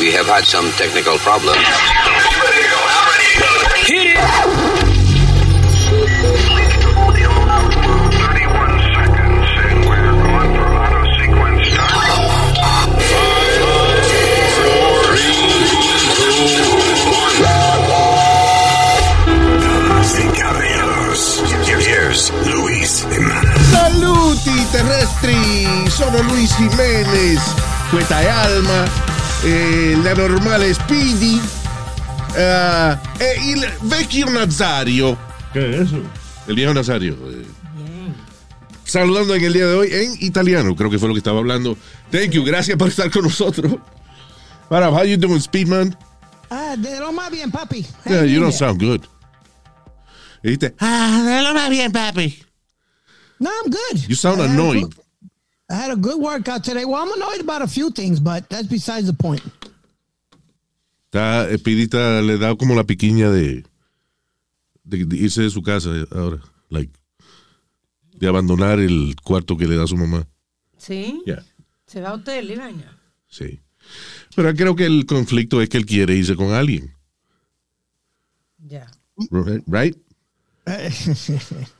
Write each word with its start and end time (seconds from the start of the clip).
We 0.00 0.10
have 0.12 0.24
had 0.24 0.44
some 0.46 0.64
technical 0.80 1.18
problems. 1.18 1.58
Hit 3.84 4.16
it! 4.16 4.16
Damas 19.60 20.18
y 20.18 20.28
caballeros, 20.40 21.42
here's 21.66 22.32
Luis 22.46 23.06
Jiménez. 23.10 23.66
Saluti 23.70 24.64
terrestri, 24.72 25.90
sono 25.90 26.22
Luis 26.22 26.56
Jiménez, 26.56 27.40
Cueta 27.90 28.22
e 28.22 28.30
Alma, 28.30 28.84
eh, 29.44 29.96
la 30.02 30.14
normale 30.14 30.72
Speedy 30.74 31.40
eh, 32.36 32.96
e 33.18 33.50
il 33.50 33.66
vecchio 33.82 34.28
Nazario. 34.30 35.16
¿Qué 35.52 35.70
es 35.70 35.80
eso? 35.88 36.02
El 36.46 36.54
viejo 36.54 36.74
Nazario. 36.74 37.14
eh, 37.30 37.44
saludando 38.84 39.34
en 39.34 39.44
el 39.44 39.52
día 39.52 39.66
de 39.66 39.74
hoy 39.74 39.88
en 39.92 40.14
italiano, 40.20 40.74
creo 40.74 40.90
que 40.90 40.98
fue 40.98 41.08
lo 41.08 41.14
que 41.14 41.18
estaba 41.18 41.38
hablando. 41.38 41.76
Thank 42.10 42.30
you, 42.30 42.44
gracias 42.44 42.76
por 42.76 42.88
estar 42.88 43.10
con 43.10 43.22
nosotros. 43.22 43.76
What 44.68 44.86
up, 44.86 44.94
how 44.94 45.04
you 45.04 45.16
doing, 45.16 45.40
Speedman? 45.40 45.96
Ah, 46.50 46.74
de 46.76 46.98
lo 46.98 47.12
más 47.12 47.30
bien, 47.30 47.50
papi. 47.50 47.86
Yeah, 48.04 48.24
you 48.24 48.40
don't 48.40 48.52
sound 48.52 48.80
good. 48.82 49.02
Ah, 50.80 51.22
de 51.24 51.42
lo 51.42 51.54
más 51.54 51.70
bien, 51.70 51.92
papi. 51.92 52.42
No, 53.38 53.50
I'm 53.50 53.70
good. 53.70 54.08
You 54.08 54.16
sound 54.16 54.40
annoyed. 54.40 54.92
I 55.70 55.74
had 55.74 55.92
a 55.92 55.96
good 55.96 56.20
workout 56.20 56.64
today. 56.64 56.84
Well, 56.84 57.00
I'm 57.00 57.12
annoyed 57.12 57.40
about 57.40 57.62
a 57.62 57.68
few 57.68 57.90
things, 57.90 58.18
but 58.18 58.48
that's 58.48 58.66
besides 58.66 59.06
the 59.06 59.12
point. 59.12 59.42
Está, 61.12 61.48
Speedita 61.58 62.22
le 62.22 62.38
da 62.38 62.56
como 62.56 62.74
la 62.74 62.84
piquiña 62.84 63.30
de, 63.30 63.64
de, 64.84 65.04
de 65.04 65.16
irse 65.16 65.42
de 65.42 65.50
su 65.50 65.62
casa 65.62 65.90
ahora. 66.10 66.40
Like, 66.70 66.92
de 68.14 68.26
abandonar 68.26 68.80
el 68.80 69.14
cuarto 69.22 69.56
que 69.56 69.66
le 69.66 69.76
da 69.76 69.86
su 69.86 69.96
mamá. 69.96 70.26
¿Sí? 70.76 71.22
Yeah. 71.24 71.44
¿Se 71.86 72.00
va 72.00 72.10
a 72.10 72.14
hotel 72.14 72.50
y 72.50 72.56
vaina? 72.56 72.98
Sí. 73.28 73.60
Pero 74.34 74.54
creo 74.54 74.74
que 74.74 74.86
el 74.86 75.06
conflicto 75.06 75.62
es 75.62 75.68
que 75.68 75.78
él 75.78 75.86
quiere 75.86 76.16
irse 76.16 76.34
con 76.34 76.52
alguien. 76.52 76.94
Ya. 78.58 78.90
Right? 79.66 79.96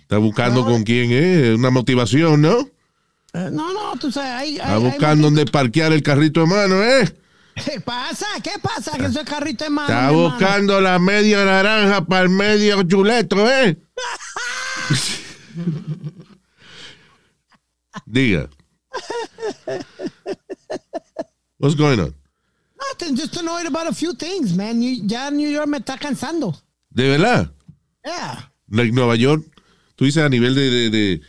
Está 0.00 0.18
buscando 0.18 0.64
con 0.64 0.82
quién 0.84 1.10
es, 1.12 1.56
una 1.56 1.70
motivación, 1.70 2.42
¿no? 2.42 2.60
Eh, 3.34 3.48
no, 3.50 3.72
no, 3.72 3.96
tú 3.98 4.12
sabes, 4.12 4.30
hay, 4.30 4.56
Está 4.56 4.76
buscando 4.78 5.26
dónde 5.28 5.46
parquear 5.46 5.92
el 5.92 6.02
carrito 6.02 6.40
de 6.40 6.46
mano, 6.46 6.82
¿eh? 6.82 7.10
¿Qué 7.54 7.80
pasa? 7.80 8.26
¿Qué 8.42 8.52
pasa? 8.62 8.96
Que 8.98 9.06
ese 9.06 9.24
carrito 9.24 9.64
es 9.64 9.70
malo. 9.70 9.88
Está 9.88 10.10
buscando 10.10 10.80
la 10.80 10.98
media 10.98 11.44
naranja 11.44 12.04
para 12.04 12.22
el 12.22 12.28
medio 12.30 12.82
chuleto, 12.82 13.48
¿eh? 13.50 13.78
Diga. 18.06 18.48
What's 21.58 21.74
going 21.74 22.00
on? 22.00 22.14
Nothing, 22.76 23.16
just 23.16 23.36
annoyed 23.36 23.66
about 23.66 23.86
a 23.86 23.94
few 23.94 24.14
things, 24.14 24.54
man. 24.54 24.82
You- 24.82 25.02
ya 25.06 25.30
New 25.30 25.48
York 25.48 25.68
me 25.68 25.78
está 25.78 25.98
cansando. 25.98 26.54
¿De 26.90 27.08
verdad? 27.08 27.50
Yeah. 28.04 28.51
Like 28.72 28.92
Nueva 28.92 29.14
York, 29.16 29.44
tú 29.96 30.04
dices 30.06 30.22
a 30.24 30.28
nivel 30.28 30.54
de, 30.54 30.70
de, 30.70 30.90
de- 30.90 31.20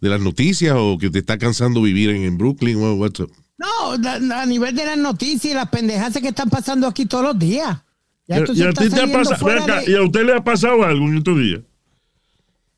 de 0.00 0.08
las 0.08 0.20
noticias 0.20 0.74
o 0.78 0.96
que 0.98 1.10
te 1.10 1.18
está 1.18 1.36
cansando 1.36 1.82
vivir 1.82 2.08
en, 2.10 2.22
en 2.22 2.38
Brooklyn 2.38 2.76
o 2.82 2.94
what's 2.94 3.20
up? 3.20 3.30
No, 3.58 3.92
a 4.34 4.46
nivel 4.46 4.74
de 4.74 4.86
las 4.86 4.96
noticias 4.96 5.44
y 5.52 5.54
las 5.54 5.68
pendejas 5.68 6.16
que 6.18 6.28
están 6.28 6.48
pasando 6.48 6.86
aquí 6.86 7.04
todos 7.04 7.24
los 7.24 7.38
días. 7.38 7.78
Ya 8.26 8.38
Y, 8.38 8.62
a 8.62 8.72
ti 8.72 8.88
te 8.88 9.02
ha 9.02 9.06
pasado, 9.12 9.50
acá, 9.50 9.80
de- 9.82 9.90
¿y 9.90 9.94
a 9.96 10.02
usted 10.02 10.24
le 10.24 10.34
ha 10.34 10.42
pasado 10.44 10.82
algo 10.84 11.06
en 11.06 11.18
estos 11.18 11.38
días? 11.38 11.60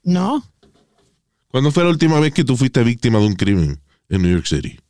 No. 0.02 0.42
¿Cuándo 1.48 1.70
fue 1.70 1.84
la 1.84 1.90
última 1.90 2.18
vez 2.18 2.32
que 2.32 2.42
tú 2.42 2.56
fuiste 2.56 2.82
víctima 2.82 3.18
de 3.20 3.26
un 3.26 3.34
crimen 3.34 3.80
en 4.08 4.22
New 4.22 4.32
York 4.32 4.46
City? 4.46 4.80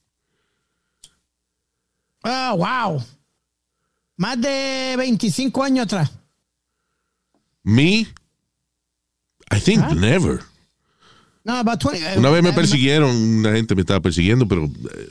Ah, 2.22 2.54
wow. 2.56 3.02
Más 4.16 4.40
de 4.40 4.94
25 4.96 5.62
años 5.64 5.84
atrás. 5.84 6.12
Me? 7.64 8.06
I 9.52 9.60
think 9.60 9.84
never. 9.92 10.40
No, 11.44 11.58
about 11.58 11.80
20. 11.80 12.18
Una 12.18 12.30
vez 12.30 12.42
me 12.42 12.50
eh, 12.50 12.52
persiguieron, 12.52 13.10
una 13.14 13.52
gente 13.52 13.74
me 13.74 13.80
estaba 13.82 14.00
persiguiendo, 14.00 14.46
pero 14.46 14.64
eh, 14.64 15.08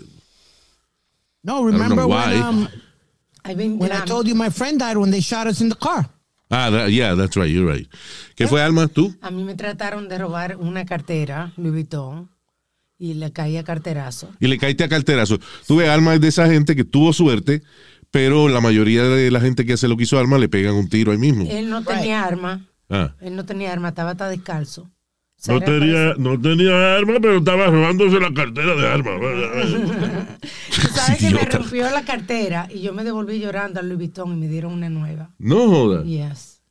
No, 1.43 1.63
remember 1.65 2.05
when, 2.05 2.09
why. 2.09 2.35
um, 2.41 2.67
I've 3.45 3.57
been 3.57 3.77
when 3.79 3.91
I 3.91 4.05
told 4.05 4.27
you 4.27 4.35
my 4.35 4.49
friend 4.49 4.79
died 4.79 4.97
when 4.97 5.11
they 5.11 5.21
shot 5.21 5.47
us 5.47 5.61
in 5.61 5.69
the 5.69 5.75
car? 5.75 6.09
ah, 6.49 6.69
that- 6.69 6.91
yeah, 6.91 7.15
that's 7.15 7.35
right, 7.35 7.49
you're 7.49 7.65
right. 7.71 7.87
¿Qué 8.35 8.47
fue, 8.47 8.61
Alma, 8.61 8.87
tú? 8.87 9.15
A 9.21 9.31
mí 9.31 9.43
me 9.43 9.55
trataron 9.55 10.07
de 10.07 10.17
robar 10.17 10.57
una 10.57 10.85
cartera, 10.85 11.51
Louis 11.57 11.71
Vuitton, 11.71 12.29
y 12.97 13.13
le 13.15 13.31
caí 13.31 13.57
a 13.57 13.63
carterazo. 13.63 14.29
Y 14.39 14.47
le 14.47 14.57
caíste 14.57 14.83
a 14.83 14.89
carterazo. 14.89 15.39
Tú 15.67 15.77
ves, 15.77 15.89
Alma 15.89 16.13
es 16.13 16.21
de 16.21 16.27
esa 16.27 16.47
gente 16.47 16.75
que 16.75 16.83
tuvo 16.83 17.13
suerte, 17.13 17.63
pero 18.11 18.47
la 18.47 18.61
mayoría 18.61 19.03
de 19.03 19.31
la 19.31 19.39
gente 19.41 19.65
que 19.65 19.73
hace 19.73 19.87
lo 19.87 19.97
que 19.97 20.03
hizo 20.03 20.19
Alma 20.19 20.37
le 20.37 20.49
pegan 20.49 20.75
un 20.75 20.87
tiro 20.87 21.11
ahí 21.11 21.17
mismo. 21.17 21.45
Él 21.49 21.69
no 21.69 21.83
tenía 21.83 22.23
arma, 22.23 22.67
Ah, 22.91 23.15
él 23.21 23.35
no 23.37 23.45
tenía 23.45 23.71
arma, 23.71 23.89
estaba 23.89 24.11
hasta 24.11 24.27
descalzo. 24.29 24.89
No 25.47 25.59
tenía, 25.59 26.13
no 26.19 26.39
tenía 26.39 26.97
arma, 26.97 27.13
pero 27.19 27.37
estaba 27.37 27.65
robándose 27.67 28.19
la 28.19 28.31
cartera 28.31 28.75
de 28.75 28.87
armas. 28.87 29.19
Tú 30.69 30.87
sabes 30.93 31.17
que 31.19 31.31
me 31.31 31.45
rompió 31.45 31.89
la 31.89 32.03
cartera 32.03 32.67
y 32.71 32.81
yo 32.81 32.93
me 32.93 33.03
devolví 33.03 33.39
llorando 33.39 33.79
al 33.79 33.87
Louis 33.87 33.97
Vuitton 33.97 34.33
y 34.33 34.35
me 34.35 34.47
dieron 34.47 34.73
una 34.73 34.89
nueva. 34.89 35.31
no 35.39 35.67
joda. 35.67 36.03
Yes. 36.03 36.61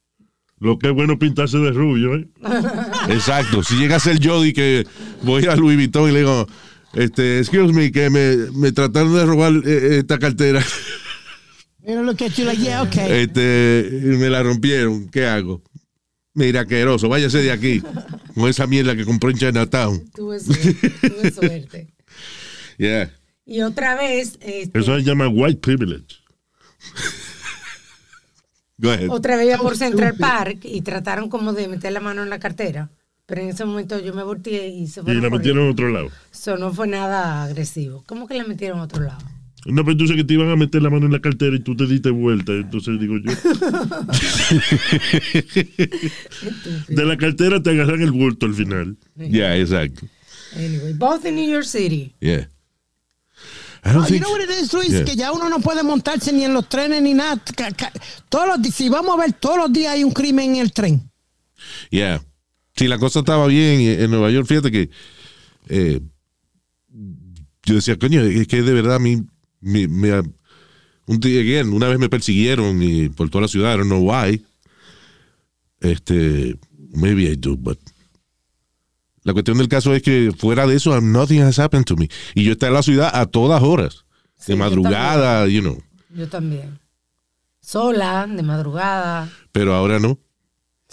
Lo 0.60 0.78
que 0.78 0.88
es 0.88 0.94
bueno 0.94 1.18
pintarse 1.18 1.56
de 1.58 1.72
rubio, 1.72 2.14
¿eh? 2.14 2.28
Exacto. 3.08 3.62
Si 3.64 3.76
llega 3.76 3.96
a 3.96 4.00
ser 4.00 4.24
Jody 4.24 4.52
que 4.52 4.86
voy 5.22 5.46
a 5.46 5.56
Louis 5.56 5.76
Vuitton 5.76 6.10
y 6.10 6.12
le 6.12 6.18
digo, 6.20 6.46
este, 6.92 7.38
excuse 7.38 7.72
me, 7.72 7.90
que 7.90 8.10
me, 8.10 8.36
me 8.52 8.70
trataron 8.70 9.14
de 9.14 9.24
robar 9.24 9.52
eh, 9.64 9.98
esta 9.98 10.18
cartera. 10.18 10.60
At 11.82 12.36
you 12.36 12.44
like, 12.44 12.60
yeah, 12.62 12.82
okay. 12.82 13.22
Este, 13.22 13.88
y 13.90 14.16
me 14.16 14.28
la 14.28 14.42
rompieron. 14.42 15.08
¿Qué 15.08 15.26
hago? 15.26 15.62
Mira, 16.40 16.62
asqueroso, 16.62 17.08
váyase 17.08 17.38
de 17.42 17.52
aquí. 17.52 17.82
Con 18.34 18.48
esa 18.48 18.66
mierda 18.66 18.96
que 18.96 19.04
compró 19.04 19.30
en 19.30 19.36
Chinatown. 19.36 20.10
Tuve 20.10 20.40
suerte. 20.40 20.90
tuve 20.90 21.30
suerte. 21.34 21.88
Yeah. 22.78 23.12
Y 23.44 23.60
otra 23.62 23.94
vez, 23.94 24.38
este, 24.40 24.78
Eso 24.78 24.96
se 24.96 25.02
llama 25.02 25.28
white 25.28 25.60
privilege. 25.60 26.16
Go 28.78 28.90
ahead. 28.90 29.10
otra 29.10 29.36
vez 29.36 29.48
iba 29.48 29.58
por 29.58 29.76
Central 29.76 30.14
Park 30.16 30.60
y 30.62 30.80
trataron 30.80 31.28
como 31.28 31.52
de 31.52 31.68
meter 31.68 31.92
la 31.92 32.00
mano 32.00 32.22
en 32.22 32.30
la 32.30 32.38
cartera. 32.38 32.90
Pero 33.26 33.42
en 33.42 33.50
ese 33.50 33.64
momento 33.64 33.98
yo 34.00 34.14
me 34.14 34.22
volteé 34.22 34.68
y 34.68 34.88
se 34.88 35.00
Y 35.00 35.02
fueron 35.04 35.22
la 35.22 35.30
metieron 35.30 35.68
a 35.68 35.70
otro 35.70 35.90
lado. 35.90 36.08
Eso 36.32 36.56
no 36.56 36.72
fue 36.72 36.88
nada 36.88 37.44
agresivo. 37.44 38.02
¿Cómo 38.06 38.26
que 38.26 38.34
la 38.34 38.44
metieron 38.44 38.80
a 38.80 38.84
otro 38.84 39.04
lado? 39.04 39.24
No, 39.66 39.82
pero 39.84 39.92
entonces 39.92 40.16
que 40.16 40.24
te 40.24 40.34
iban 40.34 40.48
a 40.48 40.56
meter 40.56 40.82
la 40.82 40.90
mano 40.90 41.06
en 41.06 41.12
la 41.12 41.20
cartera 41.20 41.54
y 41.54 41.60
tú 41.60 41.76
te 41.76 41.86
diste 41.86 42.10
vuelta. 42.10 42.52
Entonces 42.52 42.98
digo 42.98 43.16
yo. 43.18 43.30
De 46.88 47.04
la 47.04 47.16
cartera 47.16 47.62
te 47.62 47.70
agarran 47.70 48.00
el 48.00 48.10
bulto 48.12 48.46
al 48.46 48.54
final. 48.54 48.96
Yeah, 49.16 49.56
exacto. 49.56 50.06
Anyway, 50.56 50.92
both 50.94 51.24
in 51.24 51.36
New 51.36 51.48
York 51.48 51.64
City. 51.64 52.14
Yeah. 52.20 52.48
I 53.84 53.92
don't 53.92 54.04
Oh, 54.04 54.08
you 54.08 54.14
think- 54.14 54.22
know 54.24 54.32
what 54.32 54.42
it 54.42 54.50
is, 54.50 54.72
Luis, 54.72 54.90
Yeah. 54.90 55.04
que 55.04 55.16
ya 55.16 55.32
uno 55.32 55.48
no 55.48 55.60
puede 55.60 55.82
montarse 55.82 56.32
ni 56.32 56.44
en 56.44 56.52
los 56.54 56.68
trenes 56.68 57.02
ni 57.02 57.14
nada. 57.14 57.40
Todos 58.28 58.58
los 58.58 58.74
si 58.74 58.88
vamos 58.88 59.18
a 59.18 59.22
ver, 59.22 59.32
todos 59.34 59.56
los 59.58 59.72
días 59.72 59.94
hay 59.94 60.04
un 60.04 60.12
crimen 60.12 60.56
en 60.56 60.60
el 60.62 60.72
tren. 60.72 61.10
Yeah. 61.90 62.20
Si 62.76 62.88
la 62.88 62.98
cosa 62.98 63.20
estaba 63.20 63.46
bien 63.46 63.80
en 63.80 64.00
en 64.02 64.10
Nueva 64.10 64.30
York, 64.30 64.46
fíjate 64.46 64.70
que 64.70 64.90
eh, 65.68 66.00
yo 67.64 67.74
decía, 67.74 67.98
coño, 67.98 68.22
es 68.22 68.46
que 68.48 68.62
de 68.62 68.72
verdad 68.72 68.96
a 68.96 68.98
mí 68.98 69.22
me, 69.60 69.88
me- 69.88 70.22
un 71.06 71.18
día, 71.18 71.40
again, 71.40 71.72
una 71.72 71.88
vez 71.88 71.98
me 71.98 72.08
persiguieron 72.08 72.82
y 72.82 73.08
por 73.08 73.28
toda 73.30 73.42
la 73.42 73.48
ciudad, 73.48 73.74
I 73.74 73.78
don't 73.78 73.88
know 73.88 74.00
why. 74.10 74.44
Este, 75.80 76.56
maybe 76.94 77.24
I 77.30 77.36
do, 77.36 77.56
but 77.56 77.78
la 79.22 79.32
cuestión 79.32 79.58
del 79.58 79.68
caso 79.68 79.94
es 79.94 80.02
que 80.02 80.32
fuera 80.36 80.66
de 80.66 80.76
eso, 80.76 80.98
nothing 81.00 81.40
has 81.42 81.58
happened 81.58 81.84
to 81.86 81.96
me. 81.96 82.08
Y 82.34 82.44
yo 82.44 82.52
estaba 82.52 82.68
en 82.68 82.74
la 82.74 82.82
ciudad 82.82 83.10
a 83.12 83.26
todas 83.26 83.62
horas, 83.62 84.04
Sí, 84.38 84.52
de 84.52 84.56
madrugada, 84.56 85.46
you 85.48 85.60
know. 85.60 85.78
Yo 86.14 86.28
también. 86.28 86.78
Sola, 87.60 88.26
de 88.26 88.42
madrugada. 88.42 89.30
Pero 89.52 89.74
ahora 89.74 89.98
no. 89.98 90.18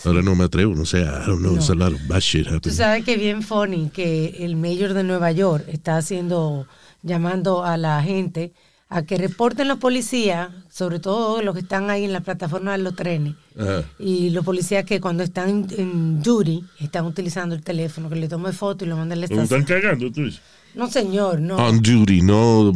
Ahora 0.04 0.22
no 0.22 0.36
me 0.36 0.44
atrevo, 0.44 0.76
no 0.76 0.86
sé, 0.86 1.00
I 1.00 1.26
don't 1.26 1.40
know, 1.40 1.54
No. 1.54 1.56
it's 1.58 1.70
a 1.72 1.76
lot 1.76 1.92
of 1.94 2.00
bad 2.08 2.20
shit 2.20 2.46
Tú 2.48 2.54
happening. 2.56 2.76
sabes 2.78 3.04
que 3.04 3.18
bien 3.18 3.42
funny 3.42 3.90
que 3.90 4.46
el 4.46 4.56
mayor 4.56 4.94
de 4.94 5.04
Nueva 5.04 5.32
York 5.32 5.66
está 5.70 5.98
haciendo, 5.98 6.68
llamando 7.08 7.64
a 7.64 7.78
la 7.78 8.02
gente 8.04 8.54
a 8.90 9.02
que 9.02 9.18
reporten 9.18 9.68
los 9.68 9.80
policías, 9.80 10.50
sobre 10.70 11.00
todo 11.00 11.42
los 11.42 11.54
que 11.56 11.60
están 11.62 11.90
ahí 11.90 12.06
en 12.06 12.14
la 12.14 12.22
plataforma 12.22 12.72
de 12.72 12.78
los 12.78 12.96
trenes, 12.96 13.36
Ajá. 13.60 13.84
y 14.00 14.30
los 14.30 14.46
policías 14.46 14.86
que 14.86 15.02
cuando 15.02 15.24
están 15.24 15.50
en, 15.50 15.68
en 15.78 16.24
duty 16.24 16.64
están 16.80 17.06
utilizando 17.06 17.54
el 17.54 17.64
teléfono, 17.64 18.10
que 18.10 18.16
le 18.16 18.30
tome 18.30 18.54
foto 18.54 18.86
y 18.86 18.88
lo 18.88 18.96
manden 18.96 19.18
a 19.18 19.22
la 19.22 19.28
Cuando 19.28 19.44
están 19.44 19.60
estación. 19.62 19.82
cagando, 19.82 20.12
tú 20.12 20.24
dices. 20.24 20.42
No, 20.74 20.90
señor, 20.90 21.42
no. 21.42 21.58
On 21.58 21.82
duty, 21.82 22.22
no 22.22 22.72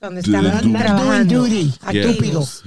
Cuando 0.00 0.20
están 0.20 0.72
trabajando. 0.72 1.42
duty. 1.42 1.72
Yeah. 1.92 2.08
activos. 2.10 2.62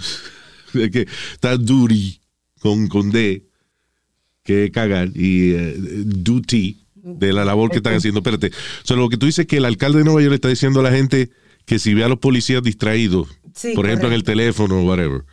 que 0.71 1.07
está 1.33 1.57
duty 1.57 2.21
con, 2.61 2.87
con 2.87 3.11
D, 3.11 3.47
que 4.43 4.71
cagar, 4.71 5.09
y 5.13 5.51
eh, 5.55 5.75
duty 6.05 6.84
de 7.05 7.33
la 7.33 7.45
labor 7.45 7.69
que 7.69 7.77
están 7.77 7.93
haciendo. 7.93 8.19
Espérate. 8.19 8.47
O 8.47 8.85
sea, 8.85 8.97
lo 8.97 9.07
que 9.09 9.17
tú 9.17 9.27
dices 9.27 9.43
es 9.43 9.47
que 9.47 9.57
el 9.57 9.65
alcalde 9.65 9.99
de 9.99 10.03
Nueva 10.05 10.21
York 10.21 10.31
le 10.31 10.35
está 10.35 10.49
diciendo 10.49 10.79
a 10.79 10.83
la 10.83 10.91
gente 10.91 11.29
que 11.65 11.77
si 11.79 11.93
ve 11.93 12.03
a 12.03 12.09
los 12.09 12.17
policías 12.19 12.63
distraídos, 12.63 13.27
Sí, 13.53 13.73
por 13.75 13.85
ejemplo 13.85 14.07
en 14.07 14.13
el 14.15 14.23
teléfono 14.23 14.79
o 14.79 14.83
whatever, 14.83 15.23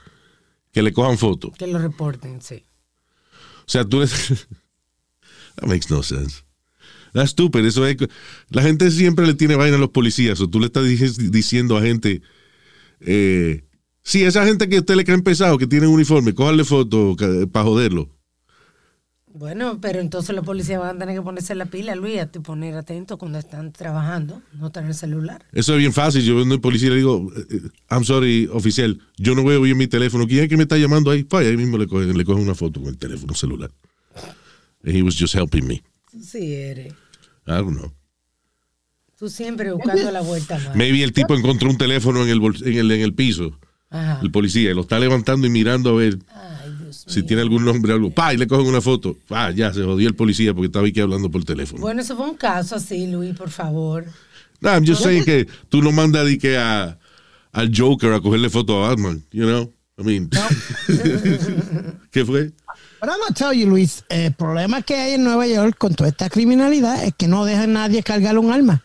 que 0.70 0.82
le 0.82 0.92
cojan 0.92 1.18
fotos. 1.18 1.52
Que 1.58 1.66
lo 1.66 1.78
reporten, 1.78 2.40
sí. 2.42 2.62
O 3.66 3.68
sea, 3.68 3.84
tú 3.84 3.98
eres... 3.98 4.12
That 5.56 5.66
makes 5.66 5.86
no 5.90 6.02
sense. 6.02 6.42
That's 7.12 7.30
stupid. 7.30 7.64
Eso 7.64 7.86
es... 7.86 7.96
La 8.50 8.62
gente 8.62 8.90
siempre 8.90 9.26
le 9.26 9.34
tiene 9.34 9.56
vaina 9.56 9.76
a 9.76 9.80
los 9.80 9.90
policías. 9.90 10.40
O 10.40 10.48
tú 10.48 10.60
le 10.60 10.66
estás 10.66 10.84
di- 10.84 11.28
diciendo 11.30 11.76
a 11.76 11.82
gente... 11.82 12.22
Eh, 13.00 13.64
sí, 14.02 14.24
esa 14.24 14.44
gente 14.46 14.68
que 14.68 14.76
a 14.76 14.80
usted 14.80 14.94
le 14.94 15.04
cae 15.04 15.18
pesado, 15.22 15.58
que 15.58 15.66
tiene 15.66 15.86
uniforme, 15.88 16.34
cójale 16.34 16.64
foto 16.64 17.16
para 17.50 17.64
joderlo. 17.64 18.08
Bueno, 19.34 19.78
pero 19.80 20.00
entonces 20.00 20.36
los 20.36 20.44
policías 20.44 20.78
van 20.78 20.96
a 20.96 20.98
tener 20.98 21.14
que 21.14 21.22
ponerse 21.22 21.54
la 21.54 21.64
pila, 21.64 21.94
Luis, 21.94 22.20
a 22.20 22.26
poner 22.26 22.74
atento 22.74 23.16
cuando 23.16 23.38
están 23.38 23.72
trabajando, 23.72 24.42
no 24.52 24.70
tener 24.70 24.90
el 24.90 24.94
celular. 24.94 25.46
Eso 25.52 25.72
es 25.72 25.78
bien 25.78 25.92
fácil. 25.94 26.22
Yo 26.22 26.36
vendo 26.36 26.54
el 26.54 26.60
policía 26.60 26.88
y 26.88 26.90
le 26.90 26.96
digo, 26.96 27.32
eh, 27.50 27.60
I'm 27.90 28.04
sorry, 28.04 28.46
oficial, 28.52 29.00
yo 29.16 29.34
no 29.34 29.42
veo 29.42 29.62
bien 29.62 29.78
mi 29.78 29.86
teléfono. 29.86 30.26
¿Quién 30.26 30.44
es 30.44 30.48
que 30.50 30.56
me 30.58 30.64
está 30.64 30.76
llamando 30.76 31.10
ahí? 31.10 31.24
Pues 31.24 31.46
ahí 31.46 31.56
mismo 31.56 31.78
le 31.78 31.86
cogen, 31.86 32.16
le 32.16 32.24
cogen 32.24 32.42
una 32.42 32.54
foto 32.54 32.80
con 32.80 32.90
el 32.90 32.98
teléfono 32.98 33.34
celular. 33.34 33.70
And 34.84 34.94
he 34.94 35.02
was 35.02 35.16
just 35.18 35.34
helping 35.34 35.66
me. 35.66 35.82
Sí 36.20 36.54
eres. 36.54 36.92
I 37.46 37.52
don't 37.52 37.78
know. 37.78 37.92
Tú 39.18 39.30
siempre 39.30 39.72
buscando 39.72 40.10
la 40.10 40.20
vuelta 40.20 40.58
más. 40.58 40.76
Maybe 40.76 41.02
el 41.02 41.12
tipo 41.12 41.34
encontró 41.34 41.70
un 41.70 41.78
teléfono 41.78 42.22
en 42.22 42.28
el, 42.28 42.40
en 42.66 42.78
el, 42.78 42.90
en 42.90 43.00
el 43.00 43.14
piso. 43.14 43.58
Ajá. 43.88 44.20
El 44.22 44.30
policía 44.30 44.74
lo 44.74 44.82
está 44.82 44.98
levantando 44.98 45.46
y 45.46 45.50
mirando 45.50 45.90
a 45.90 45.94
ver 45.94 46.18
Dios 46.18 46.26
si 47.06 47.22
tiene 47.22 47.42
algún 47.42 47.64
nombre 47.64 47.92
o 47.92 47.96
algo. 47.96 48.10
Pa, 48.10 48.34
y 48.34 48.36
le 48.36 48.46
cogen 48.46 48.66
una 48.66 48.80
foto. 48.80 49.16
Pa, 49.28 49.50
ya 49.50 49.72
se 49.72 49.82
jodió 49.82 50.08
el 50.08 50.14
policía 50.14 50.54
porque 50.54 50.66
estaba 50.66 50.86
aquí 50.86 51.00
hablando 51.00 51.30
por 51.30 51.44
teléfono. 51.44 51.80
Bueno, 51.80 52.00
eso 52.00 52.16
fue 52.16 52.28
un 52.28 52.36
caso 52.36 52.76
así, 52.76 53.06
Luis, 53.06 53.34
por 53.36 53.50
favor. 53.50 54.06
No, 54.60 54.70
I'm 54.70 54.86
just 54.86 55.02
saying 55.02 55.24
que 55.24 55.46
tú 55.68 55.82
no 55.82 55.90
mandas 55.90 56.26
di 56.26 56.38
que 56.38 56.56
a, 56.56 56.98
al 57.52 57.72
Joker 57.76 58.12
a 58.12 58.20
cogerle 58.20 58.48
foto 58.48 58.84
a 58.84 58.88
Batman, 58.88 59.22
you 59.32 59.44
know? 59.44 59.72
I 59.98 60.04
mean, 60.04 60.30
¿qué 62.10 62.24
fue? 62.24 62.52
Pero 63.00 63.12
I'm 63.12 63.18
gonna 63.20 63.34
tell 63.34 63.52
you, 63.52 63.68
Luis, 63.68 64.04
el 64.08 64.32
problema 64.32 64.80
que 64.82 64.94
hay 64.94 65.12
en 65.14 65.24
Nueva 65.24 65.46
York 65.46 65.76
con 65.76 65.94
toda 65.94 66.08
esta 66.08 66.30
criminalidad 66.30 67.04
es 67.04 67.12
que 67.14 67.26
no 67.28 67.44
deja 67.44 67.64
a 67.64 67.66
nadie 67.66 68.02
cargar 68.02 68.38
un 68.38 68.52
arma. 68.52 68.84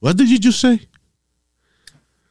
What 0.00 0.16
did 0.16 0.28
you 0.28 0.38
just 0.40 0.60
say? 0.60 0.88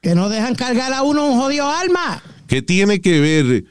Que 0.02 0.14
no 0.16 0.30
dejan 0.30 0.56
cargar 0.56 0.94
a 0.94 1.02
uno 1.02 1.26
un 1.26 1.40
jodido 1.40 1.68
arma. 1.68 2.22
¿Qué 2.48 2.62
tiene 2.62 3.02
que 3.02 3.20
ver? 3.20 3.66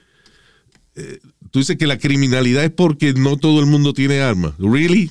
Eh, 0.97 1.19
tú 1.51 1.59
dices 1.59 1.77
que 1.77 1.87
la 1.87 1.99
criminalidad 1.99 2.65
es 2.65 2.71
porque 2.71 3.15
no 3.15 3.37
todo 3.37 3.61
el 3.61 3.67
mundo 3.67 3.93
tiene 3.93 4.21
armas. 4.21 4.55
¿Really? 4.59 5.11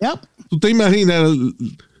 Yep. 0.00 0.20
¿Tú 0.48 0.58
te 0.58 0.70
imaginas 0.70 1.30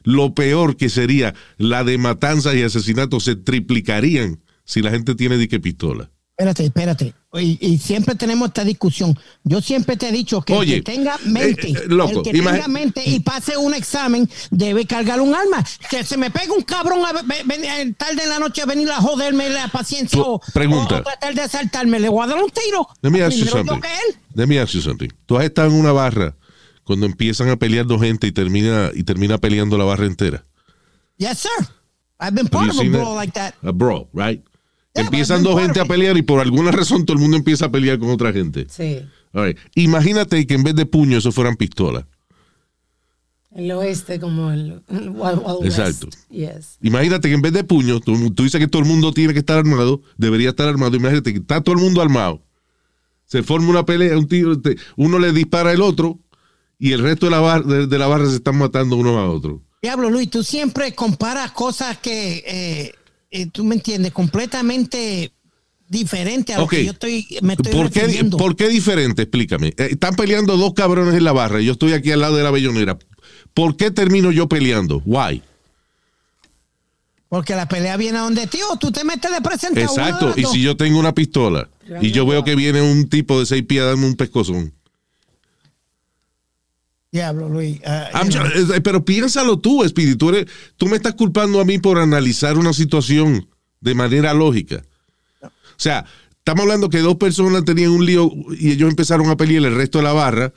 lo 0.04 0.34
peor 0.34 0.76
que 0.76 0.88
sería 0.88 1.34
la 1.58 1.84
de 1.84 1.98
matanzas 1.98 2.54
y 2.56 2.62
asesinatos 2.62 3.24
se 3.24 3.36
triplicarían 3.36 4.40
si 4.64 4.82
la 4.82 4.90
gente 4.90 5.14
tiene 5.14 5.36
dique 5.36 5.60
pistola? 5.60 6.10
Espérate, 6.40 6.64
espérate. 6.64 7.14
Y, 7.34 7.58
y 7.60 7.76
siempre 7.76 8.14
tenemos 8.14 8.48
esta 8.48 8.64
discusión. 8.64 9.14
Yo 9.44 9.60
siempre 9.60 9.98
te 9.98 10.08
he 10.08 10.12
dicho 10.12 10.40
que 10.40 10.54
Oye, 10.54 10.76
el 10.76 10.84
que 10.84 10.92
tenga 10.92 11.18
mente, 11.26 11.68
eh, 11.68 11.74
eh, 11.76 11.82
loco, 11.86 12.10
el 12.12 12.22
que 12.22 12.32
tenga 12.32 12.66
mente 12.66 13.02
y 13.04 13.20
pase 13.20 13.58
un 13.58 13.74
examen 13.74 14.26
debe 14.50 14.86
cargar 14.86 15.20
un 15.20 15.34
arma. 15.34 15.62
Que 15.90 16.02
se 16.02 16.16
me 16.16 16.30
pegue 16.30 16.50
un 16.50 16.62
cabrón 16.62 17.04
a, 17.04 17.12
ve- 17.12 17.42
ve- 17.44 17.60
eh, 17.82 17.92
tarde 17.92 18.22
en 18.22 18.30
la 18.30 18.38
noche 18.38 18.62
a 18.62 18.64
venir 18.64 18.90
a 18.90 18.96
joderme 19.02 19.50
la 19.50 19.68
paciencia 19.68 20.18
Tú- 20.18 20.24
o, 20.26 20.40
pregunta. 20.54 21.00
o 21.00 21.02
tratar 21.02 21.34
de 21.34 21.42
asaltarme. 21.42 22.00
Le 22.00 22.08
voy 22.08 22.24
a 22.24 22.28
dar 22.28 22.42
un 22.42 22.48
tiro. 22.50 22.88
Let 23.02 23.10
me 23.10 23.22
ask 23.22 23.36
you 23.36 23.44
something. 23.46 23.80
Let 24.34 24.46
me 24.46 24.58
ask 24.58 24.72
you 24.72 24.80
something. 24.80 25.08
Tú 25.26 25.36
has 25.36 25.44
estado 25.44 25.68
en 25.68 25.74
una 25.74 25.92
barra 25.92 26.34
cuando 26.84 27.04
empiezan 27.04 27.50
a 27.50 27.56
pelear 27.56 27.86
dos 27.86 28.00
gente 28.00 28.26
y 28.28 28.32
termina, 28.32 28.90
y 28.94 29.02
termina 29.02 29.36
peleando 29.36 29.76
la 29.76 29.84
barra 29.84 30.06
entera. 30.06 30.46
Yes, 31.18 31.40
sir. 31.40 31.66
I've 32.18 32.32
been 32.34 32.48
part 32.48 32.70
of 32.70 32.80
a 32.80 32.84
brawl 32.84 33.14
like 33.14 33.32
that. 33.34 33.54
A 33.62 33.72
brawl, 33.72 34.08
right? 34.14 34.42
Empiezan 34.94 35.42
dos 35.42 35.60
gente 35.60 35.80
a 35.80 35.84
pelear 35.84 36.16
y 36.16 36.22
por 36.22 36.40
alguna 36.40 36.70
razón 36.72 37.04
todo 37.06 37.16
el 37.16 37.22
mundo 37.22 37.36
empieza 37.36 37.66
a 37.66 37.70
pelear 37.70 37.98
con 37.98 38.10
otra 38.10 38.32
gente. 38.32 38.66
Sí. 38.68 38.98
Right. 39.32 39.56
Imagínate 39.76 40.46
que 40.46 40.54
en 40.54 40.64
vez 40.64 40.74
de 40.74 40.86
puño 40.86 41.18
eso 41.18 41.30
fueran 41.30 41.56
pistolas. 41.56 42.04
El 43.54 43.70
oeste 43.72 44.20
como 44.20 44.52
el, 44.52 44.82
el 44.88 45.10
Wild, 45.10 45.40
Wild 45.44 45.60
West. 45.62 45.78
Exacto. 45.78 46.08
Yes. 46.30 46.78
Imagínate 46.82 47.28
que 47.28 47.34
en 47.34 47.42
vez 47.42 47.52
de 47.52 47.64
puño, 47.64 47.98
tú, 48.00 48.30
tú 48.32 48.44
dices 48.44 48.60
que 48.60 48.68
todo 48.68 48.82
el 48.82 48.88
mundo 48.88 49.12
tiene 49.12 49.32
que 49.32 49.40
estar 49.40 49.58
armado, 49.58 50.02
debería 50.16 50.50
estar 50.50 50.68
armado. 50.68 50.96
Imagínate 50.96 51.32
que 51.32 51.38
está 51.40 51.60
todo 51.60 51.74
el 51.74 51.80
mundo 51.82 52.00
armado. 52.00 52.42
Se 53.26 53.42
forma 53.42 53.68
una 53.70 53.84
pelea, 53.84 54.16
un 54.18 54.28
tiro, 54.28 54.60
te- 54.60 54.76
uno 54.96 55.18
le 55.18 55.32
dispara 55.32 55.70
al 55.70 55.82
otro 55.82 56.18
y 56.78 56.92
el 56.92 57.00
resto 57.00 57.26
de 57.26 57.30
la, 57.30 57.40
bar- 57.40 57.64
de, 57.64 57.86
de 57.88 57.98
la 57.98 58.06
barra 58.06 58.26
se 58.28 58.36
están 58.36 58.56
matando 58.56 58.96
uno 58.96 59.18
a 59.18 59.28
otro. 59.30 59.62
Diablo, 59.82 60.10
Luis, 60.10 60.30
tú 60.30 60.44
siempre 60.44 60.94
comparas 60.94 61.50
cosas 61.52 61.98
que, 61.98 62.44
eh, 62.46 62.92
eh, 63.30 63.46
tú 63.46 63.64
me 63.64 63.76
entiendes, 63.76 64.12
completamente 64.12 65.32
diferente 65.88 66.54
a 66.54 66.58
lo 66.58 66.64
Ok. 66.64 66.70
que 66.70 66.84
yo 66.84 66.92
estoy, 66.92 67.26
me 67.42 67.54
estoy 67.54 67.72
¿Por 67.72 67.90
qué, 67.90 68.24
por 68.38 68.56
qué 68.56 68.68
diferente? 68.68 69.22
Explícame. 69.22 69.68
Eh, 69.68 69.88
están 69.90 70.14
peleando 70.14 70.56
dos 70.56 70.72
cabrones 70.74 71.14
en 71.14 71.24
la 71.24 71.32
barra 71.32 71.60
y 71.60 71.64
yo 71.66 71.72
estoy 71.72 71.92
aquí 71.92 72.12
al 72.12 72.20
lado 72.20 72.36
de 72.36 72.42
la 72.44 72.50
bellonera. 72.50 72.96
¿Por 73.54 73.76
qué 73.76 73.90
termino 73.90 74.30
yo 74.30 74.48
peleando? 74.48 75.02
Why? 75.04 75.42
Porque 77.28 77.54
la 77.54 77.68
pelea 77.68 77.96
viene 77.96 78.18
a 78.18 78.22
donde 78.22 78.46
tío, 78.46 78.66
tú 78.78 78.90
te 78.90 79.04
metes 79.04 79.30
de 79.30 79.40
presente 79.40 79.84
a 79.84 79.90
uno 79.90 80.02
de 80.04 80.10
Exacto. 80.10 80.34
Y 80.36 80.44
si 80.46 80.62
yo 80.62 80.76
tengo 80.76 80.98
una 80.98 81.14
pistola 81.14 81.68
y 82.00 82.10
yo 82.10 82.26
veo 82.26 82.44
que 82.44 82.56
viene 82.56 82.82
un 82.82 83.08
tipo 83.08 83.38
de 83.38 83.46
seis 83.46 83.64
pies 83.64 83.82
a 83.82 83.86
darme 83.86 84.06
un 84.06 84.14
pescozón. 84.14 84.72
Diablo, 87.12 87.48
Luis. 87.48 87.80
ah, 87.84 88.08
know. 88.24 88.44
ju- 88.44 88.74
eh, 88.74 88.80
pero 88.80 89.04
piénsalo 89.04 89.58
tú, 89.58 89.82
Speedy. 89.88 90.14
Tú, 90.16 90.86
me 90.86 90.96
estás 90.96 91.14
culpando 91.14 91.60
a 91.60 91.64
mí 91.64 91.78
por 91.78 91.98
analizar 91.98 92.56
una 92.56 92.72
situación 92.72 93.48
de 93.80 93.94
manera 93.94 94.32
lógica. 94.32 94.82
O 95.42 95.48
sea, 95.76 96.04
estamos 96.38 96.62
hablando 96.62 96.88
que 96.88 96.98
dos 96.98 97.16
personas 97.16 97.64
tenían 97.64 97.90
un 97.90 98.04
lío 98.06 98.30
y 98.58 98.70
ellos 98.72 98.88
empezaron 98.90 99.28
a 99.30 99.36
pelear, 99.36 99.64
el 99.64 99.74
resto 99.74 99.98
de 99.98 100.04
la 100.04 100.12
barra 100.12 100.52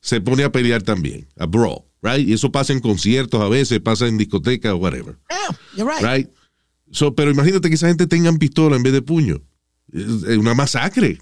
se 0.00 0.20
pone 0.20 0.42
a 0.44 0.50
pelear 0.52 0.82
también, 0.82 1.28
a 1.38 1.46
brawl, 1.46 1.82
right? 2.02 2.26
Y 2.26 2.32
eso 2.32 2.50
pasa 2.50 2.72
en 2.72 2.80
conciertos 2.80 3.40
a 3.40 3.48
veces, 3.48 3.80
pasa 3.80 4.06
en 4.06 4.18
discotecas 4.18 4.72
o 4.72 4.76
whatever, 4.76 5.16
Yeah, 5.30 5.58
you're 5.76 5.90
right. 5.92 6.02
right? 6.04 6.28
So, 6.90 7.14
pero 7.14 7.30
imagínate 7.30 7.68
que 7.68 7.74
esa 7.76 7.88
gente 7.88 8.06
tengan 8.06 8.38
pistola 8.38 8.76
en 8.76 8.82
vez 8.82 8.92
de 8.92 9.02
puño. 9.02 9.40
Es 9.92 10.36
una 10.38 10.54
masacre. 10.54 11.18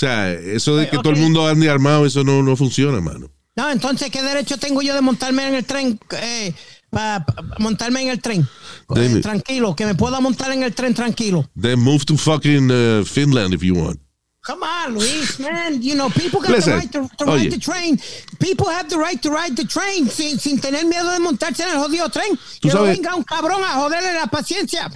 O 0.00 0.06
sea, 0.06 0.32
eso 0.32 0.76
de 0.76 0.88
que 0.88 0.96
todo 0.96 1.10
el 1.10 1.18
mundo 1.18 1.46
ande 1.46 1.68
armado, 1.68 2.06
eso 2.06 2.24
no, 2.24 2.42
no 2.42 2.56
funciona, 2.56 3.02
mano. 3.02 3.30
No, 3.54 3.70
entonces, 3.70 4.10
¿qué 4.10 4.22
derecho 4.22 4.56
tengo 4.56 4.80
yo 4.80 4.94
de 4.94 5.02
montarme 5.02 5.46
en 5.46 5.56
el 5.56 5.64
tren? 5.66 6.00
Eh, 6.12 6.54
para 6.88 7.26
montarme 7.58 8.00
en 8.00 8.08
el 8.08 8.18
tren. 8.18 8.48
Eh, 8.96 9.20
tranquilo, 9.20 9.76
que 9.76 9.84
me 9.84 9.94
pueda 9.94 10.18
montar 10.20 10.52
en 10.52 10.62
el 10.62 10.74
tren 10.74 10.94
tranquilo. 10.94 11.50
Then 11.54 11.80
move 11.80 12.06
to 12.06 12.16
fucking 12.16 12.70
uh, 12.70 13.04
Finland 13.04 13.52
if 13.52 13.62
you 13.62 13.74
want. 13.74 14.00
come 14.42 14.62
on, 14.62 14.94
Luis, 14.94 15.38
man. 15.38 15.82
You 15.82 15.96
know, 15.96 16.08
people 16.08 16.40
got 16.40 16.52
Listen, 16.52 16.72
the 16.72 16.78
right 16.78 16.92
to, 16.92 17.16
to 17.18 17.30
oye. 17.30 17.42
ride 17.42 17.52
the 17.52 17.58
train. 17.58 18.00
People 18.38 18.70
have 18.70 18.88
the 18.88 18.96
right 18.96 19.20
to 19.20 19.30
ride 19.30 19.54
the 19.54 19.66
train 19.66 20.08
sin, 20.08 20.38
sin 20.38 20.58
tener 20.58 20.86
miedo 20.86 21.12
de 21.12 21.18
montarse 21.18 21.62
en 21.62 21.72
el 21.72 21.76
jodido 21.76 22.08
tren. 22.08 22.38
Tú 22.62 22.68
Que 22.68 22.74
no 22.74 22.84
venga 22.84 23.14
un 23.14 23.22
cabrón 23.22 23.62
a 23.62 23.74
joderle 23.74 24.14
la 24.14 24.28
paciencia. 24.28 24.90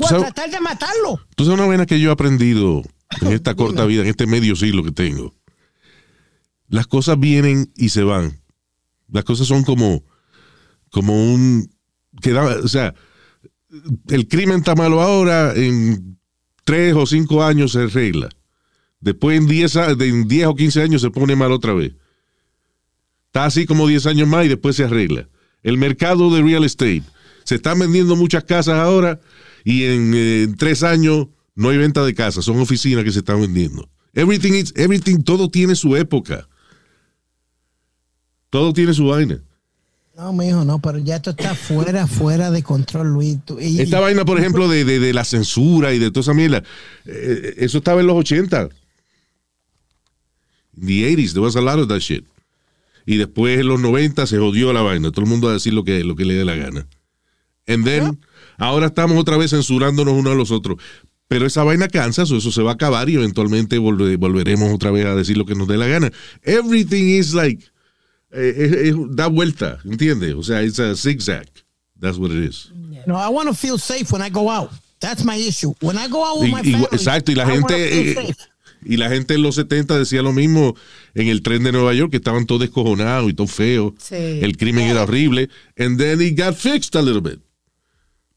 O 0.00 0.06
a 0.06 0.08
tratar 0.08 0.50
de 0.50 0.60
matarlo. 0.60 1.20
Tú 1.36 1.44
sabes 1.44 1.58
una 1.58 1.68
vaina 1.68 1.84
que 1.84 2.00
yo 2.00 2.08
he 2.08 2.12
aprendido 2.14 2.82
en 3.20 3.32
esta 3.32 3.54
corta 3.54 3.84
vida, 3.86 4.02
en 4.02 4.08
este 4.08 4.26
medio 4.26 4.56
siglo 4.56 4.82
que 4.84 4.92
tengo. 4.92 5.34
Las 6.68 6.86
cosas 6.86 7.18
vienen 7.18 7.72
y 7.76 7.90
se 7.90 8.02
van. 8.02 8.40
Las 9.10 9.24
cosas 9.24 9.46
son 9.46 9.62
como, 9.64 10.02
como 10.90 11.32
un, 11.32 11.70
que 12.20 12.32
da- 12.32 12.58
o 12.62 12.68
sea, 12.68 12.94
el 14.08 14.26
crimen 14.28 14.58
está 14.58 14.74
malo 14.74 15.00
ahora, 15.00 15.52
en 15.54 16.18
tres 16.64 16.94
o 16.94 17.06
cinco 17.06 17.44
años 17.44 17.72
se 17.72 17.82
arregla. 17.82 18.28
Después 19.00 19.38
en 19.38 19.46
10, 19.46 19.76
a- 19.76 19.94
de- 19.94 20.08
en 20.08 20.26
10 20.26 20.46
o 20.48 20.54
15 20.56 20.82
años 20.82 21.02
se 21.02 21.10
pone 21.10 21.36
mal 21.36 21.52
otra 21.52 21.72
vez. 21.74 21.92
Está 23.26 23.44
así 23.44 23.66
como 23.66 23.86
10 23.86 24.06
años 24.06 24.26
más 24.26 24.46
y 24.46 24.48
después 24.48 24.74
se 24.76 24.84
arregla. 24.84 25.28
El 25.62 25.78
mercado 25.78 26.34
de 26.34 26.42
real 26.42 26.64
estate. 26.64 27.02
Se 27.44 27.56
están 27.56 27.78
vendiendo 27.78 28.16
muchas 28.16 28.42
casas 28.44 28.76
ahora 28.78 29.20
y 29.64 29.84
en, 29.84 30.14
eh, 30.14 30.42
en 30.44 30.56
tres 30.56 30.82
años 30.82 31.28
no 31.56 31.70
hay 31.70 31.78
venta 31.78 32.04
de 32.04 32.14
casas, 32.14 32.44
son 32.44 32.60
oficinas 32.60 33.02
que 33.02 33.10
se 33.10 33.18
están 33.18 33.40
vendiendo. 33.40 33.88
Everything 34.14 34.52
is, 34.52 34.72
everything, 34.76 35.22
todo 35.22 35.50
tiene 35.50 35.74
su 35.74 35.96
época. 35.96 36.48
Todo 38.50 38.72
tiene 38.72 38.94
su 38.94 39.06
vaina. 39.06 39.42
No, 40.16 40.32
mijo, 40.32 40.64
no, 40.64 40.78
pero 40.78 40.98
ya 40.98 41.16
esto 41.16 41.30
está 41.30 41.54
fuera, 41.54 42.06
fuera 42.06 42.50
de 42.50 42.62
control, 42.62 43.08
Luis. 43.12 43.36
Y- 43.60 43.80
Esta 43.82 44.00
vaina, 44.00 44.24
por 44.24 44.38
ejemplo, 44.38 44.66
de, 44.68 44.84
de- 44.84 44.98
de 44.98 45.12
la 45.12 45.24
censura 45.24 45.92
y 45.92 45.98
de 45.98 46.10
toda 46.10 46.22
esa 46.22 46.32
mierda, 46.34 46.62
eh, 47.04 47.54
eso 47.58 47.78
estaba 47.78 48.00
en 48.00 48.06
los 48.06 48.16
80. 48.16 48.70
In 50.80 50.86
the 50.86 51.10
80s, 51.16 51.32
there 51.32 51.40
was 51.40 51.56
a 51.56 51.60
lot 51.60 51.78
of 51.78 51.88
that 51.88 52.00
shit. 52.00 52.24
Y 53.04 53.16
después 53.16 53.60
en 53.60 53.68
los 53.68 53.78
90 53.80 54.26
se 54.26 54.38
jodió 54.38 54.72
la 54.72 54.80
vaina. 54.82 55.10
Todo 55.10 55.22
el 55.24 55.30
mundo 55.30 55.48
a 55.48 55.52
decir 55.52 55.74
lo 55.74 55.84
que, 55.84 56.02
lo 56.02 56.16
que 56.16 56.24
le 56.24 56.34
dé 56.34 56.44
la 56.44 56.54
gana. 56.56 56.86
And 57.68 57.84
then, 57.84 58.18
ahora 58.56 58.86
estamos 58.86 59.18
otra 59.18 59.36
vez 59.36 59.50
censurándonos 59.50 60.14
unos 60.14 60.32
a 60.32 60.36
los 60.36 60.50
otros. 60.50 60.78
Pero 61.28 61.46
esa 61.46 61.64
vaina 61.64 61.88
cansa, 61.88 62.24
so 62.24 62.36
eso 62.36 62.52
se 62.52 62.62
va 62.62 62.70
a 62.70 62.74
acabar 62.74 63.08
y 63.10 63.14
eventualmente 63.16 63.78
volve- 63.78 64.16
volveremos 64.16 64.72
otra 64.72 64.90
vez 64.92 65.06
a 65.06 65.14
decir 65.16 65.36
lo 65.36 65.44
que 65.44 65.54
nos 65.56 65.66
dé 65.66 65.76
la 65.76 65.86
gana. 65.88 66.12
Everything 66.42 67.18
is 67.18 67.34
like, 67.34 67.64
eh, 68.32 68.54
es- 68.56 68.72
es- 68.72 68.94
da 69.10 69.26
vuelta, 69.26 69.78
¿entiendes? 69.84 70.34
O 70.34 70.42
sea, 70.42 70.62
it's 70.62 70.78
a 70.78 70.94
zigzag. 70.94 71.46
That's 72.00 72.18
what 72.18 72.30
it 72.30 72.48
is. 72.48 72.70
No, 73.06 73.16
I 73.16 73.28
want 73.32 73.48
to 73.48 73.54
feel 73.54 73.78
safe 73.78 74.06
when 74.12 74.22
I 74.24 74.30
go 74.30 74.50
out. 74.50 74.70
That's 75.00 75.24
my 75.24 75.36
issue. 75.36 75.74
When 75.80 75.96
I 75.98 76.08
go 76.08 76.24
out 76.24 76.40
with 76.40 76.48
Y- 76.48 76.52
my 76.52 76.62
family, 76.62 76.88
exacto, 76.92 77.32
y 77.32 77.34
la 77.34 77.44
I 77.44 77.52
gente 77.52 77.74
feel 77.74 78.08
eh, 78.08 78.14
safe. 78.14 78.34
y 78.84 78.96
la 78.96 79.08
gente 79.08 79.34
en 79.34 79.42
los 79.42 79.54
70 79.56 79.98
decía 79.98 80.22
lo 80.22 80.32
mismo 80.32 80.74
en 81.14 81.28
el 81.28 81.42
tren 81.42 81.62
de 81.64 81.72
Nueva 81.72 81.92
York, 81.94 82.10
que 82.12 82.16
estaban 82.18 82.46
todos 82.46 82.60
descojonados 82.62 83.30
y 83.30 83.34
todo 83.34 83.46
feo. 83.48 83.94
Sí. 83.98 84.14
El 84.14 84.56
crimen 84.56 84.84
era 84.86 85.02
horrible. 85.02 85.48
And 85.78 85.98
then 85.98 86.20
it 86.22 86.38
got 86.38 86.54
fixed 86.56 86.94
a 86.96 87.02
little 87.02 87.20
bit. 87.20 87.40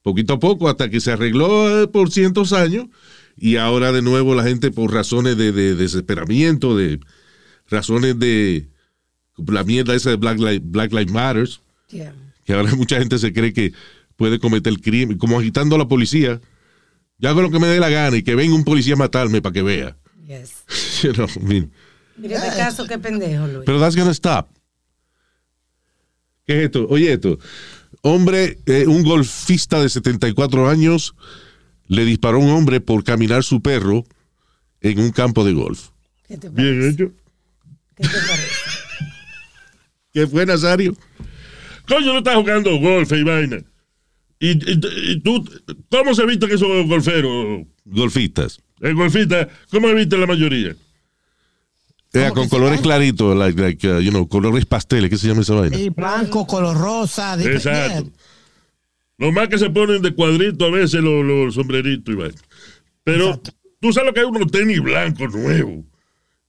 Poquito 0.02 0.34
a 0.34 0.40
poco, 0.40 0.70
hasta 0.70 0.90
que 0.90 1.00
se 1.02 1.12
arregló 1.12 1.84
eh, 1.84 1.88
por 1.88 2.12
cientos 2.12 2.54
años. 2.54 2.88
Y 3.38 3.56
ahora 3.58 3.92
de 3.92 4.02
nuevo 4.02 4.36
la 4.36 4.44
gente 4.44 4.72
por 4.72 4.94
razones 4.94 5.38
de, 5.38 5.52
de 5.52 5.76
desesperamiento, 5.76 6.76
de 6.76 7.00
razones 7.70 8.18
de 8.20 8.68
la 9.48 9.64
mierda 9.64 9.96
esa 9.96 10.10
de 10.10 10.16
Black, 10.18 10.40
Li- 10.40 10.60
Black 10.64 10.92
Lives 10.92 11.12
Matters, 11.12 11.62
Yeah. 11.90 12.14
que 12.46 12.54
ahora 12.54 12.76
mucha 12.76 13.00
gente 13.00 13.18
se 13.18 13.34
cree 13.34 13.52
que 13.54 13.74
puede 14.16 14.38
cometer 14.40 14.72
el 14.74 14.80
crimen, 14.82 15.18
como 15.18 15.40
agitando 15.40 15.76
a 15.76 15.80
la 15.80 15.88
policía. 15.88 16.40
Yo 17.18 17.30
hago 17.30 17.42
lo 17.42 17.50
que 17.50 17.60
me 17.60 17.68
dé 17.68 17.80
la 17.80 17.90
gana 17.90 18.16
y 18.18 18.24
que 18.24 18.36
venga 18.36 18.54
un 18.56 18.64
policía 18.64 18.94
a 18.94 18.98
matarme 18.98 19.42
para 19.42 19.54
que 19.54 19.62
vea. 19.64 19.98
Yes. 20.28 20.64
You 21.04 21.14
know, 21.14 21.28
I 21.36 21.40
mean, 21.40 21.72
Mira 22.18 22.36
este 22.46 22.58
caso, 22.58 22.86
qué 22.86 23.00
pendejo, 23.00 23.48
Luis. 23.48 23.64
Pero 23.66 23.80
that's 23.80 23.96
gonna 23.96 24.12
stop. 24.12 24.48
¿Qué 26.46 26.58
es 26.60 26.66
esto? 26.66 26.88
Oye, 26.90 27.14
esto. 27.14 27.40
Hombre, 28.02 28.60
eh, 28.66 28.86
un 28.88 29.04
golfista 29.04 29.82
de 29.82 29.90
74 29.90 30.70
años 30.70 31.16
le 31.88 32.06
disparó 32.06 32.38
a 32.38 32.42
un 32.46 32.50
hombre 32.52 32.80
por 32.82 33.04
caminar 33.04 33.44
su 33.44 33.62
perro 33.62 34.06
en 34.82 35.00
un 35.00 35.12
campo 35.12 35.44
de 35.44 35.54
golf. 35.54 35.90
¿Qué 36.28 36.38
te 36.38 36.50
Bien 36.50 36.80
parece? 36.80 36.90
hecho. 37.04 37.12
¿Qué 37.96 38.04
te 38.04 38.10
parece? 38.10 38.50
¿Qué 40.14 40.28
fue, 40.28 40.46
Nazario? 40.46 40.96
Coño, 41.88 42.14
no 42.14 42.18
estás 42.20 42.36
jugando 42.36 42.78
golf 42.80 43.12
y 43.12 43.24
vaina. 43.24 43.58
Y, 44.40 44.52
y- 44.52 45.12
y 45.12 45.20
tú, 45.20 45.44
¿cómo 45.90 46.14
se 46.16 46.26
visten 46.26 46.50
esos 46.52 46.88
golferos? 46.88 47.66
Golfistas. 47.84 48.60
El 48.80 48.96
golfista, 48.96 49.50
¿cómo 49.72 49.94
viste 49.94 50.18
la 50.18 50.26
mayoría? 50.28 50.76
Eh, 52.14 52.32
con 52.34 52.50
colores 52.50 52.82
claritos, 52.82 53.38
like, 53.38 53.62
like, 53.62 53.88
uh, 53.88 54.00
you 54.00 54.10
know, 54.10 54.28
colores 54.28 54.66
pasteles, 54.66 55.10
¿qué 55.12 55.18
se 55.18 55.28
llama 55.28 55.42
esa 55.42 55.54
vaina? 55.54 55.78
Y 55.78 55.90
blanco, 55.90 56.48
color 56.48 56.76
rosa. 56.76 57.38
de- 57.38 57.54
Exacto. 57.56 58.10
Lo 59.18 59.32
más 59.32 59.48
que 59.50 59.58
se 59.60 59.70
ponen 59.70 60.02
de 60.02 60.16
cuadrito 60.16 60.66
a 60.66 60.72
veces 60.72 61.02
los, 61.02 61.24
los 61.26 61.54
sombreritos 61.54 62.14
y 62.14 62.18
vaina. 62.18 62.42
Pero 63.04 63.40
tú 63.80 63.94
sabes 63.94 64.08
lo 64.08 64.14
que 64.14 64.22
es 64.22 64.26
unos 64.26 64.50
tenis 64.52 64.82
blancos 64.82 65.34
nuevos. 65.36 65.86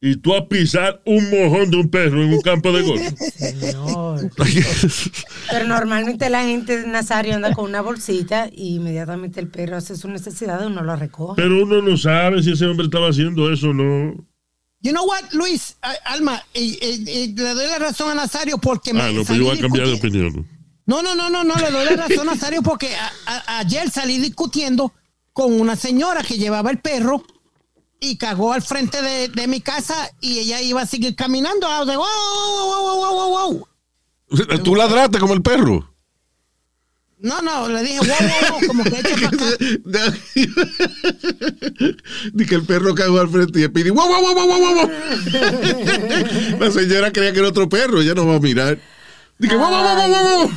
Y 0.02 0.16
tú 0.16 0.34
a 0.34 0.48
pisar 0.48 1.02
un 1.04 1.28
mojón 1.28 1.70
de 1.70 1.76
un 1.76 1.90
perro 1.90 2.22
en 2.24 2.32
un 2.32 2.40
campo 2.40 2.72
de 2.72 2.80
golf. 2.82 3.02
Señor. 3.36 4.30
Pero 5.50 5.66
normalmente 5.68 6.30
la 6.30 6.44
gente 6.44 6.86
Nazario 6.86 7.34
anda 7.34 7.52
con 7.52 7.66
una 7.66 7.82
bolsita 7.82 8.48
y 8.50 8.76
inmediatamente 8.76 9.40
el 9.40 9.48
perro 9.48 9.76
hace 9.76 9.96
su 9.96 10.08
necesidad 10.08 10.62
y 10.62 10.66
uno 10.68 10.82
lo 10.82 10.96
recoge. 10.96 11.42
Pero 11.42 11.62
uno 11.64 11.82
no 11.82 11.98
sabe 11.98 12.42
si 12.42 12.52
ese 12.52 12.64
hombre 12.64 12.86
estaba 12.86 13.10
haciendo 13.10 13.52
eso 13.52 13.70
o 13.70 13.74
no. 13.74 14.14
You 14.82 14.92
know 14.92 15.04
what, 15.04 15.22
Luis, 15.32 15.76
Alma, 16.06 16.42
y- 16.54 16.78
y- 16.80 17.10
y 17.10 17.26
le 17.34 17.54
doy 17.54 17.66
la 17.66 17.78
razón 17.78 18.10
a 18.10 18.14
Nazario 18.14 18.56
porque 18.58 18.90
Ah, 18.90 19.10
no, 19.12 19.24
pues 19.24 19.38
yo 19.38 19.44
voy 19.44 19.58
a 19.58 19.60
cambiar 19.60 19.86
de 19.86 19.92
opinión. 19.94 20.48
No, 20.86 21.02
no, 21.02 21.14
no, 21.14 21.28
no, 21.28 21.44
no, 21.44 21.54
le 21.56 21.70
doy 21.70 21.84
la 21.84 21.96
razón 22.08 22.28
a 22.28 22.32
Nazario 22.34 22.62
porque 22.62 22.94
a- 22.96 23.12
a- 23.26 23.58
ayer 23.58 23.90
salí 23.90 24.18
discutiendo 24.18 24.92
con 25.32 25.60
una 25.60 25.76
señora 25.76 26.22
que 26.22 26.38
llevaba 26.38 26.70
el 26.70 26.78
perro 26.78 27.22
y 28.00 28.16
cagó 28.16 28.52
al 28.54 28.62
frente 28.62 29.02
de, 29.02 29.28
de 29.28 29.46
mi 29.46 29.60
casa 29.60 30.10
y 30.20 30.38
ella 30.38 30.62
iba 30.62 30.80
a 30.80 30.86
seguir 30.86 31.14
caminando. 31.14 31.66
Was 31.68 31.86
like, 31.86 31.98
wow, 31.98 32.06
wow, 32.06 32.82
wow, 32.82 32.96
wow, 32.96 33.14
wow, 33.14 33.48
wow. 33.50 33.68
Tú 34.64 34.74
ladraste 34.74 35.18
como 35.18 35.34
el 35.34 35.42
perro. 35.42 35.89
No, 37.22 37.42
no, 37.42 37.68
le 37.68 37.82
dije, 37.82 37.98
wow, 37.98 38.08
wow, 38.08 38.50
wow, 38.50 38.66
como 38.66 38.84
que 38.84 39.00
echa 39.00 39.14
para 39.30 40.06
acá. 40.06 40.18
Que 42.48 42.54
el 42.54 42.64
perro 42.64 42.94
cagó 42.94 43.20
al 43.20 43.28
frente 43.28 43.60
y 43.60 43.62
el 43.64 43.72
pidi, 43.72 43.90
¡Wow, 43.90 44.08
wow, 44.08 44.22
wow, 44.22 44.34
wow, 44.34 44.46
wow, 44.46 44.74
wow! 44.74 44.90
La 46.58 46.70
señora 46.70 47.12
creía 47.12 47.32
que 47.32 47.38
era 47.38 47.48
otro 47.48 47.68
perro, 47.68 48.00
ella 48.00 48.14
no 48.14 48.26
va 48.26 48.36
a 48.36 48.40
mirar. 48.40 48.78
Dije, 49.38 49.54
¡Wow, 49.54 49.68
wow, 49.70 49.82
wow, 49.82 50.08
wow, 50.08 50.24
wow! 50.38 50.50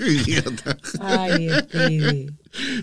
Idiota. 0.00 0.76
Ay, 1.00 1.48
Speedy. 1.62 2.26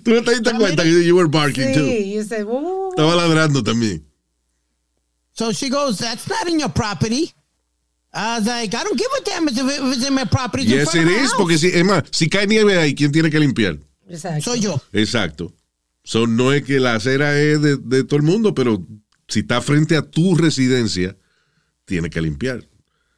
Tú 0.03 0.11
no 0.11 0.23
te 0.23 0.31
diste 0.31 0.53
cuenta 0.53 0.83
que 0.83 1.05
you 1.05 1.15
were 1.15 1.29
barking 1.29 1.73
too. 1.73 1.85
Sí, 1.85 2.13
yo 2.15 2.23
sé, 2.23 2.43
uh, 2.43 2.89
Estaba 2.89 3.15
ladrando 3.15 3.61
también. 3.63 4.03
So 5.33 5.51
she 5.51 5.69
goes, 5.69 5.99
that's 5.99 6.27
not 6.27 6.47
in 6.47 6.59
your 6.59 6.69
property. 6.69 7.31
I 8.13 8.37
was 8.39 8.47
like, 8.47 8.73
I 8.73 8.83
don't 8.83 8.97
give 8.97 9.07
a 9.17 9.21
damn 9.23 9.47
if 9.47 9.57
it- 9.57 9.83
if 9.83 9.97
it's 9.97 10.07
in 10.07 10.13
my 10.13 10.25
property. 10.25 10.63
It's 10.63 10.71
in 10.71 10.77
Yes, 10.79 10.91
front 10.91 11.07
it 11.07 11.11
of 11.11 11.17
my 11.17 11.23
is, 11.23 11.31
house. 11.31 11.37
porque 11.37 11.57
si, 11.57 11.67
es 11.67 11.83
más, 11.83 12.03
si 12.11 12.29
cae 12.29 12.47
nieve 12.47 12.77
ahí, 12.77 12.95
¿quién 12.95 13.11
tiene 13.11 13.29
que 13.29 13.39
limpiar? 13.39 13.77
exacto. 14.09 14.41
Soy 14.51 14.59
yo. 14.61 14.81
Exacto. 14.93 15.53
So, 16.03 16.25
no 16.25 16.53
es 16.53 16.63
que 16.63 16.79
la 16.79 16.95
acera 16.95 17.37
es 17.37 17.61
de, 17.61 17.75
de 17.77 18.03
todo 18.05 18.15
el 18.17 18.23
mundo, 18.23 18.53
pero 18.55 18.81
si 19.27 19.41
está 19.41 19.61
frente 19.61 19.97
a 19.97 20.01
tu 20.01 20.35
residencia, 20.35 21.15
tiene 21.85 22.09
que 22.09 22.21
limpiar. 22.21 22.63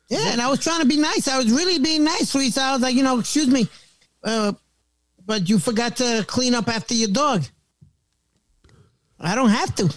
Yeah, 0.10 0.32
and 0.34 0.42
I 0.42 0.48
was 0.48 0.60
trying 0.60 0.80
to 0.82 0.88
be 0.88 0.98
nice. 0.98 1.28
I 1.28 1.38
was 1.38 1.52
really 1.52 1.78
being 1.78 2.04
nice, 2.04 2.34
Luis. 2.34 2.58
I 2.58 2.72
was 2.74 2.82
like, 2.82 2.96
you 2.96 3.04
know, 3.04 3.20
excuse 3.20 3.46
me, 3.48 3.70
uh, 4.24 4.54
but 5.24 5.48
you 5.48 5.60
forgot 5.60 5.96
to 5.98 6.26
clean 6.28 6.56
up 6.56 6.68
after 6.68 6.96
your 6.96 7.10
dog. 7.12 7.44
I 9.20 9.36
don't 9.36 9.50
have 9.52 9.76
to. 9.76 9.94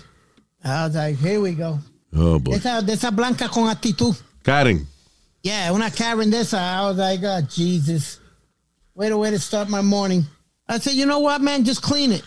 I 0.62 0.86
was 0.86 0.94
like, 0.94 1.16
here 1.16 1.40
we 1.40 1.52
go. 1.54 1.78
Oh, 2.14 2.38
boy. 2.38 2.56
Esa, 2.56 2.82
de 2.82 2.92
esa 2.92 3.10
blanca 3.10 3.48
con 3.48 3.68
actitud. 3.74 4.14
Karen, 4.42 4.86
Yeah, 5.42 5.72
una 5.72 5.90
Karen 5.90 6.30
de 6.30 6.40
esa. 6.40 6.58
I 6.58 6.86
was 6.86 6.96
like, 6.96 7.20
oh, 7.24 7.40
Jesus. 7.42 8.20
Wait 8.94 9.10
a 9.10 9.16
way 9.16 9.30
to 9.30 9.38
start 9.38 9.68
my 9.68 9.82
morning. 9.82 10.24
I 10.68 10.78
said, 10.78 10.94
you 10.94 11.04
know 11.04 11.18
what, 11.18 11.40
man? 11.40 11.64
Just 11.64 11.82
clean 11.82 12.12
it. 12.12 12.22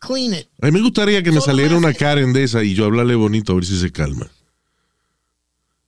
Clean 0.00 0.32
it. 0.32 0.48
a 0.60 0.66
mí 0.66 0.72
me 0.72 0.80
gustaría 0.80 1.22
que 1.22 1.32
me 1.32 1.40
saliera 1.40 1.76
una 1.76 1.92
Karen 1.92 2.32
de 2.32 2.44
esa 2.44 2.62
y 2.62 2.74
yo 2.74 2.84
hablarle 2.84 3.14
bonito 3.14 3.52
a 3.52 3.54
ver 3.56 3.64
si 3.64 3.78
se 3.78 3.90
calma. 3.90 4.26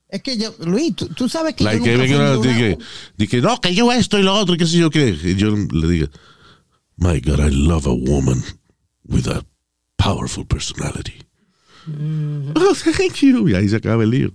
Es 0.08 0.22
que 0.22 0.38
yo, 0.38 0.54
Luis, 0.60 0.94
tú, 0.94 1.08
tú 1.08 1.28
sabes 1.28 1.54
que 1.54 1.64
Like 1.64 1.84
yo 1.84 1.98
nunca 1.98 2.06
que, 2.06 2.78
de 3.16 3.26
que, 3.26 3.40
no, 3.42 3.60
que 3.60 3.74
yo 3.74 3.92
esto 3.92 4.18
y 4.18 4.22
lo 4.22 4.34
otro, 4.34 4.56
qué 4.56 4.66
sé 4.66 4.78
yo 4.78 4.90
qué. 4.90 5.08
Y 5.08 5.34
yo 5.34 5.50
le 5.50 5.88
diga, 5.88 6.10
my 6.96 7.20
God, 7.20 7.40
I 7.40 7.50
love 7.50 7.86
a 7.86 7.92
woman 7.92 8.42
with 9.04 9.26
a 9.26 9.44
powerful 9.96 10.44
personality. 10.44 11.14
Oh, 12.56 12.74
thank 12.74 13.22
you. 13.22 13.48
Y 13.48 13.54
ahí 13.54 13.68
se 13.68 13.76
acaba 13.76 14.02
el 14.02 14.10
lío. 14.10 14.34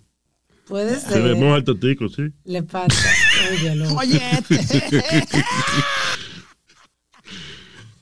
Puede 0.72 0.98
Se 1.02 1.20
le 1.20 1.34
ser. 1.34 1.36
moja 1.36 1.58
el 1.58 1.64
tatico, 1.66 2.08
sí. 2.08 2.32
Le 2.46 2.64
pasa. 2.64 3.10
Óyelo. 3.52 3.94
Oye. 3.96 4.22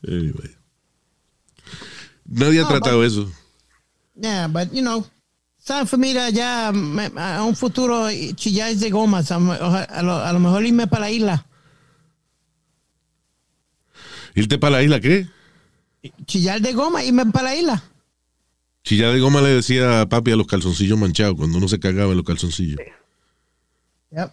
Anyway. 0.07 0.55
Nadie 2.25 2.61
ha 2.61 2.67
tratado 2.67 3.03
eso. 3.03 3.29
Yeah, 4.15 4.47
but 4.47 4.71
you 4.71 4.81
know, 4.81 5.03
San 5.57 5.88
familia 5.88 6.29
ya 6.29 6.71
me- 6.71 7.11
a 7.17 7.43
un 7.43 7.55
futuro 7.55 8.07
chillar 8.35 8.73
de 8.75 8.89
gomas, 8.91 9.31
a, 9.31 9.35
a 9.38 10.01
lo, 10.03 10.13
a 10.23 10.31
lo 10.31 10.39
mejor 10.39 10.63
irme 10.65 10.88
para 10.88 11.01
la 11.01 11.11
isla. 11.11 11.45
¿Irte 14.35 14.57
para 14.57 14.77
la 14.77 14.83
isla 14.83 14.99
qué? 15.01 15.27
Chillar 16.25 16.61
de 16.61 16.73
goma, 16.73 17.03
irme 17.03 17.25
para 17.25 17.49
la 17.49 17.55
isla. 17.55 17.83
Chilla 18.83 19.12
de 19.12 19.19
goma 19.19 19.41
le 19.41 19.50
decía 19.50 20.01
a 20.01 20.09
papi 20.09 20.31
a 20.31 20.36
los 20.36 20.48
calzoncillos 20.48 20.98
manchados 20.98 21.36
cuando 21.36 21.57
uno 21.57 21.67
se 21.67 21.79
cagaba 21.79 22.12
en 22.12 22.17
los 22.17 22.25
calzoncillos. 22.25 22.79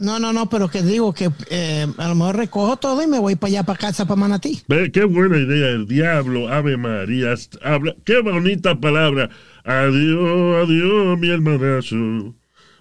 No, 0.00 0.18
no, 0.18 0.32
no, 0.32 0.48
pero 0.48 0.70
que 0.70 0.82
digo 0.82 1.12
que 1.12 1.30
eh, 1.50 1.86
a 1.98 2.08
lo 2.08 2.14
mejor 2.14 2.36
recojo 2.36 2.78
todo 2.78 3.02
y 3.02 3.06
me 3.06 3.18
voy 3.18 3.36
para 3.36 3.48
allá, 3.50 3.62
para 3.64 3.78
casa, 3.78 4.06
para 4.06 4.18
Manatí. 4.18 4.62
Ve, 4.68 4.90
qué 4.90 5.04
buena 5.04 5.36
idea, 5.36 5.68
el 5.68 5.86
diablo, 5.86 6.48
Ave 6.48 6.78
María, 6.78 7.34
habla, 7.62 7.94
qué 8.06 8.20
bonita 8.22 8.80
palabra. 8.80 9.28
Adiós, 9.64 10.64
adiós, 10.64 11.18
mi 11.18 11.28
hermanazo. 11.28 12.34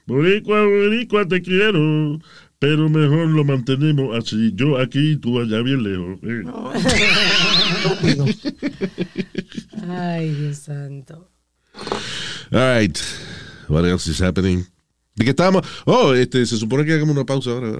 Boricua, 0.05 0.63
boricua, 0.63 1.27
te 1.27 1.41
quiero, 1.41 2.19
pero 2.59 2.87
mejor 2.87 3.27
lo 3.27 3.43
mantenemos 3.43 4.15
así, 4.17 4.53
yo 4.55 4.77
aquí 4.77 5.11
y 5.13 5.17
tú 5.17 5.41
allá 5.41 5.61
bien 5.63 5.83
lejos. 5.83 6.19
eh. 6.23 6.43
Ay, 9.89 10.33
Dios 10.33 10.59
santo. 10.59 11.29
All 12.51 12.59
right. 12.59 12.97
What 13.67 13.85
else 13.85 14.07
is 14.07 14.21
happening? 14.21 14.65
¿De 15.15 15.23
qué 15.23 15.31
estábamos? 15.31 15.65
Oh, 15.85 16.13
este, 16.13 16.45
se 16.45 16.57
supone 16.57 16.85
que 16.85 16.93
hagamos 16.93 17.15
una 17.15 17.25
pausa 17.25 17.51
ahora, 17.51 17.71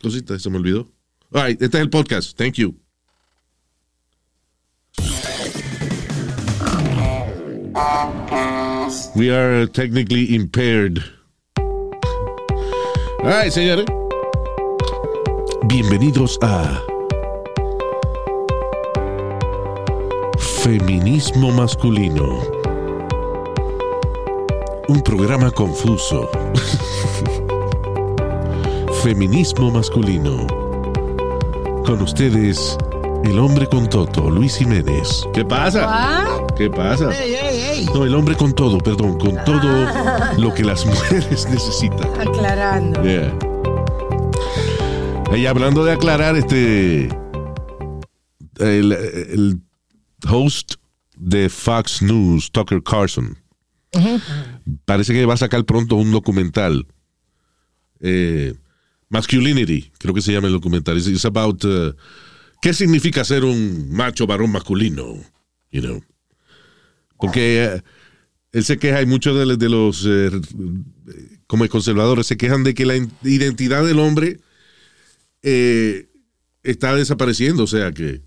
cosita, 0.00 0.38
se 0.38 0.50
me 0.50 0.58
olvidó. 0.58 0.88
All 1.32 1.46
right, 1.46 1.60
este 1.60 1.78
es 1.78 1.82
el 1.82 1.90
podcast. 1.90 2.36
Thank 2.36 2.54
you. 2.54 2.74
We 9.16 9.30
are 9.30 9.66
technically 9.66 10.34
impaired. 10.34 11.02
All 11.58 13.28
right, 13.28 13.50
señores. 13.50 13.86
Bienvenidos 15.68 16.38
a 16.42 16.82
Feminismo 20.62 21.50
Masculino. 21.52 22.62
Un 24.88 25.00
programa 25.02 25.50
confuso. 25.50 26.28
Feminismo 29.02 29.70
masculino. 29.70 30.46
Con 31.84 32.02
ustedes, 32.02 32.76
el 33.24 33.38
hombre 33.38 33.66
con 33.68 33.88
toto, 33.88 34.30
Luis 34.30 34.56
Jiménez. 34.56 35.26
¿Qué 35.34 35.44
pasa? 35.44 35.86
Ah, 35.88 36.46
¿Qué 36.56 36.70
pasa? 36.70 37.10
Ey, 37.22 37.34
ey, 37.34 37.60
ey. 37.80 37.86
No, 37.86 38.04
el 38.04 38.14
hombre 38.14 38.36
con 38.36 38.52
todo, 38.52 38.78
perdón, 38.78 39.18
con 39.18 39.36
todo 39.44 39.86
lo 40.38 40.54
que 40.54 40.62
las 40.64 40.84
mujeres 40.92 41.48
necesitan. 41.48 42.08
aclarando. 42.20 43.02
Yeah. 43.02 43.32
Y 45.36 45.46
hablando 45.46 45.84
de 45.84 45.92
aclarar, 45.92 46.36
este. 46.36 47.08
El, 48.58 48.92
el 48.92 49.60
host 50.30 50.74
de 51.16 51.48
Fox 51.48 52.02
News, 52.02 52.50
Tucker 52.52 52.82
Carlson, 52.82 53.36
parece 54.84 55.12
que 55.12 55.26
va 55.26 55.34
a 55.34 55.38
sacar 55.38 55.64
pronto 55.64 55.96
un 55.96 56.10
documental. 56.12 56.86
eh, 58.00 58.54
Masculinity, 59.08 59.92
creo 59.98 60.14
que 60.14 60.22
se 60.22 60.32
llama 60.32 60.46
el 60.46 60.54
documental. 60.54 60.96
It's, 60.96 61.06
it's 61.06 61.26
about. 61.26 61.62
uh, 61.64 61.92
¿Qué 62.62 62.72
significa 62.72 63.24
ser 63.24 63.44
un 63.44 63.90
macho 63.90 64.26
varón 64.26 64.50
masculino? 64.52 65.16
You 65.70 65.82
know. 65.82 66.02
Porque 67.18 67.64
eh, 67.64 67.82
él 68.52 68.64
se 68.64 68.78
queja, 68.78 69.02
y 69.02 69.06
muchos 69.06 69.58
de, 69.58 69.68
los 69.68 70.06
eh, 70.08 70.30
como 71.46 71.68
conservadores 71.68 72.26
se 72.26 72.36
quejan 72.36 72.64
de 72.64 72.72
que 72.72 72.86
la 72.86 72.96
identidad 73.22 73.84
del 73.84 73.98
hombre 73.98 74.40
eh, 75.42 76.08
está 76.62 76.94
desapareciendo. 76.94 77.64
O 77.64 77.66
sea 77.66 77.92
que 77.92 78.22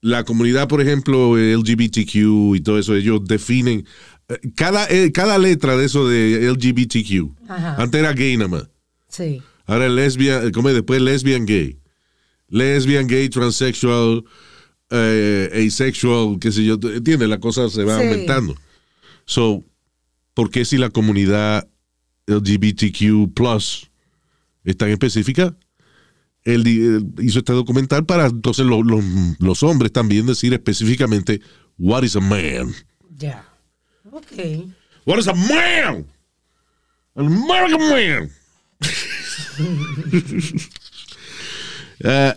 la 0.00 0.24
comunidad, 0.24 0.66
por 0.66 0.80
ejemplo, 0.80 1.36
LGBTQ 1.36 2.54
y 2.54 2.60
todo 2.60 2.78
eso, 2.78 2.94
ellos 2.94 3.20
definen 3.24 3.84
cada, 4.54 4.86
eh, 4.88 5.12
cada 5.12 5.38
letra 5.38 5.76
de 5.76 5.84
eso 5.86 6.08
de 6.08 6.48
LGBTQ. 6.52 7.32
Ajá. 7.48 7.76
Antes 7.82 8.00
era 8.00 8.12
gay 8.12 8.36
nada 8.36 8.48
más. 8.48 8.68
Sí. 9.08 9.42
Ahora 9.66 9.88
lesbian, 9.88 10.50
como 10.52 10.68
después 10.70 11.00
lesbian 11.00 11.46
gay. 11.46 11.78
Lesbian, 12.48 13.06
gay, 13.08 13.28
transsexual, 13.28 14.24
eh, 14.90 15.66
asexual, 15.66 16.38
qué 16.40 16.52
sé 16.52 16.64
yo. 16.64 16.74
¿Entiendes? 16.74 17.28
La 17.28 17.40
cosa 17.40 17.68
se 17.68 17.82
va 17.84 17.98
Sí. 18.00 18.06
aumentando. 18.06 18.54
So, 19.24 19.64
¿por 20.34 20.50
qué 20.50 20.64
si 20.64 20.76
la 20.76 20.90
comunidad 20.90 21.68
LGBTQ 22.26 23.32
plus 23.34 23.90
es 24.64 24.76
tan 24.76 24.90
específica? 24.90 25.56
Él, 26.44 26.64
hizo 27.20 27.40
este 27.40 27.52
documental 27.52 28.06
para 28.06 28.26
entonces 28.26 28.64
lo- 28.64 28.82
lo- 28.84 29.02
los 29.40 29.62
hombres 29.64 29.90
también 29.92 30.26
decir 30.26 30.52
específicamente 30.52 31.40
what 31.76 32.04
is 32.04 32.14
a 32.14 32.20
man. 32.20 32.72
Ya. 33.16 33.44
Ok. 34.16 34.72
What 35.04 35.18
is 35.18 35.28
a 35.28 35.34
man? 35.34 36.06
An 37.16 37.26
American 37.26 37.80
man. 37.90 38.30
Uh, 42.04 42.34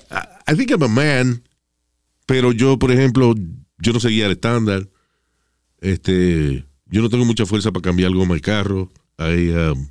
I- 0.47 0.55
think 0.55 0.71
I'm 0.71 0.81
a 0.83 0.87
man, 0.87 1.43
pero 2.25 2.53
yo, 2.53 2.77
por 2.79 2.91
ejemplo, 2.91 3.35
yo 3.81 3.91
no 3.91 3.99
seguía 3.99 4.25
el 4.27 4.31
estándar. 4.31 4.87
Este, 5.81 6.65
yo 6.89 7.01
no 7.01 7.09
tengo 7.09 7.25
mucha 7.25 7.45
fuerza 7.45 7.69
para 7.71 7.81
cambiar 7.81 8.07
algo 8.09 8.23
en 8.23 8.31
el 8.31 8.39
carro. 8.41 8.89
I, 9.19 9.49
um, 9.51 9.89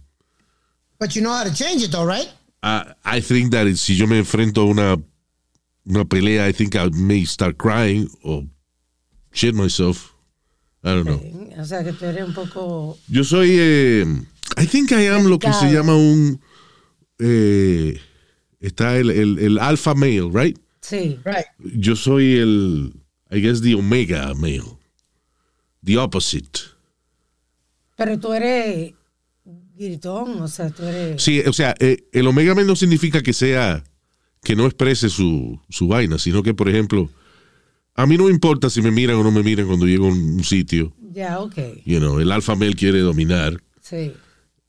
But 0.99 1.15
you 1.15 1.21
know 1.23 1.33
how 1.33 1.45
to 1.45 1.53
change 1.53 1.83
it, 1.85 1.91
though, 1.93 2.07
right? 2.07 2.29
I, 2.63 2.95
I 3.05 3.21
think 3.21 3.53
that 3.53 3.67
si 3.77 3.95
yo 3.95 4.07
me 4.07 4.19
enfrento 4.19 4.63
a 4.63 4.65
una, 4.65 4.97
una 5.87 6.05
pelea, 6.07 6.47
I 6.49 6.53
think 6.53 6.75
I 6.75 6.89
may 6.95 7.25
start 7.27 7.59
crying 7.59 8.09
or 8.23 8.45
shit 9.33 9.55
myself. 9.55 10.15
I 10.89 10.95
don't 10.95 11.07
know. 11.07 11.61
O 11.61 11.65
sea 11.65 11.85
que 11.85 11.93
tú 11.93 12.05
eres 12.07 12.25
un 12.25 12.35
poco. 12.35 12.99
Yo 13.09 13.25
soy, 13.25 13.51
eh, 13.59 14.05
I 14.57 14.67
think 14.67 14.91
I 14.93 15.07
am 15.09 15.27
lo 15.27 15.39
que 15.39 15.53
se 15.53 15.71
llama 15.73 15.95
un, 15.95 16.41
eh, 17.19 18.01
está 18.61 18.97
el, 18.97 19.11
el, 19.11 19.39
el 19.39 19.59
alpha 19.59 19.95
male, 19.95 20.31
right? 20.33 20.59
Sí. 20.81 21.19
Right. 21.25 21.47
Yo 21.59 21.97
soy 21.97 22.37
el, 22.37 22.93
I 23.31 23.41
guess 23.41 23.61
the 23.61 23.75
omega 23.75 24.33
male, 24.35 24.79
the 25.85 25.99
opposite. 25.99 26.61
Pero 27.97 28.19
tú 28.19 28.33
eres 28.33 28.95
gritón, 29.75 30.41
o 30.41 30.49
sea, 30.49 30.71
tú 30.71 30.85
eres. 30.85 31.23
Sí, 31.23 31.41
o 31.41 31.53
sea, 31.53 31.75
eh, 31.81 32.09
el 32.13 32.27
omega 32.27 32.55
male 32.55 32.67
no 32.67 32.77
significa 32.77 33.23
que 33.23 33.33
sea, 33.33 33.85
que 34.43 34.55
no 34.55 34.65
exprese 34.65 35.09
su, 35.09 35.61
su 35.69 35.89
vaina, 35.89 36.19
sino 36.19 36.43
que, 36.43 36.55
por 36.55 36.69
ejemplo, 36.69 37.11
a 37.99 38.07
mí 38.07 38.17
no 38.17 38.25
me 38.27 38.31
importa 38.31 38.71
si 38.71 38.81
me 38.81 38.93
miran 38.93 39.17
o 39.17 39.25
no 39.25 39.33
me 39.33 39.43
miran 39.43 39.67
cuando 39.67 39.85
llego 39.85 40.07
a 40.07 40.11
un, 40.11 40.45
sitio. 40.45 40.95
Ya, 41.11 41.41
ok. 41.41 41.57
You 41.85 41.99
know, 41.99 42.21
el 42.21 42.31
alpha 42.31 42.55
male 42.55 42.75
quiere 42.75 43.01
dominar. 43.01 43.61
Sí. 43.81 44.13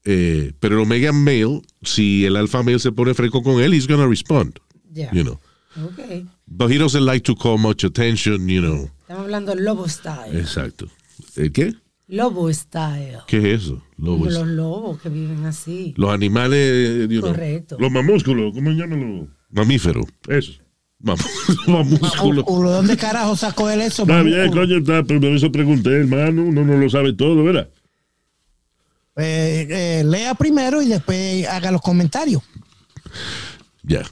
eh, 0.04 0.54
pero 0.60 0.78
el 0.78 0.82
omega 0.82 1.12
male, 1.12 1.62
si 1.84 2.26
el 2.26 2.36
alpha 2.36 2.64
male 2.64 2.80
se 2.80 2.92
pone 2.92 3.14
fresco 3.14 3.44
con 3.44 3.62
él, 3.62 3.76
he's 3.76 3.88
gonna 3.88 4.08
respond. 4.08 4.58
Ya. 4.92 5.12
You 5.12 5.22
know. 5.22 5.40
Ok. 5.86 6.26
But 6.48 6.72
he 6.72 6.80
doesn't 6.80 7.06
like 7.06 7.24
to 7.26 7.36
call 7.36 7.60
much 7.60 7.84
attention, 7.84 8.50
you 8.50 8.62
know. 8.62 8.90
Estamos 9.02 9.26
hablando 9.26 9.54
lobo 9.54 9.88
style. 9.88 10.36
Exacto. 10.36 10.88
¿El 11.36 11.52
qué? 11.52 11.76
Lobo 12.08 12.52
style. 12.52 13.20
¿Qué 13.28 13.38
es 13.38 13.62
eso? 13.62 13.84
Los 13.98 14.48
lobos 14.48 15.00
que 15.00 15.10
viven 15.10 15.46
así. 15.46 15.94
Los 15.98 16.10
animales, 16.10 17.08
you 17.08 17.20
know, 17.20 17.32
Correcto. 17.32 17.78
Los 17.80 17.92
mamúsculos, 17.92 18.56
¿cómo 18.56 18.72
se 18.72 18.78
llaman 18.78 19.20
los? 19.20 19.28
mamíferos. 19.52 20.08
Eso. 20.28 20.54
Mam- 21.02 21.18
mamúsculos. 21.68 22.44
Culo, 22.46 22.72
¿Dónde 22.72 22.98
carajo 22.98 23.36
sacó 23.36 23.70
él 23.70 23.82
eso? 23.82 24.04
Está 24.04 24.22
bien, 24.22 24.38
mamúsculo? 24.38 24.62
coño, 24.68 24.78
está, 24.80 25.04
pero 25.04 25.22
por 25.22 25.30
eso 25.30 25.52
pregunté, 25.52 25.90
hermano. 25.92 26.44
Uno 26.44 26.64
no 26.66 26.78
lo 26.78 26.90
sabe 26.90 27.14
todo, 27.14 27.44
¿verdad? 27.44 27.70
Eh, 29.18 29.68
eh, 29.70 30.04
lea 30.06 30.34
primero 30.36 30.82
y 30.82 30.88
después 30.88 31.46
haga 31.48 31.72
los 31.72 31.82
comentarios. 31.82 32.42
Ya. 33.84 34.04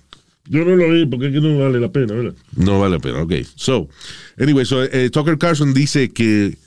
Yo 0.49 0.63
no 0.63 0.75
lo 0.75 0.89
vi 0.91 1.05
porque 1.05 1.27
es 1.27 1.33
que 1.33 1.41
no 1.41 1.59
vale 1.59 1.79
la 1.79 1.89
pena, 1.91 2.13
¿verdad? 2.13 2.33
No 2.55 2.79
vale 2.79 2.95
la 2.95 2.99
pena. 3.01 3.21
Ok. 3.21 3.33
So, 3.55 3.89
anyway, 4.39 4.65
so, 4.65 4.83
eh, 4.83 5.09
Tucker 5.09 5.37
Carlson 5.37 5.73
dice 5.73 6.11
que 6.11 6.57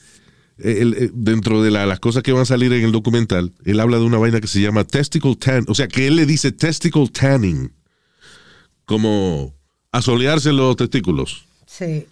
dentro 0.59 1.63
de 1.63 1.71
la- 1.71 1.87
las 1.87 2.01
cosas 2.01 2.23
que 2.23 2.33
van 2.33 2.43
a 2.43 2.45
salir 2.45 2.71
en 2.75 2.85
el 2.85 2.93
documental, 2.93 3.51
él 3.65 3.81
habla 3.81 3.97
de 3.99 4.05
una 4.05 4.19
vaina 4.19 4.43
que 4.43 4.47
se 4.47 4.61
llama 4.61 4.85
testicle 4.85 5.35
tan, 5.37 5.65
o 5.69 5.75
sea, 5.75 5.89
que 5.89 6.07
él 6.07 6.17
le 6.17 6.27
dice 6.27 6.53
testicle 6.53 7.09
tanning, 7.09 7.73
como 8.85 9.55
asolearse 9.93 10.53
los 10.53 10.77
testículos, 10.77 11.45
Sí. 11.67 12.07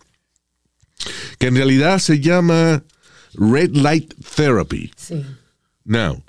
que 1.38 1.46
en 1.46 1.54
realidad 1.56 1.98
se 1.98 2.20
llama 2.20 2.82
red 3.34 3.74
light 3.76 4.12
therapy. 4.36 4.90
Sí. 4.96 5.24
Now, 5.84 6.22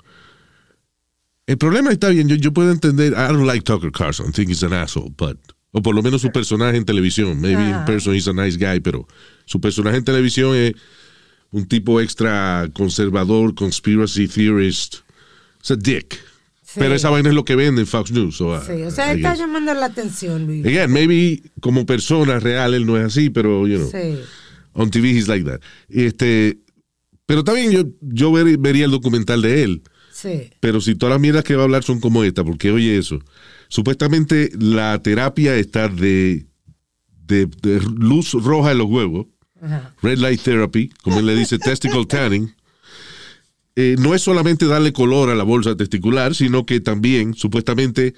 el 1.46 1.58
problema 1.58 1.90
está 1.90 2.08
bien, 2.10 2.28
yo, 2.28 2.36
yo 2.36 2.52
puedo 2.52 2.70
entender, 2.70 3.12
I 3.12 3.32
don't 3.32 3.46
like 3.46 3.62
Tucker 3.64 3.90
Carlson, 3.90 4.28
I 4.28 4.32
think 4.32 4.48
he's 4.50 4.62
an 4.62 4.72
asshole, 4.72 5.10
but, 5.16 5.36
o 5.72 5.82
por 5.82 5.94
lo 5.94 6.02
menos 6.02 6.20
su 6.22 6.30
personaje 6.30 6.76
en 6.76 6.84
televisión, 6.84 7.40
maybe 7.40 7.62
in 7.62 7.74
Ajá. 7.74 7.84
person 7.84 8.14
he's 8.14 8.28
a 8.28 8.32
nice 8.32 8.56
guy, 8.56 8.80
pero 8.80 9.06
su 9.46 9.60
personaje 9.60 9.96
en 9.98 10.04
televisión 10.04 10.54
es 10.54 10.74
un 11.50 11.66
tipo 11.66 12.00
extra 12.00 12.68
conservador, 12.72 13.54
conspiracy 13.56 14.28
theorist. 14.28 14.98
Es 15.62 15.70
a 15.72 15.76
dick. 15.76 16.18
Sí. 16.72 16.78
Pero 16.78 16.94
esa 16.94 17.10
vaina 17.10 17.28
es 17.30 17.34
lo 17.34 17.44
que 17.44 17.56
vende 17.56 17.80
en 17.80 17.86
Fox 17.86 18.12
News. 18.12 18.36
so, 18.36 18.60
Sí, 18.64 18.82
o 18.82 18.90
sea, 18.92 19.12
está 19.12 19.34
llamando 19.34 19.74
la 19.74 19.86
atención, 19.86 20.46
Luis. 20.46 20.64
Again, 20.64 20.92
maybe 20.92 21.42
como 21.60 21.84
persona 21.84 22.38
real 22.38 22.74
él 22.74 22.86
no 22.86 22.96
es 22.96 23.06
así, 23.06 23.28
pero, 23.28 23.66
you 23.66 23.76
know, 23.78 23.90
Sí. 23.90 24.20
on 24.74 24.88
TV 24.90 25.10
he's 25.10 25.26
like 25.26 25.44
that. 25.44 25.60
Este, 25.88 26.58
pero 27.26 27.42
también 27.42 27.72
yo, 27.72 27.82
yo 28.00 28.30
ver- 28.30 28.56
vería 28.58 28.84
el 28.84 28.90
documental 28.92 29.42
de 29.42 29.62
él. 29.64 29.82
Sí. 30.12 30.50
Pero 30.60 30.80
si 30.80 30.94
todas 30.94 31.14
las 31.14 31.20
mierdas 31.20 31.42
que 31.44 31.56
va 31.56 31.62
a 31.62 31.64
hablar 31.64 31.82
son 31.82 31.98
como 31.98 32.22
esta, 32.22 32.44
porque 32.44 32.70
oye 32.70 32.96
eso. 32.98 33.18
Supuestamente 33.68 34.50
la 34.58 35.00
terapia 35.02 35.56
está 35.56 35.88
de, 35.88 36.46
de, 37.26 37.46
de 37.62 37.80
luz 37.80 38.32
roja 38.32 38.72
en 38.72 38.78
los 38.78 38.86
huevos, 38.88 39.26
Ajá. 39.62 39.94
red 40.02 40.18
light 40.18 40.40
therapy, 40.42 40.90
como 41.02 41.18
él 41.20 41.26
le 41.26 41.34
dice, 41.36 41.58
testicle 41.58 42.04
tanning. 42.06 42.52
Eh, 43.82 43.96
no 43.98 44.14
es 44.14 44.20
solamente 44.22 44.66
darle 44.66 44.92
color 44.92 45.30
a 45.30 45.34
la 45.34 45.42
bolsa 45.44 45.74
testicular, 45.76 46.34
sino 46.34 46.66
que 46.66 46.80
también 46.80 47.32
supuestamente 47.34 48.12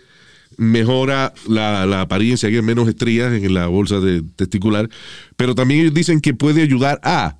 mejora 0.57 1.33
la, 1.48 1.87
la 1.87 2.01
apariencia, 2.01 2.48
que 2.51 2.57
hay 2.57 2.62
menos 2.62 2.88
estrías 2.88 3.33
en 3.33 3.55
la 3.55 3.66
bolsa 3.68 4.01
de 4.01 4.22
testicular, 4.37 4.88
pero 5.37 5.55
también 5.55 5.81
ellos 5.83 5.94
dicen 5.94 6.20
que 6.20 6.35
puede 6.35 6.62
ayudar 6.62 6.98
a 7.05 7.38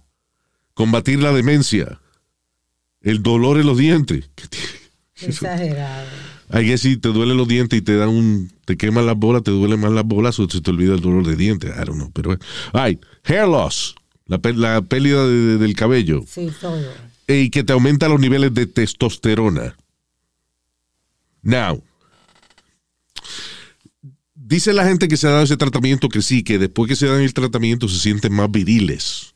combatir 0.75 1.19
la 1.21 1.33
demencia, 1.33 2.01
el 3.01 3.23
dolor 3.23 3.59
en 3.59 3.67
los 3.67 3.77
dientes. 3.79 4.31
Exagerado. 5.21 6.07
Hay 6.49 6.67
que 6.67 6.79
si 6.79 6.97
te 6.97 7.09
duelen 7.09 7.37
los 7.37 7.49
dientes 7.49 7.79
y 7.79 7.83
te 7.83 7.97
dan 7.97 8.09
un, 8.11 8.53
te 8.67 8.77
queman 8.77 9.07
las 9.07 9.17
bolas, 9.17 9.43
te 9.43 9.51
duelen 9.51 9.81
más 9.81 9.93
las 9.93 10.05
bolas 10.05 10.39
o 10.39 10.49
se 10.49 10.61
te 10.61 10.71
olvida 10.71 10.95
el 10.95 11.01
dolor 11.01 11.27
de 11.27 11.35
dientes. 11.37 11.71
I 11.71 11.85
don't 11.85 11.95
know, 11.95 12.11
pero 12.13 12.37
ay, 12.73 12.99
hair 13.25 13.47
loss, 13.49 13.95
la, 14.27 14.39
la 14.55 14.83
pérdida 14.83 15.27
de- 15.27 15.35
de- 15.35 15.59
del 15.59 15.75
cabello 15.75 16.23
Sí, 16.29 16.49
todo. 16.61 16.81
Y 17.27 17.51
que 17.51 17.65
te 17.65 17.73
aumenta 17.73 18.09
los 18.09 18.21
niveles 18.21 18.53
de 18.55 18.67
testosterona. 18.67 19.77
Now, 21.43 21.83
dice 24.35 24.73
la 24.73 24.85
gente 24.87 25.09
que 25.09 25.17
se 25.17 25.27
ha 25.27 25.31
dado 25.31 25.43
ese 25.45 25.57
tratamiento 25.57 26.09
que 26.09 26.23
sí, 26.23 26.43
que 26.43 26.59
después 26.59 26.89
que 26.89 26.97
se 26.97 27.07
dan 27.07 27.23
el 27.23 27.35
tratamiento 27.35 27.89
se 27.89 27.99
sienten 27.99 28.33
más 28.33 28.51
viriles. 28.51 29.35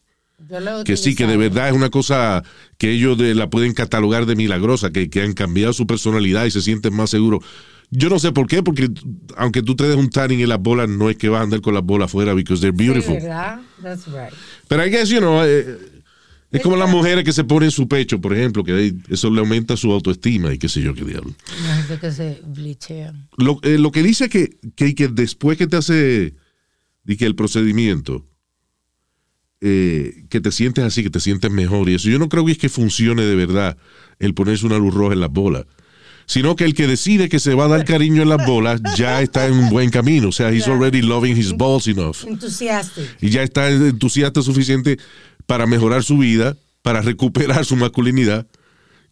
Yo 0.48 0.60
lo 0.60 0.80
he 0.80 0.84
Que 0.84 0.96
sí, 0.96 1.14
que 1.16 1.26
de 1.26 1.36
verdad 1.36 1.68
es 1.68 1.74
una 1.74 1.90
cosa 1.90 2.44
que 2.78 2.90
ellos 2.92 3.16
de- 3.18 3.34
la 3.34 3.48
pueden 3.50 3.72
catalogar 3.72 4.26
de 4.26 4.36
milagrosa, 4.36 4.90
que, 4.90 5.08
que 5.08 5.22
han 5.22 5.32
cambiado 5.32 5.72
su 5.72 5.86
personalidad 5.86 6.44
y 6.44 6.50
se 6.50 6.60
sienten 6.62 6.94
más 6.94 7.10
seguros. 7.10 7.44
Yo 7.90 8.08
no 8.08 8.18
sé 8.18 8.32
por 8.32 8.46
qué, 8.46 8.62
porque 8.62 8.88
aunque 9.36 9.62
tú 9.62 9.74
te 9.76 9.84
des 9.88 9.96
un 9.96 10.10
tanning 10.10 10.40
en 10.40 10.48
las 10.48 10.60
bolas, 10.60 10.88
no 10.88 11.08
es 11.08 11.16
que 11.16 11.28
vas 11.28 11.40
a 11.40 11.44
andar 11.44 11.60
con 11.60 11.72
las 11.72 11.84
bolas 11.84 12.06
afuera, 12.06 12.34
because 12.34 12.60
they're 12.60 12.76
Sí, 12.76 12.84
beautiful. 12.84 13.14
¿verdad? 13.14 13.60
That's 13.82 14.06
right. 14.08 14.32
Pero 14.68 14.84
I 14.84 14.90
guess, 14.90 15.08
you 15.08 15.18
know, 15.18 15.42
eh, 15.44 15.78
es 16.52 16.62
como 16.62 16.76
las 16.76 16.90
mujeres 16.90 17.24
que 17.24 17.32
se 17.32 17.44
ponen 17.44 17.70
su 17.70 17.88
pecho, 17.88 18.20
por 18.20 18.34
ejemplo, 18.34 18.62
que 18.64 18.94
eso 19.08 19.30
le 19.30 19.40
aumenta 19.40 19.76
su 19.76 19.90
autoestima 19.92 20.52
y 20.54 20.58
qué 20.58 20.68
sé 20.68 20.80
yo 20.80 20.94
qué 20.94 21.04
diablo. 21.04 21.34
La 21.66 21.76
gente 21.76 21.98
que 21.98 22.12
se 22.12 22.40
blichea. 22.46 23.12
Lo, 23.36 23.58
eh, 23.62 23.78
lo 23.78 23.90
que 23.90 24.02
dice 24.02 24.28
que, 24.28 24.56
que, 24.74 24.94
que 24.94 25.08
después 25.08 25.58
que 25.58 25.66
te 25.66 25.76
hace 25.76 26.34
y 27.06 27.16
que 27.16 27.26
el 27.26 27.34
procedimiento, 27.34 28.26
eh, 29.60 30.24
que 30.28 30.40
te 30.40 30.52
sientes 30.52 30.84
así, 30.84 31.02
que 31.02 31.10
te 31.10 31.20
sientes 31.20 31.50
mejor 31.50 31.88
y 31.88 31.94
eso, 31.94 32.08
yo 32.08 32.18
no 32.18 32.28
creo 32.28 32.44
que 32.44 32.52
es 32.52 32.58
que 32.58 32.68
funcione 32.68 33.22
de 33.22 33.34
verdad 33.34 33.76
el 34.18 34.34
ponerse 34.34 34.66
una 34.66 34.78
luz 34.78 34.94
roja 34.94 35.14
en 35.14 35.20
las 35.20 35.30
bolas. 35.30 35.66
Sino 36.28 36.56
que 36.56 36.64
el 36.64 36.74
que 36.74 36.88
decide 36.88 37.28
que 37.28 37.38
se 37.38 37.54
va 37.54 37.66
a 37.66 37.68
dar 37.68 37.84
cariño 37.84 38.22
en 38.22 38.28
las 38.28 38.44
bolas 38.44 38.80
ya 38.96 39.22
está 39.22 39.46
en 39.46 39.52
un 39.52 39.70
buen 39.70 39.90
camino. 39.90 40.30
O 40.30 40.32
sea, 40.32 40.52
he's 40.52 40.66
already 40.66 41.00
loving 41.00 41.36
his 41.36 41.56
balls 41.56 41.86
enough. 41.86 42.24
Entusiastic. 42.26 43.16
y 43.20 43.30
ya 43.30 43.44
está 43.44 43.68
entusiasta 43.70 44.42
suficiente 44.42 44.98
para 45.46 45.66
mejorar 45.66 46.02
su 46.02 46.18
vida, 46.18 46.56
para 46.82 47.00
recuperar 47.02 47.64
su 47.64 47.76
masculinidad. 47.76 48.46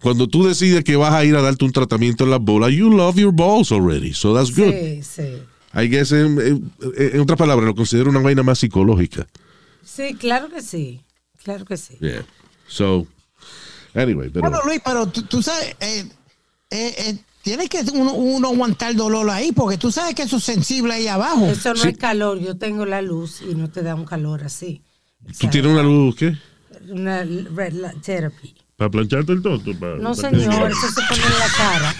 Cuando 0.00 0.26
tú 0.28 0.44
decides 0.46 0.84
que 0.84 0.96
vas 0.96 1.14
a 1.14 1.24
ir 1.24 1.34
a 1.36 1.40
darte 1.42 1.64
un 1.64 1.72
tratamiento 1.72 2.24
en 2.24 2.30
las 2.30 2.40
bolas, 2.40 2.72
you 2.72 2.90
love 2.90 3.16
your 3.16 3.32
balls 3.32 3.72
already, 3.72 4.12
so 4.12 4.34
that's 4.34 4.54
good. 4.54 4.72
Sí, 4.72 5.02
sí. 5.02 5.42
I 5.76 5.88
guess, 5.88 6.12
en, 6.12 6.38
en- 6.40 6.72
en 6.96 7.20
otras 7.20 7.38
palabras, 7.38 7.66
lo 7.66 7.74
considero 7.74 8.10
una 8.10 8.20
vaina 8.20 8.42
más 8.42 8.58
psicológica. 8.58 9.26
Sí, 9.84 10.14
claro 10.14 10.48
que 10.48 10.62
sí. 10.62 11.00
Claro 11.42 11.64
que 11.64 11.76
sí. 11.76 11.96
Yeah. 12.00 12.24
So, 12.68 13.06
anyway, 13.94 14.28
pero 14.30 14.42
Bueno, 14.48 14.60
Luis, 14.66 14.80
pero 14.84 15.06
tú, 15.08 15.22
tú 15.22 15.42
sabes, 15.42 15.74
eh, 15.80 16.04
eh, 16.70 16.94
eh, 16.98 17.18
tiene 17.42 17.68
que 17.68 17.82
uno, 17.92 18.14
uno 18.14 18.48
aguantar 18.48 18.90
el 18.92 18.96
dolor 18.96 19.28
ahí, 19.30 19.52
porque 19.52 19.76
tú 19.76 19.90
sabes 19.92 20.14
que 20.14 20.22
eso 20.22 20.36
es 20.36 20.44
sensible 20.44 20.94
ahí 20.94 21.06
abajo. 21.08 21.46
Eso 21.46 21.74
no 21.74 21.80
Sí. 21.82 21.88
es 21.88 21.98
calor. 21.98 22.38
Yo 22.40 22.56
tengo 22.56 22.86
la 22.86 23.02
luz 23.02 23.42
y 23.42 23.54
no 23.54 23.68
te 23.70 23.82
da 23.82 23.94
un 23.94 24.04
calor 24.06 24.44
así. 24.44 24.80
Tú 25.38 25.48
tienes 25.48 25.70
una 25.70 25.82
luz, 25.82 26.16
¿qué? 26.16 26.36
Una 26.88 27.22
red 27.22 27.72
light 27.72 28.00
therapy. 28.02 28.54
Para 28.76 28.90
plancharte 28.90 29.32
el 29.32 29.42
tonto. 29.42 29.72
para- 29.78 29.96
No, 29.96 30.14
para 30.14 30.30
señor, 30.30 30.70
eso 30.70 30.88
se 30.88 31.00
pone 31.08 31.22
en 31.22 31.38
la 31.38 31.48
cara. 31.56 31.94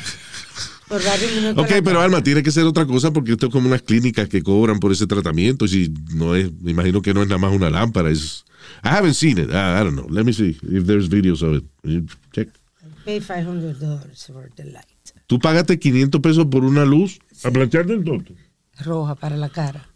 Por 0.88 1.00
Ok, 1.00 1.70
la 1.70 1.82
pero. 1.82 2.00
Alma, 2.00 2.22
tiene 2.22 2.42
que 2.42 2.50
ser 2.50 2.64
otra 2.64 2.84
cosa 2.86 3.10
porque 3.10 3.32
esto 3.32 3.46
es 3.46 3.52
como 3.52 3.66
unas 3.68 3.82
clínicas 3.82 4.28
que 4.28 4.42
cobran 4.42 4.78
por 4.80 4.92
ese 4.92 5.06
tratamiento. 5.06 5.66
Si 5.66 5.92
no 6.14 6.34
es, 6.34 6.52
me 6.60 6.72
imagino 6.72 7.00
que 7.00 7.14
no 7.14 7.22
es 7.22 7.28
nada 7.28 7.38
más 7.38 7.52
una 7.54 7.70
lámpara. 7.70 8.10
Es, 8.10 8.44
I 8.84 8.88
haven't 8.88 9.14
seen 9.14 9.38
it. 9.38 9.48
I, 9.50 9.52
I 9.80 9.84
don't 9.84 9.94
know. 9.94 10.08
Let 10.10 10.24
me 10.24 10.32
see 10.32 10.58
if 10.62 10.84
there's 10.86 11.08
videos 11.08 11.42
of 11.42 11.56
it. 11.56 11.64
You 11.84 12.04
Check. 12.32 12.48
Pay 13.06 13.20
$500 13.20 14.26
for 14.32 14.50
the 14.56 14.64
light. 14.64 14.84
Tú 15.26 15.38
pagaste 15.38 15.78
500 15.78 16.20
pesos 16.20 16.46
por 16.50 16.64
una 16.64 16.84
luz. 16.84 17.18
A 17.44 17.50
plancharte 17.50 17.92
el 17.94 18.04
tonto. 18.04 18.34
Roja 18.80 19.14
para 19.14 19.36
la 19.38 19.48
cara. 19.48 19.88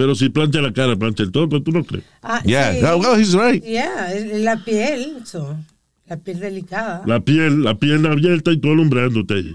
Pero 0.00 0.14
si 0.14 0.30
plancha 0.30 0.62
la 0.62 0.72
cara, 0.72 0.96
plancha 0.96 1.22
el 1.24 1.30
tonto, 1.30 1.62
¿tú 1.62 1.72
no 1.72 1.84
crees? 1.84 2.04
Ah, 2.22 2.40
Yeah, 2.46 2.72
sí. 2.72 2.80
oh, 2.86 2.96
well, 2.96 3.20
he's 3.20 3.34
right. 3.34 3.62
Yeah, 3.62 4.14
la 4.32 4.56
piel, 4.64 5.18
eso. 5.22 5.58
La 6.06 6.16
piel 6.16 6.40
delicada. 6.40 7.02
La 7.04 7.20
piel, 7.20 7.62
la 7.62 7.74
pierna 7.74 8.12
abierta 8.12 8.50
y 8.50 8.56
tú 8.56 8.70
alumbrándote. 8.70 9.44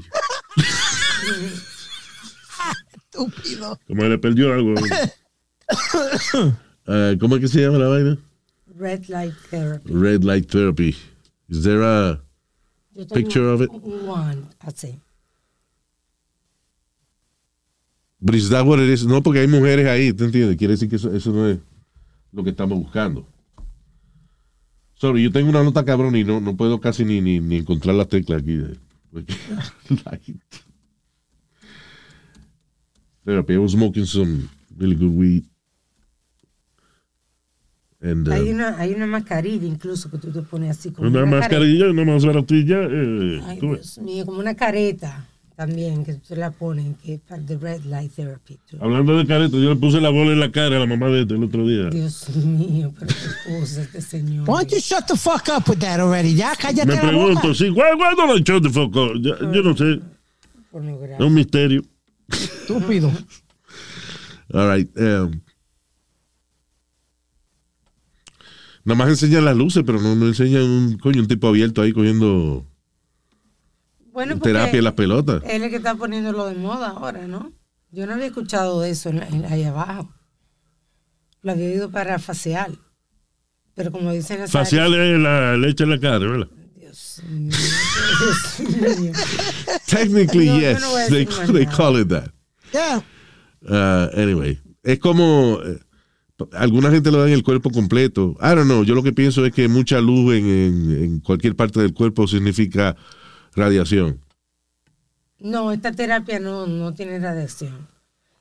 Estúpido. 2.96 3.80
Como 3.88 4.04
le 4.04 4.20
perdió 4.20 4.54
algo. 4.54 4.76
Uh, 6.86 7.18
¿Cómo 7.20 7.38
es 7.38 7.42
que 7.42 7.48
se 7.48 7.62
llama 7.62 7.80
la 7.80 7.88
vaina? 7.88 8.18
Red 8.78 9.06
light 9.08 9.34
therapy. 9.50 9.92
Red 9.92 10.24
light 10.24 10.48
therapy. 10.48 10.96
Is 11.50 11.64
there 11.64 11.82
a 11.82 12.22
picture 13.16 13.48
of 13.52 13.62
it? 13.64 13.72
One, 13.72 14.48
así. 14.60 15.00
But 18.26 18.34
is 18.34 18.50
that 18.50 18.66
what 18.66 18.80
it 18.80 18.90
is? 18.90 19.06
No, 19.06 19.22
porque 19.22 19.42
hay 19.42 19.48
mujeres 19.48 19.86
ahí, 19.88 20.12
¿te 20.12 20.24
entiendes? 20.26 20.58
Quiere 20.58 20.74
decir 20.74 20.90
que 20.90 20.96
eso, 20.96 21.14
eso 21.14 21.32
no 21.32 21.48
es 21.48 21.60
lo 22.32 22.44
que 22.44 22.50
estamos 22.50 22.80
buscando. 22.80 23.28
Sorry, 24.96 25.22
yo 25.24 25.32
tengo 25.32 25.50
una 25.52 25.64
nota 25.64 25.86
cabrón 25.86 26.16
y 26.16 26.24
no, 26.24 26.40
no 26.42 26.56
puedo 26.56 26.80
casi 26.82 27.06
ni, 27.06 27.22
ni, 27.22 27.40
ni 27.40 27.58
encontrar 27.58 27.94
la 27.94 28.06
tecla 28.06 28.38
aquí. 28.38 28.56
de- 28.56 28.78
porque-. 29.12 29.36
Therapy. 33.26 33.54
I 33.54 33.58
was 33.58 33.74
smoking 33.74 34.06
some 34.06 34.50
really 34.76 34.96
good 34.96 35.14
weed. 35.16 35.44
And, 38.02 38.28
uh, 38.28 38.32
Hay 38.34 38.50
una, 38.50 38.78
hay 38.80 38.94
una 38.94 39.06
mascarilla 39.08 39.66
incluso 39.68 40.10
que 40.12 40.18
tú 40.18 40.32
te 40.32 40.42
pones 40.42 40.72
así 40.72 40.92
como 40.92 41.08
Una 41.10 41.20
careta. 41.22 41.38
mascarilla, 41.40 41.90
una 41.92 42.06
más 42.06 42.26
baratilla. 42.26 42.82
Eh, 42.90 43.42
Ay. 43.46 43.60
Dios 43.60 43.98
mío, 44.00 44.26
como 44.26 44.40
una 44.40 44.56
careta 44.56 45.28
también 45.56 46.04
que 46.04 46.16
tú 46.16 46.36
la 46.36 46.52
pones 46.52 46.98
que 47.04 47.16
es 47.16 47.22
para 47.22 47.42
the 47.46 47.58
red 47.58 47.84
light 47.86 48.12
therapy. 48.14 48.58
too. 48.70 48.78
Hablando 48.82 49.18
de 49.18 49.26
careta, 49.26 49.56
yo 49.58 49.70
le 49.70 49.76
puse 49.78 50.02
la 50.02 50.10
bola 50.10 50.32
en 50.34 50.40
la 50.40 50.52
cara 50.52 50.76
a 50.78 50.80
la 50.80 50.86
mamá 50.86 51.08
de 51.08 51.22
este 51.22 51.34
el 51.36 51.44
otro 51.44 51.66
día. 51.68 51.90
Dios 51.90 52.30
mío, 52.36 52.94
pero 53.00 53.14
qué 53.14 53.60
cosa 53.60 53.82
este 53.84 54.02
señor. 54.02 54.50
Why 54.50 54.66
don't 54.66 54.72
you 54.72 54.80
shut 54.80 55.06
the 55.08 55.16
fuck 55.18 55.48
up 55.56 55.68
with 55.70 55.80
that 55.80 56.00
already? 56.00 56.36
Ya 56.36 56.54
cállate 56.56 56.88
Me 56.88 56.96
la 56.96 57.02
pregunto, 57.02 57.42
boca. 57.42 57.54
sí, 57.54 57.72
¿cuándo 57.74 57.98
cuándo 57.98 58.26
lo 58.28 58.38
echó 58.38 58.60
de 58.60 58.70
foco? 58.70 59.14
Ya- 59.16 59.38
Yo 59.54 59.62
no 59.64 59.76
sé, 59.78 59.94
es 59.94 61.20
un 61.20 61.34
misterio. 61.34 61.84
Estúpido. 62.30 63.12
all 64.54 64.76
right. 64.78 64.90
um, 64.98 65.32
nada 68.84 68.98
más 68.98 69.10
enseñan 69.10 69.46
las 69.46 69.56
luces, 69.56 69.84
pero 69.86 70.02
no, 70.02 70.16
no 70.16 70.28
enseñan 70.28 70.64
un, 70.64 70.98
coño, 70.98 71.22
un 71.22 71.28
tipo 71.28 71.48
abierto 71.48 71.82
ahí 71.82 71.92
cogiendo 71.94 72.66
Bueno, 74.16 74.40
terapia 74.40 74.78
en 74.80 74.84
las 74.86 74.94
pelotas. 74.94 75.44
él 75.44 75.50
es 75.58 75.62
el 75.64 75.70
que 75.70 75.76
está 75.76 75.94
poniéndolo 75.96 76.46
de 76.48 76.56
moda 76.56 76.88
ahora, 76.90 77.28
¿no? 77.28 77.52
Yo 77.92 78.08
no 78.08 78.14
había 78.14 78.26
escuchado 78.28 78.82
de 78.82 78.90
eso 78.90 79.10
en 79.10 79.18
la- 79.20 79.28
en- 79.28 79.46
ahí 79.46 79.64
abajo. 79.64 80.12
Lo 81.44 81.52
había 81.52 81.68
oído 81.68 81.92
para 81.92 82.18
facial. 82.18 82.80
Pero 83.76 83.92
como 83.92 84.12
dicen 84.12 84.40
las 84.40 84.52
Facial 84.52 84.94
es 84.96 85.20
la 85.20 85.58
leche 85.58 85.84
en 85.84 85.90
la 85.92 86.00
cara, 86.00 86.18
¿verdad? 86.20 86.48
Dios 86.78 87.22
mío, 87.30 87.52
Dios 88.80 89.00
mío. 89.00 89.12
Technically, 89.88 90.48
No, 90.48 90.60
yes. 90.60 90.80
no 90.82 91.54
they, 91.54 91.66
call 91.68 92.00
it 92.00 92.08
that. 92.08 92.32
Yeah. 92.74 93.04
Uh, 93.62 94.10
anyway, 94.20 94.58
es 94.84 94.98
como 95.00 95.60
eh, 95.66 95.80
alguna 96.54 96.90
gente 96.92 97.12
lo 97.12 97.20
da 97.20 97.28
en 97.28 97.34
el 97.34 97.44
cuerpo 97.44 97.70
completo. 97.70 98.38
I 98.42 98.56
don't 98.56 98.66
know. 98.66 98.84
Yo 98.84 98.96
lo 98.96 99.04
que 99.04 99.12
pienso 99.14 99.46
es 99.46 99.54
que 99.54 99.68
mucha 99.68 100.00
luz 100.00 100.34
en, 100.36 100.46
en- 100.48 101.04
en 101.04 101.20
cualquier 101.20 101.56
parte 101.56 101.82
del 101.82 101.94
cuerpo 101.94 102.28
significa 102.28 102.96
radiación. 103.56 104.20
No, 105.40 105.72
esta 105.72 105.92
terapia 105.92 106.40
no, 106.40 106.66
no 106.68 106.94
tiene 106.94 107.20
radiación. 107.20 107.88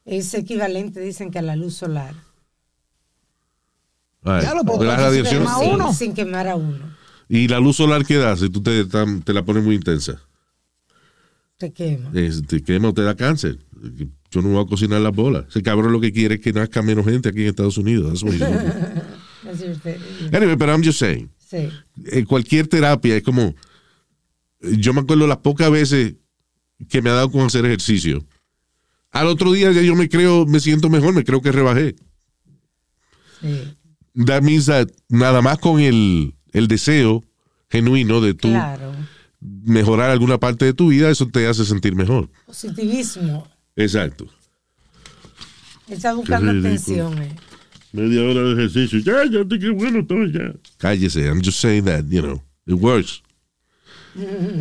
Es 0.04 0.32
equivalente, 0.34 1.00
dicen 1.00 1.30
que 1.30 1.38
a 1.38 1.42
la 1.42 1.56
luz 1.56 1.74
solar. 1.74 2.14
Ay, 4.22 4.42
Ya 4.42 4.54
lo 4.54 4.64
puedo 4.64 4.80
de 4.80 4.86
la 4.86 4.96
radiación. 4.96 5.42
quema 5.42 5.58
sin, 5.58 5.72
uno. 5.74 5.92
sin 5.92 6.14
quemar 6.14 6.48
a 6.48 6.56
uno. 6.56 6.94
Y 7.28 7.48
la 7.48 7.58
luz 7.60 7.76
solar 7.76 8.04
que 8.04 8.16
da, 8.16 8.36
si 8.36 8.48
tú 8.50 8.62
te, 8.62 8.84
la 9.32 9.44
pones 9.44 9.64
muy 9.64 9.74
intensa, 9.76 10.20
Te 11.58 11.72
quema. 11.72 12.10
es- 12.14 12.46
te 12.46 12.62
quema 12.62 12.88
o 12.88 12.94
te 12.94 13.02
da 13.02 13.14
cáncer. 13.14 13.58
Yo 14.30 14.42
no 14.42 14.48
voy 14.50 14.64
a 14.64 14.66
cocinar 14.68 15.00
las 15.00 15.14
bolas. 15.14 15.44
Ese 15.48 15.62
cabrón 15.62 15.92
lo 15.92 16.00
que 16.00 16.12
quiere 16.12 16.36
es 16.36 16.40
que 16.40 16.52
nazca 16.52 16.82
menos 16.82 17.04
gente 17.04 17.28
aquí 17.28 17.42
en 17.42 17.48
Estados 17.48 17.76
Unidos. 17.78 18.20
That's 18.20 18.22
what 18.22 18.34
anyway, 20.32 20.56
but 20.56 20.68
I'm 20.68 20.82
just 20.82 20.98
saying. 20.98 21.30
Sí. 21.38 21.68
eh, 22.06 22.24
cualquier 22.24 22.66
terapia 22.66 23.16
es 23.16 23.22
como. 23.22 23.54
Yo 24.78 24.92
me 24.94 25.00
acuerdo 25.00 25.26
las 25.26 25.38
pocas 25.38 25.70
veces 25.70 26.14
que 26.88 27.02
me 27.02 27.10
ha 27.10 27.14
dado 27.14 27.30
con 27.30 27.42
hacer 27.46 27.64
ejercicio. 27.64 28.24
Al 29.10 29.26
otro 29.28 29.52
día 29.52 29.70
ya 29.72 29.82
yo 29.82 29.94
me 29.94 30.08
creo, 30.08 30.44
me 30.46 30.58
siento 30.60 30.90
mejor, 30.90 31.14
me 31.14 31.22
creo 31.24 31.40
que 31.40 31.52
rebajé. 31.52 31.94
Sí. 33.40 33.76
That 34.26 34.42
means 34.42 34.66
that 34.66 34.88
nada 35.08 35.42
más 35.42 35.58
con 35.58 35.80
el, 35.80 36.34
el 36.52 36.68
deseo 36.68 37.22
genuino 37.70 38.20
de 38.20 38.34
tú 38.34 38.48
Claro. 38.48 38.92
mejorar 39.40 40.10
alguna 40.10 40.38
parte 40.38 40.64
de 40.64 40.72
tu 40.74 40.88
vida, 40.88 41.10
eso 41.10 41.26
te 41.28 41.46
hace 41.46 41.64
sentir 41.64 41.94
mejor. 41.94 42.28
Positivismo. 42.46 43.46
Exacto. 43.76 44.26
Está 45.88 46.14
buscando 46.14 46.50
atención. 46.52 47.20
eh. 47.22 47.36
Media 47.92 48.22
hora 48.22 48.42
de 48.42 48.52
ejercicio. 48.54 48.98
Ya, 49.00 49.24
ya, 49.30 49.46
qué 49.58 49.70
bueno 49.70 50.04
todo 50.06 50.26
ya. 50.26 50.52
Cállese. 50.78 51.26
I'm 51.28 51.40
just 51.42 51.60
saying 51.60 51.84
that, 51.84 52.04
you 52.08 52.22
know, 52.22 52.42
it 52.66 52.74
works. 52.74 53.22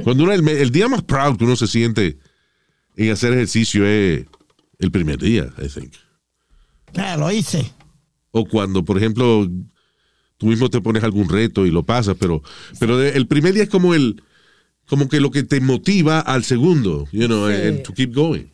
Cuando 0.04 0.24
uno, 0.24 0.34
el, 0.34 0.48
el 0.48 0.72
día 0.72 0.88
más 0.88 1.04
proud 1.04 1.38
que 1.38 1.44
uno 1.44 1.56
se 1.56 1.68
siente 1.68 2.18
en 2.96 3.12
hacer 3.12 3.34
ejercicio 3.34 3.86
es 3.86 4.26
el 4.80 4.92
primer 4.92 5.18
día, 5.20 5.52
I 5.63 5.68
think. 5.68 5.94
Ya, 6.94 7.18
lo 7.18 7.32
hice. 7.32 7.72
O 8.32 8.46
cuando, 8.46 8.84
por 8.84 8.98
ejemplo, 8.98 9.48
tú 10.38 10.48
mismo 10.48 10.70
te 10.70 10.82
pones 10.82 11.04
algún 11.04 11.30
reto 11.30 11.66
y 11.66 11.72
lo 11.72 11.84
pasas, 11.84 12.16
pero, 12.20 12.42
pero 12.80 13.02
el 13.02 13.28
primer 13.28 13.54
día 13.54 13.63
es 13.63 13.70
como 13.70 13.94
el, 13.94 14.22
como 14.88 15.08
que 15.10 15.20
lo 15.20 15.32
que 15.32 15.44
te 15.44 15.60
motiva 15.62 16.20
al 16.20 16.44
segundo, 16.44 17.08
you 17.12 17.28
know, 17.28 17.48
Sí. 17.50 17.56
and 17.68 17.84
to 17.84 17.94
keep 17.94 18.13
going. 18.13 18.46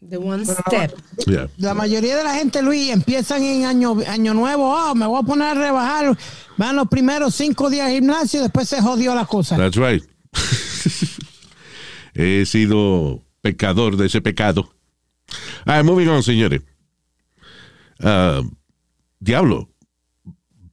The 0.00 0.16
one 0.16 0.44
step. 0.44 0.92
Yeah. 1.26 1.48
La 1.56 1.74
mayoría 1.74 2.16
de 2.16 2.22
la 2.22 2.34
gente, 2.34 2.62
Luis, 2.62 2.90
empiezan 2.90 3.42
en 3.42 3.64
año, 3.64 3.96
año 4.06 4.32
nuevo. 4.32 4.72
Oh, 4.72 4.94
me 4.94 5.06
voy 5.06 5.20
a 5.20 5.26
poner 5.26 5.48
a 5.48 5.54
rebajar. 5.54 6.16
Van 6.56 6.76
los 6.76 6.88
primeros 6.88 7.34
cinco 7.34 7.68
días 7.68 7.86
al 7.86 7.94
gimnasio, 7.94 8.42
después 8.42 8.68
se 8.68 8.80
jodió 8.80 9.14
la 9.14 9.26
cosa. 9.26 9.56
That's 9.56 9.76
right. 9.76 10.04
He 12.14 12.46
sido 12.46 13.24
pecador 13.42 13.96
de 13.96 14.06
ese 14.06 14.20
pecado. 14.20 14.72
Ah, 15.64 15.82
moving 15.82 16.08
on, 16.08 16.22
señores. 16.22 16.62
Ah, 18.00 18.42
diablo, 19.18 19.68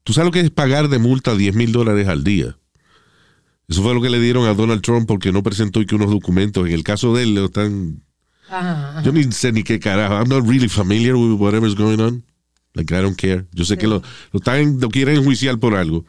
¿tú 0.04 0.14
sabes 0.14 0.28
lo 0.28 0.32
que 0.32 0.42
es 0.42 0.52
pagar 0.52 0.88
de 0.88 1.00
multa 1.00 1.36
10 1.36 1.56
mil 1.56 1.72
dólares 1.72 2.08
al 2.08 2.24
día? 2.24 2.58
Eso 3.68 3.82
fue 3.82 3.96
lo 3.96 4.02
que 4.02 4.10
le 4.10 4.20
dieron 4.20 4.48
a 4.48 4.54
Donald 4.54 4.82
Trump 4.82 5.08
porque 5.08 5.32
no 5.32 5.42
presentó 5.42 5.82
y 5.82 5.88
que 5.88 5.96
unos 5.96 6.12
documentos. 6.12 6.68
En 6.68 6.74
el 6.74 6.84
caso 6.84 7.16
de 7.16 7.24
él, 7.24 7.36
lo 7.36 7.46
están. 7.46 8.04
Ajá, 8.50 8.90
ajá. 8.90 9.02
Yo 9.04 9.12
ni 9.12 9.24
sé 9.32 9.52
ni 9.52 9.64
qué 9.64 9.80
carajo. 9.80 10.14
I'm 10.16 10.30
not 10.30 10.48
really 10.48 10.70
familiar 10.70 11.16
with 11.16 11.40
whatever's 11.40 11.76
going 11.76 12.00
on. 12.00 12.24
Like, 12.74 12.94
I 12.94 13.02
don't 13.02 13.16
care. 13.18 13.46
Yo 13.54 13.64
sé 13.66 13.78
que 13.78 13.88
lo, 13.88 14.02
lo, 14.32 14.40
están, 14.40 14.80
lo 14.80 14.90
quieren 14.90 15.18
enjuiciar 15.18 15.58
por 15.60 15.76
algo. 15.76 16.06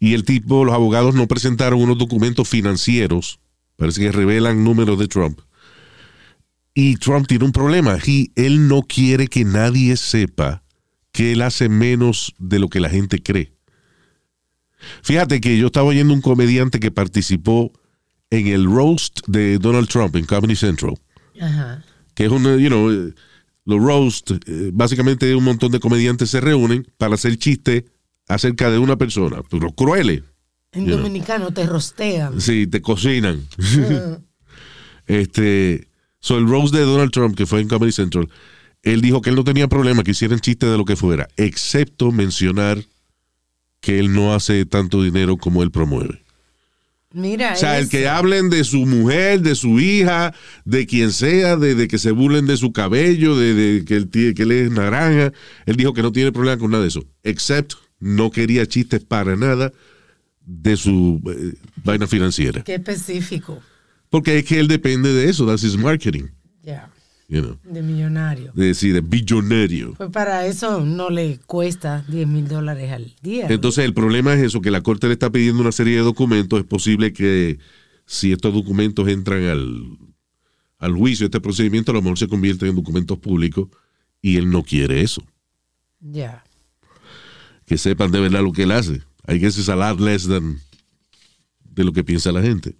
Y 0.00 0.14
el 0.14 0.24
tipo, 0.24 0.64
los 0.64 0.74
abogados 0.74 1.14
no 1.14 1.26
presentaron 1.26 1.80
unos 1.80 1.98
documentos 1.98 2.48
financieros. 2.48 3.40
Parece 3.76 4.00
que 4.00 4.12
revelan 4.12 4.62
números 4.64 4.98
de 4.98 5.08
Trump. 5.08 5.40
Y 6.74 6.96
Trump 6.96 7.26
tiene 7.26 7.44
un 7.44 7.52
problema. 7.52 7.98
He- 8.04 8.30
él 8.34 8.68
no 8.68 8.82
quiere 8.82 9.26
que 9.28 9.44
nadie 9.44 9.96
sepa 9.96 10.62
que 11.12 11.32
él 11.32 11.42
hace 11.42 11.68
menos 11.68 12.34
de 12.38 12.58
lo 12.58 12.68
que 12.68 12.80
la 12.80 12.90
gente 12.90 13.22
cree. 13.22 13.52
Fíjate 15.02 15.40
que 15.40 15.56
yo 15.58 15.66
estaba 15.66 15.86
oyendo 15.86 16.12
un 16.12 16.20
comediante 16.20 16.80
que 16.80 16.90
participó 16.90 17.72
en 18.30 18.48
el 18.48 18.64
roast 18.66 19.20
de 19.26 19.58
Donald 19.58 19.88
Trump 19.88 20.16
en 20.16 20.26
Comedy 20.26 20.56
Central 20.56 20.94
Ajá. 21.40 21.84
que 22.14 22.26
es 22.26 22.30
un, 22.30 22.44
you 22.58 22.68
know, 22.68 23.12
los 23.64 23.82
roast, 23.82 24.30
eh, 24.30 24.70
básicamente 24.72 25.34
un 25.34 25.44
montón 25.44 25.72
de 25.72 25.80
comediantes 25.80 26.30
se 26.30 26.40
reúnen 26.40 26.86
para 26.98 27.14
hacer 27.14 27.36
chistes 27.36 27.84
acerca 28.28 28.70
de 28.70 28.78
una 28.78 28.96
persona, 28.96 29.42
pero 29.50 29.70
crueles. 29.70 30.22
En 30.72 30.86
dominicano 30.86 31.52
te 31.52 31.66
rostean. 31.66 32.40
Sí, 32.40 32.66
te 32.66 32.82
cocinan. 32.82 33.46
este, 35.06 35.88
so 36.20 36.36
el 36.36 36.48
roast 36.48 36.74
de 36.74 36.80
Donald 36.80 37.12
Trump, 37.12 37.36
que 37.36 37.46
fue 37.46 37.60
en 37.60 37.68
Comedy 37.68 37.92
Central, 37.92 38.28
él 38.82 39.00
dijo 39.00 39.22
que 39.22 39.30
él 39.30 39.36
no 39.36 39.44
tenía 39.44 39.68
problema 39.68 40.02
que 40.02 40.10
hicieran 40.10 40.40
chistes 40.40 40.70
de 40.70 40.76
lo 40.76 40.84
que 40.84 40.96
fuera, 40.96 41.28
excepto 41.36 42.12
mencionar 42.12 42.84
que 43.80 43.98
él 43.98 44.12
no 44.12 44.34
hace 44.34 44.66
tanto 44.66 45.02
dinero 45.02 45.36
como 45.36 45.62
él 45.62 45.70
promueve. 45.70 46.23
Mira, 47.16 47.52
O 47.52 47.56
sea, 47.56 47.78
el 47.78 47.88
que 47.88 48.08
hablen 48.08 48.50
de 48.50 48.64
su 48.64 48.84
mujer, 48.86 49.40
de 49.40 49.54
su 49.54 49.78
hija, 49.78 50.34
de 50.64 50.84
quien 50.86 51.12
sea, 51.12 51.56
de, 51.56 51.74
de 51.76 51.86
que 51.86 51.96
se 51.98 52.10
burlen 52.10 52.46
de 52.46 52.56
su 52.56 52.72
cabello, 52.72 53.36
de, 53.36 53.54
de 53.54 53.84
que, 53.84 53.94
él, 53.96 54.10
tie- 54.10 54.34
que 54.34 54.42
él 54.42 54.50
es 54.52 54.70
naranja. 54.72 55.32
Él 55.64 55.76
dijo 55.76 55.94
que 55.94 56.02
no 56.02 56.10
tiene 56.10 56.32
problema 56.32 56.58
con 56.58 56.72
nada 56.72 56.82
de 56.82 56.88
eso. 56.88 57.04
Except 57.22 57.74
no 58.00 58.30
quería 58.32 58.66
chistes 58.66 59.04
para 59.04 59.36
nada 59.36 59.72
de 60.44 60.76
su 60.76 61.20
eh, 61.26 61.54
vaina 61.84 62.06
financiera. 62.08 62.62
Qué 62.64 62.74
específico. 62.74 63.62
Porque 64.10 64.38
es 64.38 64.44
que 64.44 64.58
él 64.58 64.66
depende 64.68 65.12
de 65.12 65.30
eso. 65.30 65.46
That's 65.46 65.62
his 65.62 65.76
marketing. 65.76 66.24
Ya. 66.62 66.90
You 67.28 67.40
know. 67.40 67.58
De 67.64 67.82
millonario. 67.82 68.52
De 68.54 68.66
decir, 68.66 68.92
de 68.92 69.00
billonario. 69.00 69.94
Pues 69.94 70.10
para 70.10 70.46
eso 70.46 70.80
no 70.84 71.10
le 71.10 71.38
cuesta 71.46 72.04
10 72.08 72.28
mil 72.28 72.48
dólares 72.48 72.92
al 72.92 73.14
día. 73.22 73.46
Entonces 73.48 73.84
el 73.84 73.94
problema 73.94 74.34
es 74.34 74.42
eso, 74.42 74.60
que 74.60 74.70
la 74.70 74.82
corte 74.82 75.06
le 75.06 75.14
está 75.14 75.30
pidiendo 75.30 75.62
una 75.62 75.72
serie 75.72 75.96
de 75.96 76.02
documentos. 76.02 76.60
Es 76.60 76.66
posible 76.66 77.12
que 77.12 77.58
si 78.06 78.32
estos 78.32 78.52
documentos 78.52 79.08
entran 79.08 79.44
al, 79.44 79.98
al 80.78 80.92
juicio, 80.94 81.26
este 81.26 81.40
procedimiento 81.40 81.92
a 81.92 81.94
lo 81.94 82.02
mejor 82.02 82.18
se 82.18 82.28
convierte 82.28 82.68
en 82.68 82.76
documentos 82.76 83.18
públicos 83.18 83.68
y 84.20 84.36
él 84.36 84.50
no 84.50 84.62
quiere 84.62 85.00
eso. 85.00 85.22
Ya. 86.00 86.44
Que 87.64 87.78
sepan 87.78 88.10
de 88.10 88.20
verdad 88.20 88.42
lo 88.42 88.52
que 88.52 88.64
él 88.64 88.72
hace. 88.72 89.02
A 89.26 89.32
lot 89.74 90.00
less 90.00 90.28
than 90.28 90.60
de 91.64 91.84
lo 91.84 91.92
que 91.92 92.04
piensa 92.04 92.30
la 92.32 92.42
gente. 92.42 92.76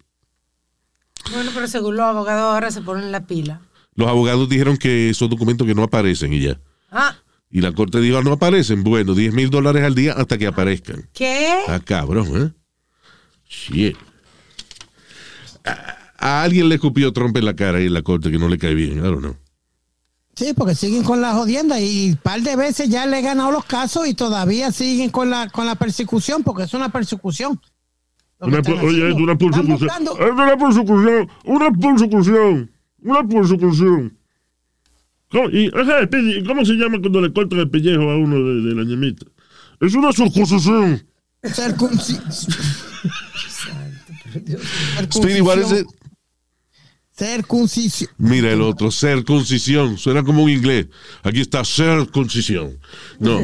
Bueno, 1.32 1.50
pero 1.54 1.66
según 1.66 1.96
los 1.96 2.04
abogados 2.04 2.42
ahora 2.42 2.70
se 2.70 2.82
ponen 2.82 3.10
la 3.10 3.26
pila. 3.26 3.62
Los 3.94 4.08
abogados 4.08 4.48
dijeron 4.48 4.76
que 4.76 5.10
esos 5.10 5.28
documentos 5.30 5.66
que 5.66 5.74
no 5.74 5.82
aparecen 5.84 6.32
y 6.32 6.40
ya. 6.40 6.60
Ah, 6.90 7.16
Y 7.50 7.60
la 7.60 7.70
corte 7.72 8.00
dijo, 8.00 8.18
"Ah, 8.18 8.22
no 8.22 8.32
aparecen. 8.32 8.82
Bueno, 8.82 9.14
10 9.14 9.32
mil 9.32 9.48
dólares 9.50 9.84
al 9.84 9.94
día 9.94 10.12
hasta 10.14 10.36
que 10.38 10.46
aparezcan. 10.48 11.08
¿qué? 11.12 11.54
Ah, 11.68 11.78
cabrón, 11.84 12.26
¿eh? 12.36 12.52
Shit. 13.48 13.96
A, 15.64 15.96
a 16.18 16.42
alguien 16.42 16.68
le 16.68 16.74
escupió 16.76 17.12
Trump 17.12 17.36
en 17.36 17.44
la 17.44 17.54
cara 17.54 17.80
y 17.80 17.86
en 17.86 17.94
la 17.94 18.02
corte 18.02 18.30
que 18.30 18.38
no 18.38 18.48
le 18.48 18.58
cae 18.58 18.74
bien. 18.74 18.98
I 18.98 19.02
don't 19.02 19.20
know. 19.20 19.36
Sí, 20.36 20.52
porque 20.52 20.74
siguen 20.74 21.04
con 21.04 21.20
la 21.20 21.32
jodienda 21.34 21.78
y 21.80 22.10
un 22.10 22.16
par 22.16 22.40
de 22.40 22.56
veces 22.56 22.88
ya 22.88 23.06
le 23.06 23.20
he 23.20 23.22
ganado 23.22 23.52
los 23.52 23.64
casos 23.64 24.08
y 24.08 24.14
todavía 24.14 24.72
siguen 24.72 25.10
con 25.10 25.30
la, 25.30 25.48
con 25.48 25.64
la 25.64 25.76
persecución 25.76 26.42
porque 26.42 26.64
es 26.64 26.74
una 26.74 26.88
persecución. 26.88 27.60
Una, 28.40 28.58
oye, 28.82 29.10
es 29.10 29.14
una 29.14 29.38
persecución. 29.38 29.88
Es 29.88 30.30
una 30.32 30.56
persecución. 30.56 31.28
Una 31.44 31.70
persecución. 31.70 32.70
Una 33.04 33.26
persecución. 33.26 34.18
¿Cómo, 35.30 35.48
y, 35.50 35.68
ajá, 35.74 36.00
espere, 36.00 36.38
¿y 36.38 36.44
¿Cómo 36.44 36.64
se 36.64 36.72
llama 36.74 36.98
cuando 37.00 37.20
le 37.20 37.32
cortan 37.32 37.58
el 37.60 37.70
pellejo 37.70 38.02
a 38.10 38.16
uno 38.16 38.36
de, 38.36 38.68
de 38.68 38.74
la 38.74 38.82
ñemita? 38.84 39.26
Es 39.80 39.94
una 39.94 40.12
circuncisión. 40.12 41.06
Circunci- 41.42 42.20
Speedy, 45.12 45.40
what 45.40 45.58
is 45.58 45.72
it? 45.72 45.86
Circuncisión. 47.16 48.10
Mira 48.18 48.52
el 48.52 48.60
otro, 48.62 48.90
circuncisión. 48.90 49.98
Suena 49.98 50.24
como 50.24 50.42
un 50.42 50.50
inglés. 50.50 50.86
Aquí 51.22 51.40
está 51.40 51.64
circuncisión. 51.64 52.78
No, 53.20 53.38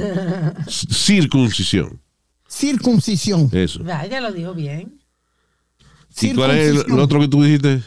circuncisión. 0.69 2.01
Circuncisión. 2.49 3.49
Eso. 3.53 3.85
Vaya, 3.85 4.21
lo 4.21 4.33
dijo 4.33 4.55
bien. 4.55 5.01
¿Y 6.21 6.35
cuál 6.35 6.51
es 6.53 6.57
el, 6.57 6.65
Circuncisión. 6.73 6.99
el 6.99 7.05
otro 7.05 7.21
que 7.21 7.29
tú 7.29 7.43
dijiste? 7.45 7.83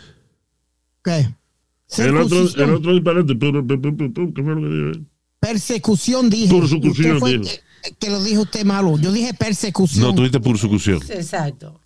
¿Qué? 1.04 1.34
El 1.98 2.18
otro, 2.18 2.40
el 2.40 2.74
otro 2.74 2.94
disparate. 2.94 3.38
¿Qué 3.38 3.52
fue 4.44 4.56
lo 4.56 4.62
que 4.62 4.76
dijo 4.76 4.90
él? 4.90 5.08
Persecución 5.40 6.30
dije. 6.30 6.54
Persecución, 6.54 6.92
Usted 6.92 7.20
fue 7.20 7.38
dijo. 7.38 7.44
que, 7.44 7.96
que 8.00 8.10
lo 8.10 8.24
dijo 8.24 8.42
usted 8.44 8.66
malo. 8.66 8.98
Yo 8.98 9.12
dije 9.12 9.34
persecución. 9.34 10.04
No, 10.04 10.16
tú 10.16 10.22
dijiste 10.22 10.40
persecución. 10.40 11.02
Exacto. 11.10 11.80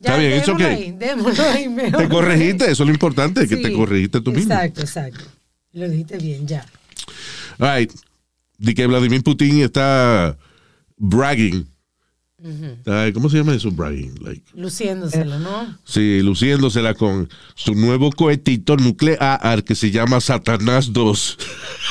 Está 0.00 0.16
bien, 0.16 0.42
okay. 0.48 0.96
ahí 1.52 1.68
mejor. 1.68 2.00
Te 2.00 2.08
corregiste, 2.08 2.64
eso 2.70 2.84
es 2.84 2.86
lo 2.86 2.92
importante, 2.92 3.46
que 3.46 3.56
te 3.58 3.70
corregiste 3.70 4.22
tú 4.22 4.32
mismo. 4.32 4.54
Exacto, 4.54 4.80
exacto. 4.80 5.24
Lo 5.72 5.88
dijiste 5.88 6.16
bien, 6.16 6.46
ya. 6.46 6.64
All 7.58 7.78
right. 7.78 7.92
De 8.56 8.74
que 8.74 8.86
Vladimir 8.86 9.22
Putin 9.22 9.60
está 9.60 10.38
bragging. 10.96 11.66
¿Cómo 13.14 13.28
se 13.28 13.36
llama 13.38 13.54
eso? 13.54 13.70
Bragging. 13.70 14.14
Like, 14.22 14.42
Luciéndoselo, 14.54 15.38
¿no? 15.38 15.78
sí, 15.84 16.20
luciéndosela 16.22 16.94
con 16.94 17.28
su 17.54 17.74
nuevo 17.74 18.10
cohetito 18.12 18.76
nuclear 18.76 19.62
que 19.64 19.74
se 19.74 19.90
llama 19.90 20.20
Satanás 20.20 20.92
2. 20.92 21.38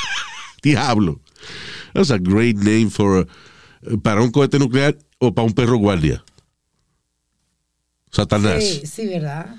Diablo. 0.63 1.19
That's 1.93 2.11
a 2.11 2.17
great 2.17 2.57
name 2.57 2.89
for 2.89 3.27
eh, 3.83 3.97
para 4.01 4.21
un 4.21 4.31
cohete 4.31 4.57
nuclear 4.59 4.97
o 5.19 5.33
para 5.33 5.45
un 5.45 5.53
perro 5.53 5.77
guardia. 5.77 6.23
Satanás. 8.11 8.63
Sí, 8.63 8.81
sí, 8.87 9.05
¿verdad? 9.07 9.55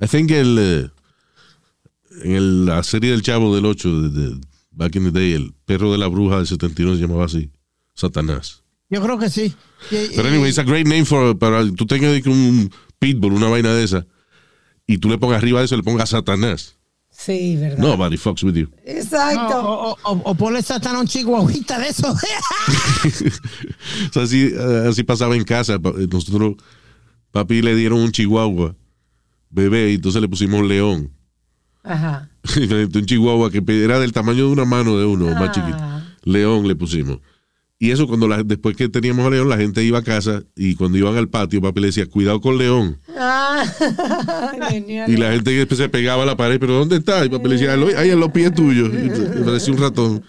I 0.00 0.06
think 0.06 0.30
el, 0.30 0.56
eh, 0.58 0.90
en 2.24 2.32
el- 2.36 2.66
la 2.66 2.82
serie 2.82 3.10
del 3.10 3.22
Chavo 3.22 3.54
del 3.54 3.64
8, 3.66 4.02
de, 4.02 4.08
de 4.30 4.40
Back 4.70 4.96
in 4.96 5.04
the 5.04 5.10
Day, 5.18 5.32
el 5.32 5.52
perro 5.64 5.90
de 5.92 5.98
la 5.98 6.06
bruja 6.06 6.36
del 6.38 6.46
71 6.46 6.94
se 6.94 7.00
llamaba 7.02 7.24
así, 7.26 7.50
Satanás. 7.94 8.61
Yo 8.92 9.00
creo 9.02 9.18
que 9.18 9.28
sí. 9.30 9.52
Pero 9.90 10.28
anyway, 10.28 10.50
it's 10.50 10.58
a 10.58 10.62
great 10.62 10.86
name 10.86 11.04
for, 11.04 11.36
para 11.36 11.64
tú 11.72 11.86
tengas 11.86 12.24
un 12.26 12.70
pitbull, 13.00 13.32
una 13.32 13.48
vaina 13.48 13.74
de 13.74 13.82
esa, 13.84 14.06
y 14.86 14.98
tú 14.98 15.08
le 15.08 15.18
pongas 15.18 15.38
arriba 15.38 15.58
de 15.60 15.64
eso, 15.64 15.76
le 15.76 15.82
pongas 15.82 16.10
Satanás. 16.10 16.76
Sí, 17.10 17.56
¿verdad? 17.56 17.78
Nobody 17.78 18.16
fucks 18.16 18.42
with 18.42 18.54
you. 18.54 18.68
Exacto. 18.84 19.58
o, 19.60 19.90
o, 19.92 19.96
o- 20.04 20.22
o 20.30 20.34
ponle 20.34 20.62
satán 20.62 20.96
a 20.96 21.00
un 21.00 21.06
chihuahuita 21.06 21.78
de 21.78 21.88
eso. 21.88 22.14
O 24.08 24.12
sea, 24.12 24.22
así, 24.22 24.50
eh, 24.54 24.86
así 24.88 25.02
pasaba 25.02 25.36
en 25.36 25.44
casa. 25.44 25.74
Eh, 25.74 26.06
Nosotros, 26.10 26.54
papi 27.30 27.62
le 27.62 27.74
dieron 27.74 28.00
un 28.00 28.12
chihuahua, 28.12 28.74
bebé, 29.50 29.90
y 29.90 29.94
entonces 29.94 30.20
le 30.22 30.28
pusimos 30.28 30.64
león. 30.66 31.10
Ajá. 31.82 32.28
un 32.94 33.06
chihuahua 33.06 33.50
que 33.50 33.62
era 33.84 33.98
del 33.98 34.12
tamaño 34.12 34.46
de 34.46 34.52
una 34.52 34.64
mano 34.64 34.98
de 34.98 35.04
uno, 35.04 35.26
más 35.34 35.48
Ah. 35.48 35.52
chiquito. 35.52 35.78
León 36.30 36.68
le 36.68 36.76
pusimos. 36.76 37.18
Y 37.82 37.90
eso 37.90 38.06
cuando 38.06 38.28
la, 38.28 38.44
después 38.44 38.76
que 38.76 38.88
teníamos 38.88 39.26
a 39.26 39.30
León, 39.30 39.48
la 39.48 39.56
gente 39.56 39.82
iba 39.82 39.98
a 39.98 40.02
casa 40.04 40.44
y 40.54 40.76
cuando 40.76 40.98
iban 40.98 41.16
al 41.16 41.28
patio, 41.28 41.60
papi 41.60 41.80
le 41.80 41.86
decía, 41.88 42.06
cuidado 42.06 42.40
con 42.40 42.56
León. 42.56 43.00
Ah, 43.18 43.64
genial. 44.70 45.10
Y 45.10 45.16
la 45.16 45.32
gente 45.32 45.66
se 45.74 45.88
pegaba 45.88 46.22
a 46.22 46.26
la 46.26 46.36
pared, 46.36 46.60
pero 46.60 46.74
¿dónde 46.74 46.98
está? 46.98 47.24
Y 47.24 47.28
papi 47.28 47.48
le 47.48 47.56
decía, 47.56 47.72
ahí 47.98 48.10
en 48.10 48.20
los 48.20 48.30
pies 48.30 48.54
tuyos. 48.54 48.88
Y 48.88 49.08
me 49.08 49.44
parecía 49.44 49.74
un 49.74 49.80
ratón. 49.80 50.24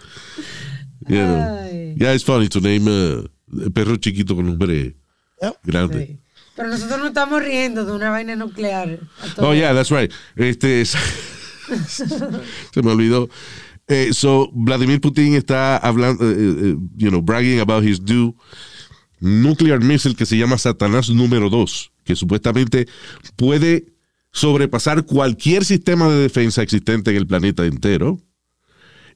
You 1.08 1.16
know. 1.18 1.60
Ay. 1.62 1.94
Yeah, 1.96 2.16
it's 2.16 2.24
funny 2.24 2.50
to 2.50 2.60
name 2.60 2.90
uh, 2.90 3.70
perro 3.70 3.98
chiquito 3.98 4.36
con 4.36 4.48
nombre 4.48 4.96
Yep. 5.40 5.54
grande. 5.64 6.08
Sí. 6.08 6.20
Pero 6.56 6.70
nosotros 6.70 6.98
no 7.02 7.08
estamos 7.10 7.44
riendo 7.44 7.86
de 7.86 7.92
una 7.92 8.10
vaina 8.10 8.36
nuclear. 8.36 8.98
Oh, 9.38 9.54
yeah, 9.54 9.76
that's 9.76 9.92
right. 9.92 10.12
Este, 10.36 10.86
se 11.88 12.82
me 12.82 12.92
olvidó. 12.92 13.30
Eh, 13.94 14.12
so, 14.12 14.50
Vladimir 14.56 15.00
Putin 15.00 15.36
está 15.36 15.78
hablando, 15.78 16.24
eh, 16.24 16.36
eh, 16.36 16.76
you 16.98 17.10
know, 17.12 17.22
bragging 17.22 17.60
about 17.60 17.84
his 17.84 18.02
new 18.02 18.36
nuclear 19.20 19.80
missile 19.80 20.16
que 20.16 20.26
se 20.26 20.36
llama 20.36 20.58
Satanás 20.58 21.12
número 21.12 21.48
2, 21.48 21.92
que 22.04 22.16
supuestamente 22.16 22.88
puede 23.36 23.94
sobrepasar 24.32 25.06
cualquier 25.06 25.64
sistema 25.64 26.10
de 26.10 26.24
defensa 26.24 26.64
existente 26.64 27.12
en 27.12 27.18
el 27.18 27.28
planeta 27.28 27.68
entero. 27.68 28.20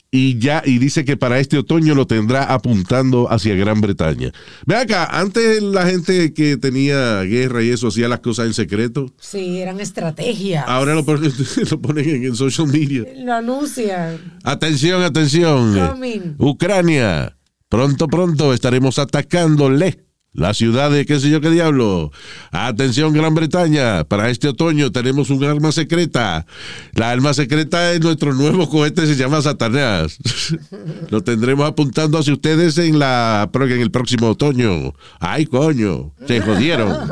Y 0.10 0.40
ya, 0.40 0.64
y 0.66 0.78
dice 0.78 1.04
que 1.04 1.18
para 1.18 1.40
este 1.40 1.58
otoño 1.58 1.94
lo 1.94 2.08
tendrá 2.08 2.46
apuntando 2.46 3.30
hacia 3.30 3.56
Gran 3.56 3.82
Bretaña. 3.82 4.32
Ve 4.66 4.76
acá, 4.76 5.06
antes 5.06 5.62
la 5.62 5.86
gente 5.86 6.34
que 6.34 6.56
tenía 6.56 7.22
guerra 7.24 7.62
y 7.62 7.70
eso 7.70 7.90
hacía 7.90 8.08
las 8.08 8.22
cosas 8.22 8.48
en 8.48 8.54
secreto. 8.54 9.14
Sí, 9.20 9.60
eran 9.60 9.82
estrategias. 9.82 10.64
Ahora 10.68 10.96
lo 10.96 11.04
ponen, 11.04 11.34
lo 11.72 11.82
ponen 11.82 12.10
en 12.10 12.24
el 12.24 12.36
social 12.36 12.68
media. 12.68 13.04
Lo 13.18 13.34
anuncian. 13.34 14.40
Atención, 14.44 15.04
atención. 15.04 15.78
Coming. 15.90 16.36
Ucrania. 16.38 17.36
Pronto, 17.68 18.08
pronto 18.08 18.54
estaremos 18.54 18.98
atacándole 19.00 20.07
la 20.38 20.54
ciudad 20.54 20.92
de 20.92 21.06
qué 21.06 21.20
sé 21.20 21.30
yo 21.32 21.42
qué 21.42 21.50
diablo. 21.50 22.12
Atención, 22.52 23.12
Gran 23.12 23.34
Bretaña. 23.34 24.04
Para 24.04 24.30
este 24.30 24.48
otoño 24.48 24.92
tenemos 24.92 25.32
un 25.32 25.44
arma 25.44 25.72
secreta. 25.72 26.46
La 26.94 27.10
arma 27.10 27.34
secreta 27.34 27.92
es 27.92 28.02
nuestro 28.02 28.34
nuevo 28.34 28.70
cohete, 28.70 29.08
se 29.08 29.16
llama 29.16 29.42
Satanás. 29.42 30.20
Lo 31.10 31.24
tendremos 31.24 31.68
apuntando 31.68 32.20
hacia 32.20 32.34
ustedes 32.34 32.78
en, 32.78 33.00
la, 33.00 33.50
en 33.52 33.82
el 33.82 33.90
próximo 33.90 34.30
otoño. 34.30 34.94
Ay, 35.20 35.48
coño. 35.48 36.14
Se 36.28 36.40
jodieron. 36.40 36.92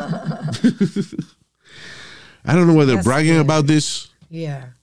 I 2.48 2.54
don't 2.54 2.68
know 2.68 2.76
whether 2.78 2.94
That's 2.94 3.08
bragging 3.08 3.40
about 3.40 3.66
this. 3.66 4.12
Yeah. 4.30 4.76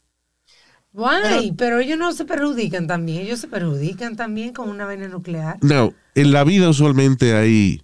Why? 0.93 1.53
Pero 1.57 1.79
ellos 1.79 1.97
no 1.97 2.13
se 2.13 2.25
perjudican 2.25 2.89
también. 2.89 3.23
Ellos 3.23 3.39
se 3.39 3.47
perjudican 3.47 4.17
también 4.17 4.53
con 4.53 4.69
una 4.69 4.85
vaina 4.85 5.07
nuclear. 5.07 5.59
No, 5.63 5.95
en 6.17 6.33
la 6.33 6.43
vida 6.43 6.69
usualmente 6.69 7.35
hay, 7.35 7.83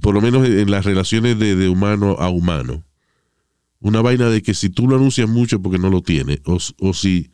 por 0.00 0.14
lo 0.14 0.20
menos 0.20 0.46
en 0.46 0.70
las 0.70 0.84
relaciones 0.84 1.38
de, 1.38 1.56
de 1.56 1.68
humano 1.68 2.16
a 2.18 2.28
humano, 2.30 2.84
una 3.80 4.02
vaina 4.02 4.28
de 4.28 4.42
que 4.42 4.54
si 4.54 4.68
tú 4.68 4.86
lo 4.88 4.96
anuncias 4.96 5.28
mucho 5.28 5.60
porque 5.60 5.78
no 5.78 5.90
lo 5.90 6.02
tienes, 6.02 6.40
o, 6.44 6.58
o 6.80 6.94
si, 6.94 7.30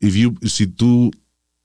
if 0.00 0.14
you, 0.14 0.34
si 0.46 0.66
tú 0.66 1.10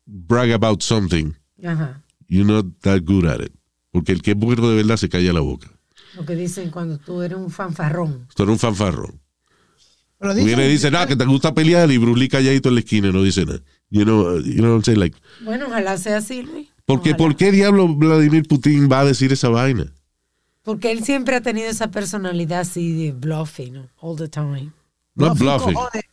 brag 0.06 0.52
about 0.54 0.82
something, 0.82 1.34
Ajá. 1.64 2.02
you're 2.28 2.46
not 2.50 2.66
that 2.82 3.02
good 3.04 3.26
at 3.26 3.42
it. 3.42 3.52
Porque 3.92 4.12
el 4.12 4.22
que 4.22 4.32
es 4.32 4.38
bueno 4.38 4.70
de 4.70 4.76
verdad 4.76 4.98
se 4.98 5.10
calla 5.10 5.32
la 5.34 5.40
boca. 5.40 5.72
Lo 6.16 6.26
que 6.26 6.36
dicen 6.36 6.70
cuando 6.70 6.98
tú 6.98 7.22
eres 7.22 7.38
un 7.38 7.50
fanfarrón. 7.50 8.26
Esto 8.30 8.44
era 8.44 8.52
un 8.52 8.60
fanfarrón. 8.60 9.20
Pero 10.20 10.34
dicen- 10.34 10.46
Viene 10.48 10.68
y 10.68 10.72
dice, 10.72 10.92
nada, 10.92 11.08
que 11.08 11.16
te 11.16 11.26
gusta 11.26 11.54
pelear 11.54 11.90
y 11.92 11.98
Bruce 11.98 12.20
Lee 12.20 12.30
calladito 12.30 12.70
en 12.70 12.76
la 12.76 12.80
esquina 12.82 13.08
y 13.10 13.12
no 13.14 13.22
dice 13.24 13.46
nada. 13.46 13.62
You 13.90 14.04
know, 14.04 14.40
you 14.40 14.56
know 14.56 14.70
what 14.72 14.76
I'm 14.78 14.84
saying? 14.84 15.00
Like, 15.00 15.18
Bueno, 15.44 15.68
ojalá 15.68 15.98
sea 15.98 16.18
así, 16.18 16.42
Luis. 16.42 16.68
Porque, 16.86 17.10
Ojalá. 17.12 17.18
¿Por 17.18 17.36
qué 17.36 17.52
diablo 17.52 17.88
Vladimir 17.88 18.48
Putin 18.48 18.90
va 18.92 19.02
a 19.02 19.06
decir 19.06 19.32
esa 19.34 19.50
vaina? 19.50 19.92
Porque 20.64 20.92
él 20.92 21.04
siempre 21.04 21.36
ha 21.36 21.42
tenido 21.42 21.70
esa 21.70 21.92
personalidad 21.92 22.62
así 22.62 22.94
de 23.06 23.12
bluffing, 23.12 23.74
¿no? 23.74 23.90
all 24.02 24.16
the 24.18 24.28
time. 24.28 24.72
Not 25.16 25.30
No, 25.30 25.36
bluffing. 25.36 25.74
cojones. 25.74 26.04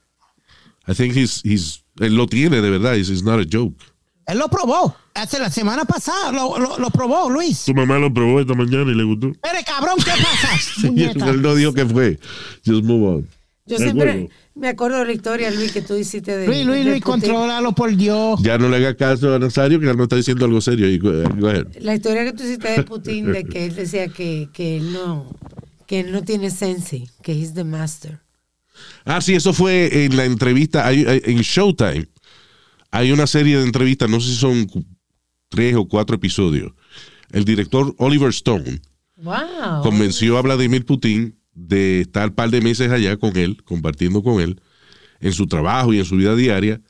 I 0.88 0.94
think 0.94 1.14
he's, 1.16 1.40
he's, 1.44 1.82
él 2.00 2.14
lo 2.16 2.26
tiene 2.26 2.60
de 2.60 2.70
verdad. 2.70 2.94
It's, 2.96 3.08
it's 3.08 3.22
not 3.22 3.40
a 3.40 3.44
joke. 3.50 3.82
Él 4.26 4.38
lo 4.38 4.48
probó. 4.48 4.94
Hace 5.14 5.38
la 5.38 5.50
semana 5.50 5.84
pasada 5.84 6.32
lo, 6.32 6.58
lo, 6.58 6.78
lo 6.78 6.90
probó, 6.90 7.28
Luis. 7.30 7.64
Tu 7.64 7.74
mamá 7.74 7.98
lo 7.98 8.12
probó 8.12 8.40
esta 8.40 8.54
mañana 8.54 8.90
y 8.90 8.94
le 8.94 9.04
gustó. 9.04 9.28
Espere, 9.28 9.64
cabrón, 9.64 9.96
¿qué 9.98 10.10
pasa? 10.10 10.86
Él 11.30 11.42
no 11.42 11.54
dijo 11.54 11.72
que 11.72 11.84
fue. 11.86 12.18
Just 12.64 12.84
move 12.84 13.16
on. 13.16 13.28
Yo 13.66 13.78
siempre. 13.78 14.28
Me 14.54 14.68
acuerdo 14.68 14.98
de 14.98 15.06
la 15.06 15.12
historia, 15.12 15.50
Luis, 15.50 15.72
que 15.72 15.82
tú 15.82 15.96
hiciste 15.96 16.36
de. 16.36 16.46
Luis, 16.46 16.64
Luis, 16.64 16.84
de 16.84 16.90
Luis, 16.90 17.02
Putin. 17.02 17.20
contrólalo, 17.20 17.72
por 17.72 17.94
Dios. 17.96 18.40
Ya 18.42 18.58
no 18.58 18.68
le 18.68 18.76
haga 18.76 18.94
caso 18.96 19.34
a 19.34 19.38
Nazario, 19.38 19.80
que 19.80 19.88
él 19.88 19.96
no 19.96 20.04
está 20.04 20.16
diciendo 20.16 20.44
algo 20.44 20.60
serio. 20.60 20.88
Y. 20.88 20.98
La 21.80 21.94
historia 21.94 22.24
que 22.24 22.32
tú 22.32 22.42
hiciste 22.42 22.68
de 22.68 22.82
Putin, 22.82 23.32
de 23.32 23.44
que 23.44 23.66
él 23.66 23.74
decía 23.74 24.08
que, 24.08 24.48
que 24.52 24.76
él 24.76 24.92
no 24.92 25.34
que 25.86 26.00
él 26.00 26.12
no 26.12 26.22
tiene 26.22 26.50
sensi, 26.50 27.08
que 27.22 27.32
he's 27.32 27.52
the 27.52 27.64
master. 27.64 28.20
Ah, 29.04 29.20
sí, 29.20 29.34
eso 29.34 29.52
fue 29.52 30.04
en 30.04 30.16
la 30.16 30.24
entrevista. 30.24 30.90
en 30.90 31.40
Showtime 31.40 32.06
hay 32.90 33.10
una 33.12 33.26
serie 33.26 33.58
de 33.58 33.64
entrevistas, 33.64 34.08
no 34.08 34.20
sé 34.20 34.28
si 34.28 34.36
son 34.36 34.66
tres 35.48 35.74
o 35.76 35.86
cuatro 35.86 36.16
episodios. 36.16 36.72
El 37.30 37.44
director 37.44 37.94
Oliver 37.98 38.30
Stone 38.30 38.80
Wow. 39.16 39.82
convenció 39.82 40.36
a 40.38 40.42
Vladimir 40.42 40.84
Putin 40.84 41.38
de 41.54 42.00
estar 42.02 42.28
un 42.30 42.34
par 42.34 42.50
de 42.50 42.60
meses 42.60 42.90
allá 42.90 43.16
con 43.16 43.36
él, 43.36 43.62
compartiendo 43.64 44.22
con 44.22 44.40
él, 44.40 44.60
en 45.20 45.32
su 45.32 45.46
trabajo 45.46 45.92
y 45.92 45.98
en 45.98 46.04
su 46.04 46.16
vida 46.16 46.34
diaria, 46.34 46.80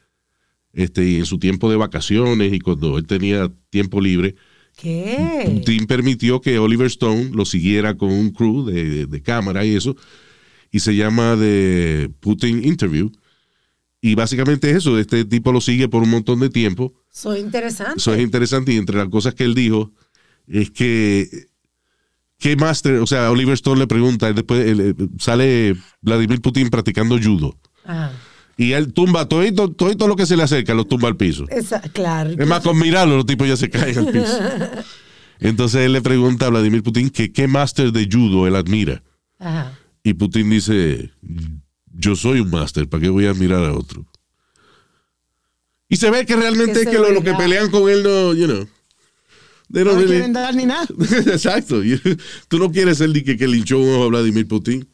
este, 0.73 1.05
y 1.09 1.17
en 1.17 1.27
su 1.27 1.39
tiempo 1.39 1.71
de 1.71 1.77
vacaciones 1.77 2.53
y 2.53 2.59
cuando 2.61 2.97
él 2.99 3.07
tenía 3.07 3.51
tiempo 3.71 4.01
libre. 4.01 4.37
¿Qué? 4.77 5.43
Putin 5.47 5.87
permitió 5.87 6.41
que 6.41 6.59
Oliver 6.59 6.87
Stone 6.87 7.31
lo 7.35 7.45
siguiera 7.45 7.95
con 7.97 8.11
un 8.11 8.31
crew 8.31 8.65
de, 8.65 8.85
de- 8.89 9.07
de 9.07 9.23
cámara 9.23 9.65
y 9.67 9.75
eso, 9.77 9.95
y 10.71 10.81
se 10.81 10.97
llama 10.97 11.37
The 11.39 12.11
Putin 12.21 12.65
Interview. 12.65 13.13
Y 14.01 14.15
básicamente 14.15 14.71
es 14.71 14.79
eso, 14.79 14.99
este 14.99 15.25
tipo 15.27 15.53
lo 15.53 15.61
sigue 15.61 15.89
por 15.89 16.03
un 16.03 16.11
montón 16.11 16.41
de 16.41 16.49
tiempo. 16.49 16.95
Soy 17.11 17.41
interesante. 17.41 17.99
Eso 17.99 18.15
es 18.15 18.21
interesante 18.23 18.73
y 18.73 18.77
entre 18.79 18.97
las 18.97 19.09
cosas 19.09 19.35
que 19.35 19.45
él 19.45 19.55
dijo 19.55 19.93
es 20.49 20.71
que 20.71 21.29
¿qué 22.43 22.57
máster? 22.57 22.97
O 22.97 23.07
sea, 23.07 23.31
Oliver 23.31 23.55
Stone 23.55 23.79
le 23.79 23.87
pregunta, 23.87 24.29
él 24.29 24.35
después 24.35 24.67
él, 24.67 24.97
sale 25.19 25.77
Vladimir 26.01 26.41
Putin 26.41 26.69
practicando 26.71 27.17
judo 27.23 27.57
Ajá. 27.85 28.11
y 28.57 28.73
él 28.73 28.93
tumba 28.93 29.29
todo, 29.29 29.71
todo, 29.71 30.09
lo 30.09 30.17
que 30.17 30.27
se 30.27 30.37
le 30.37 30.43
acerca, 30.43 30.75
lo 30.75 30.85
tumba 30.85 31.07
al 31.09 31.17
piso. 31.17 31.47
Esa- 31.49 31.81
claro. 31.81 32.31
Es 32.31 32.47
más, 32.49 32.61
con 32.61 32.77
mirarlo, 32.79 33.17
los 33.17 33.27
tipos 33.27 33.47
ya 33.47 33.57
se 33.57 33.71
caen 33.71 33.97
al 33.97 34.09
piso. 34.09 34.39
Entonces 35.39 35.83
él 35.83 35.93
le 35.93 36.03
pregunta 36.03 36.47
a 36.47 36.51
Vladimir 36.51 36.83
Putin 36.83 37.11
que 37.11 37.33
qué 37.33 37.47
máster 37.47 37.93
de 37.93 38.09
judo 38.11 38.47
él 38.49 38.57
admira. 38.57 39.03
Ajá. 39.39 39.79
Y 40.03 40.15
Putin 40.15 40.51
dice, 40.51 41.13
yo 41.95 42.17
soy 42.17 42.41
un 42.41 42.51
máster, 42.51 42.89
¿para 42.89 43.03
qué 43.03 43.09
voy 43.09 43.27
a 43.27 43.31
admirar 43.31 43.65
a 43.65 43.73
otro? 43.73 44.05
Y 45.89 45.97
se 45.97 46.11
ve 46.11 46.27
que 46.27 46.35
realmente 46.35 46.73
Que 46.73 46.81
es 46.81 46.89
que 46.89 46.99
lo, 46.99 47.11
lo 47.13 47.23
que 47.23 47.35
pelean 47.35 47.71
con 47.71 47.89
él 47.89 48.03
no, 48.03 48.35
you 48.35 48.47
know. 48.47 48.67
They 49.73 49.85
No 49.85 49.91
don't 49.91 50.01
really- 50.01 50.17
quieren 50.17 50.33
dar 50.33 50.55
ni 50.55 50.67
nada. 50.67 50.87
Exacto. 51.27 51.81
Tú 52.49 52.59
no 52.59 52.71
quieres 52.71 52.99
ser 52.99 53.11
el 53.11 53.25
que, 53.25 53.37
que 53.37 53.49
linchó 53.49 53.79
un 53.79 53.89
ojo 53.95 54.05
a 54.05 54.09
Vladimir 54.09 54.47
Putin. 54.47 54.87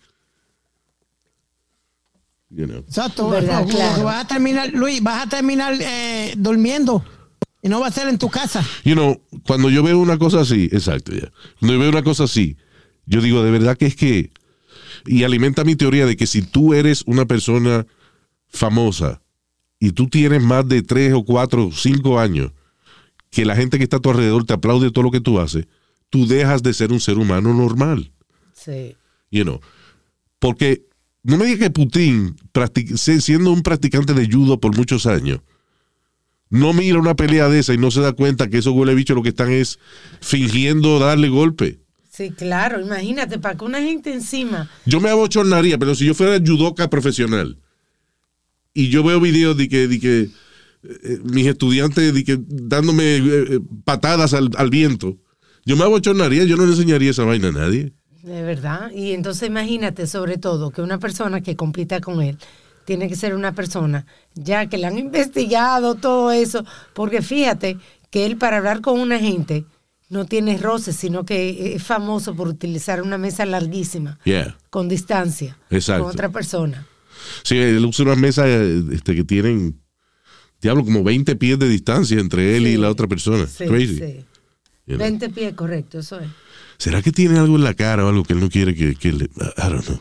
You 2.51 2.67
know. 2.67 2.79
Exacto. 2.79 3.29
Verdad, 3.29 3.67
claro. 3.69 4.05
Vas 4.05 4.25
a 4.25 4.29
terminar, 4.29 4.71
Luis, 4.73 5.03
vas 5.03 5.27
a 5.27 5.29
terminar 5.29 5.77
eh, 5.81 6.35
durmiendo. 6.37 7.05
Y 7.61 7.69
no 7.69 7.81
va 7.81 7.89
a 7.89 7.93
ser 7.93 8.09
en 8.09 8.19
tu 8.19 8.31
casa. 8.31 8.65
You 8.85 8.95
know, 8.95 9.21
cuando 9.47 9.69
yo 9.69 9.83
veo 9.83 9.99
una 9.99 10.17
cosa 10.17 10.41
así, 10.41 10.69
exacto, 10.73 11.13
ya. 11.13 11.31
Cuando 11.59 11.75
yo 11.75 11.81
veo 11.81 11.91
una 11.91 12.03
cosa 12.05 12.25
así, 12.25 12.57
yo 13.05 13.21
digo, 13.21 13.43
de 13.43 13.51
verdad 13.51 13.77
que 13.77 13.87
es 13.87 13.97
que, 13.97 14.31
y 15.07 15.25
alimenta 15.25 15.65
mi 15.65 15.75
teoría 15.75 16.07
de 16.07 16.17
que 16.17 16.27
si 16.27 16.43
tú 16.43 16.73
eres 16.73 17.03
una 17.07 17.27
persona 17.27 17.85
famosa 18.49 19.21
y 19.81 19.91
tú 19.91 20.09
tienes 20.09 20.43
más 20.43 20.69
de 20.69 20.83
tres 20.83 21.13
o 21.13 21.25
cuatro 21.25 21.67
o 21.67 21.73
cinco 21.73 22.19
años 22.21 22.53
que 23.31 23.45
la 23.45 23.57
gente 23.57 23.79
que 23.79 23.85
está 23.85 23.99
a 23.99 24.01
tu 24.01 24.11
alrededor 24.11 24.45
te 24.45 24.55
aplaude 24.55 24.91
todo 24.91 25.05
lo 25.05 25.11
que 25.11 25.21
tú 25.21 25.41
haces, 25.41 25.67
tú 26.11 26.27
dejas 26.27 26.63
de 26.63 26.73
ser 26.73 26.93
un 26.93 27.01
ser 27.01 27.19
humano 27.19 27.53
normal. 27.55 28.13
Sí. 28.53 28.97
You 29.31 29.45
know. 29.45 29.61
Porque 30.39 30.87
no 31.23 31.37
me 31.37 31.47
digas 31.47 31.61
que 31.61 31.71
Putin, 31.71 32.37
siendo 32.87 33.53
un 33.53 33.63
practicante 33.63 34.15
de 34.15 34.29
judo 34.31 34.61
por 34.61 34.77
muchos 34.77 35.07
años, 35.07 35.41
no 36.51 36.73
mira 36.73 36.99
una 36.99 37.15
pelea 37.15 37.49
de 37.49 37.59
esa 37.59 37.75
y 37.75 37.79
no 37.79 37.91
se 37.91 38.01
da 38.01 38.13
cuenta 38.13 38.49
que 38.49 38.59
esos 38.59 38.73
huele 38.73 38.95
bichos 38.95 39.17
lo 39.17 39.23
que 39.23 39.29
están 39.31 39.53
es 39.53 39.79
fingiendo 40.21 40.99
darle 40.99 41.29
golpe. 41.29 41.81
Sí, 42.11 42.31
claro, 42.31 42.81
imagínate, 42.81 43.39
para 43.39 43.57
que 43.57 43.65
una 43.65 43.81
gente 43.81 44.13
encima. 44.13 44.69
Yo 44.87 45.01
me 45.01 45.11
abochornaría, 45.11 45.79
pero 45.79 45.95
si 45.95 46.07
yo 46.07 46.15
fuera 46.15 46.39
judoka 46.45 46.89
profesional 46.89 47.59
y 48.73 48.89
yo 48.89 49.05
veo 49.05 49.21
videos 49.21 49.57
de 49.57 49.69
que, 49.69 49.87
de 49.87 50.01
que 50.01 50.31
mis 51.25 51.47
estudiantes 51.47 52.15
de 52.15 52.25
que 52.25 52.39
dándome 52.47 53.17
eh, 53.17 53.23
eh, 53.27 53.61
patadas 53.85 54.35
al, 54.35 54.51
al 54.57 54.71
viento, 54.71 55.17
yo 55.65 55.77
me 55.77 55.85
abochornaría, 55.85 56.45
yo 56.45 56.57
no 56.57 56.65
le 56.65 56.73
enseñaría 56.73 57.11
esa 57.11 57.25
vaina 57.25 57.49
a 57.49 57.53
nadie. 57.53 57.93
De 58.23 58.43
verdad. 58.43 58.91
Y 58.93 59.13
entonces 59.13 59.49
imagínate, 59.49 60.07
sobre 60.07 60.39
todo, 60.39 60.71
que 60.71 60.83
una 60.83 60.99
persona 60.99 61.41
que 61.41 61.57
compita 61.57 62.01
con 62.01 62.23
él 62.23 62.39
tiene 62.85 63.09
que 63.09 63.17
ser 63.17 63.35
una 63.35 63.55
persona 63.55 64.07
ya 64.35 64.67
que 64.67 64.79
le 64.79 64.87
han 64.87 64.99
investigado 64.99 65.95
todo 65.95 66.31
eso, 66.33 66.65
porque 66.95 67.21
fíjate 67.23 67.77
que 68.11 68.25
él 68.25 68.37
para 68.39 68.59
hablar 68.59 68.81
con 68.81 68.99
una 68.99 69.19
gente 69.19 69.65
no 70.09 70.25
tiene 70.25 70.57
roces, 70.57 70.97
sino 70.97 71.27
que 71.27 71.75
es 71.75 71.83
famoso 71.83 72.35
por 72.35 72.49
utilizar 72.49 73.03
una 73.03 73.19
mesa 73.19 73.45
larguísima, 73.45 74.19
Yeah. 74.25 74.57
con 74.71 74.89
distancia, 74.89 75.59
Exacto. 75.69 76.05
con 76.05 76.13
otra 76.13 76.31
persona. 76.31 76.87
Sí, 77.43 77.59
él 77.59 77.85
usa 77.85 78.07
una 78.07 78.15
mesa 78.17 78.49
eh, 78.49 78.83
este, 78.93 79.15
que 79.15 79.25
tienen, 79.25 79.79
diablo, 80.61 80.85
como 80.85 81.05
20 81.05 81.37
pies 81.37 81.59
de 81.59 81.69
distancia 81.69 82.19
entre 82.21 82.57
él 82.57 82.67
y 82.67 82.77
la 82.77 82.91
otra 82.91 83.07
persona. 83.07 83.47
Sí, 83.47 83.65
Crazy. 83.67 83.99
sí. 83.99 84.25
You 84.87 84.97
know. 84.97 84.99
20 85.07 85.29
pies, 85.31 85.55
correcto, 85.55 85.99
eso 85.99 86.19
es. 86.21 86.29
¿Será 86.79 87.03
que 87.03 87.13
tiene 87.13 87.39
algo 87.39 87.57
en 87.57 87.65
la 87.65 87.75
cara 87.75 88.05
o 88.05 88.09
algo 88.09 88.23
que 88.25 88.33
él 88.33 88.41
no 88.41 88.49
quiere 88.49 88.75
que, 88.75 88.95
que 88.95 89.13
le... 89.13 89.25
I 89.25 89.69
don't 89.69 89.85
know. 89.85 90.01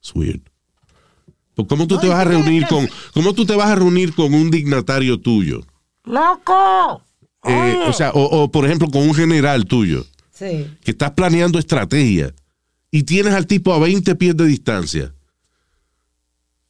It's 0.00 0.14
weird. 0.14 0.40
Pues, 1.54 1.68
¿Cómo 1.68 1.86
tú 1.86 1.98
te 1.98 2.06
vas 2.08 2.20
a 2.20 2.24
reunir 2.24 2.66
con, 2.68 2.88
cómo 3.12 3.34
tú 3.34 3.44
te 3.44 3.54
vas 3.56 3.68
a 3.68 3.74
reunir 3.74 4.14
con 4.14 4.32
un 4.32 4.50
dignatario 4.50 5.18
tuyo? 5.20 5.60
¡Loco! 6.04 7.02
Eh, 7.44 7.76
o 7.86 7.92
sea, 7.92 8.10
o, 8.12 8.22
o, 8.22 8.50
por 8.50 8.64
ejemplo 8.66 8.88
con 8.90 9.02
un 9.02 9.14
general 9.14 9.64
tuyo 9.66 10.06
Sí. 10.32 10.66
que 10.82 10.90
estás 10.92 11.10
planeando 11.12 11.58
estrategia 11.58 12.34
y 12.90 13.02
tienes 13.02 13.34
al 13.34 13.46
tipo 13.46 13.74
a 13.74 13.78
20 13.78 14.14
pies 14.14 14.36
de 14.36 14.46
distancia. 14.46 15.14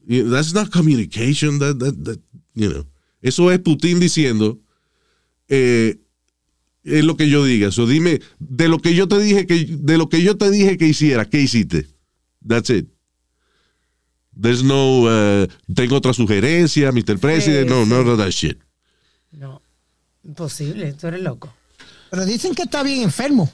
That's 0.08 0.52
not 0.54 0.70
communication. 0.70 1.58
That, 1.60 1.76
that, 1.78 1.94
that, 2.04 2.18
you 2.54 2.70
know. 2.70 2.86
Eso 3.20 3.50
es 3.52 3.58
Putin 3.58 4.00
diciendo 4.00 4.58
eh, 5.48 5.98
es 6.84 7.04
lo 7.04 7.16
que 7.16 7.28
yo 7.28 7.44
diga. 7.44 7.70
So, 7.70 7.86
dime 7.86 8.20
de 8.38 8.68
lo 8.68 8.78
que 8.78 8.94
yo 8.94 9.08
te 9.08 9.18
dije 9.20 9.46
que 9.46 9.66
de 9.68 9.98
lo 9.98 10.08
que 10.08 10.22
yo 10.22 10.36
te 10.36 10.50
dije 10.50 10.78
que 10.78 10.86
hiciera, 10.86 11.24
¿qué 11.24 11.40
hiciste? 11.40 11.86
That's 12.46 12.70
it. 12.70 12.88
There's 14.40 14.62
no 14.62 15.02
uh, 15.02 15.46
tengo 15.74 15.96
otra 15.96 16.14
sugerencia, 16.14 16.92
Mr. 16.92 17.18
President. 17.18 17.68
no, 17.68 17.84
sí. 17.84 17.90
no, 17.90 18.04
no, 18.04 18.16
that 18.16 18.30
shit. 18.30 18.58
No, 19.32 19.60
imposible, 20.24 20.94
tú 20.94 21.08
eres 21.08 21.20
loco. 21.20 21.52
Pero 22.10 22.24
dicen 22.24 22.54
que 22.54 22.62
está 22.62 22.82
bien 22.82 23.02
enfermo. 23.02 23.50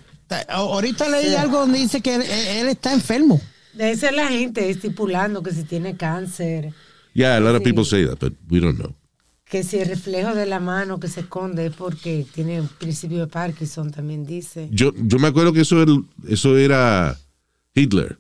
Ahorita 0.49 1.09
leí 1.09 1.35
algo 1.35 1.61
donde 1.61 1.79
dice 1.79 2.01
que 2.01 2.15
él, 2.17 2.23
él 2.23 2.69
está 2.69 2.93
enfermo. 2.93 3.41
Debe 3.75 3.97
ser 3.97 4.15
la 4.15 4.29
gente 4.29 4.71
estipulando 4.71 5.43
que 5.43 5.53
si 5.53 5.65
tiene 5.65 5.97
cáncer, 5.97 6.73
Yeah, 7.17 7.39
a 7.39 7.41
lot 7.41 7.55
of 7.55 7.65
people 7.65 7.87
say 7.87 8.05
that, 8.05 8.19
but 8.19 8.35
we 8.51 8.61
don't 8.61 8.77
know. 8.77 8.95
Que 9.49 9.63
si 9.63 9.79
el 9.79 9.89
reflejo 9.89 10.35
de 10.35 10.47
la 10.47 10.59
mano 10.61 10.99
que 10.99 11.09
se 11.09 11.21
esconde 11.21 11.67
es 11.67 11.73
porque 11.75 12.27
tiene 12.35 12.61
un 12.61 12.69
principio 12.69 13.19
de 13.19 13.27
Parkinson, 13.29 13.91
también 13.93 14.27
dice. 14.27 14.69
Yo, 14.73 14.93
yo 14.97 15.19
me 15.19 15.29
acuerdo 15.29 15.53
que 15.53 15.61
eso 15.61 15.81
era, 15.83 15.93
eso 16.29 16.57
era 16.57 17.17
Hitler. 17.75 18.19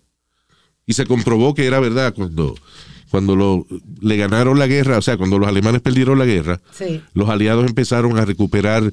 Y 0.86 0.92
se 0.92 1.04
comprobó 1.04 1.52
que 1.54 1.66
era 1.66 1.80
verdad 1.80 2.14
cuando, 2.14 2.54
cuando 3.10 3.34
lo, 3.34 3.66
le 4.00 4.16
ganaron 4.16 4.56
la 4.58 4.68
guerra, 4.68 4.98
o 4.98 5.02
sea, 5.02 5.16
cuando 5.16 5.38
los 5.38 5.48
alemanes 5.48 5.80
perdieron 5.82 6.16
la 6.18 6.26
guerra, 6.26 6.60
Sí. 6.70 7.02
los 7.12 7.28
aliados 7.28 7.66
empezaron 7.66 8.16
a 8.18 8.24
recuperar 8.24 8.92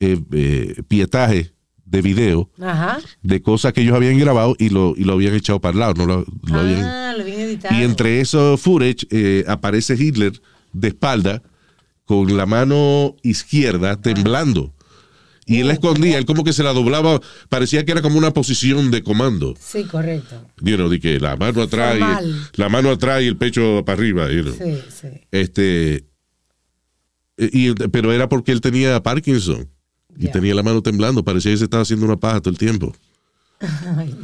eh, 0.00 0.18
eh, 0.32 0.82
pietaje 0.88 1.52
de 1.84 2.02
video 2.02 2.50
Ajá. 2.60 2.98
de 3.22 3.42
cosas 3.42 3.72
que 3.74 3.82
ellos 3.82 3.94
habían 3.94 4.18
grabado 4.18 4.56
y 4.58 4.70
lo, 4.70 4.94
y 4.96 5.04
lo 5.04 5.12
habían 5.12 5.34
echado 5.34 5.60
para 5.60 5.72
el 5.74 5.78
lado. 5.80 5.94
No 5.94 6.06
lo, 6.06 6.24
lo 6.42 6.58
habían- 6.58 6.84
ah, 6.84 7.14
lo 7.16 7.22
bien 7.24 7.40
editado. 7.40 7.74
y 7.78 7.82
entre 7.84 8.20
esos 8.22 8.58
footage 8.60 9.06
eh, 9.10 9.44
aparece 9.46 9.94
Hitler 9.94 10.32
de 10.72 10.88
espalda 10.88 11.42
con 12.06 12.36
la 12.36 12.46
mano 12.46 13.16
izquierda 13.22 14.00
temblando. 14.00 14.72
Y 15.44 15.60
él 15.60 15.68
la 15.68 15.74
escondía, 15.74 16.18
él 16.18 16.26
como 16.26 16.42
que 16.42 16.52
se 16.52 16.64
la 16.64 16.72
doblaba, 16.72 17.20
parecía 17.48 17.84
que 17.84 17.92
era 17.92 18.02
como 18.02 18.18
una 18.18 18.32
posición 18.32 18.90
de 18.90 19.04
comando. 19.04 19.54
Sí, 19.60 19.84
correcto. 19.84 20.44
You 20.60 20.76
know, 20.76 20.88
de 20.88 20.98
que 20.98 21.20
la 21.20 21.36
mano 21.36 21.62
atrás, 21.62 21.96
y, 21.96 22.60
la 22.60 22.68
mano 22.68 22.90
atrás 22.90 23.22
y 23.22 23.26
el 23.26 23.36
pecho 23.36 23.84
para 23.84 23.96
arriba. 23.96 24.32
you 24.32 24.42
know. 24.42 24.54
Sí, 24.54 24.82
sí. 24.88 25.08
Este, 25.30 25.94
eh, 27.36 27.50
y, 27.52 27.72
pero 27.74 28.12
era 28.12 28.28
porque 28.28 28.50
él 28.50 28.60
tenía 28.60 29.00
Parkinson 29.02 29.68
y 30.18 30.28
tenía 30.28 30.54
la 30.54 30.64
mano 30.64 30.82
temblando, 30.82 31.22
parecía 31.22 31.52
que 31.52 31.58
se 31.58 31.64
estaba 31.64 31.82
haciendo 31.82 32.06
una 32.06 32.16
paja 32.16 32.40
todo 32.40 32.50
el 32.50 32.58
tiempo. 32.58 32.96
Ay. 33.60 34.16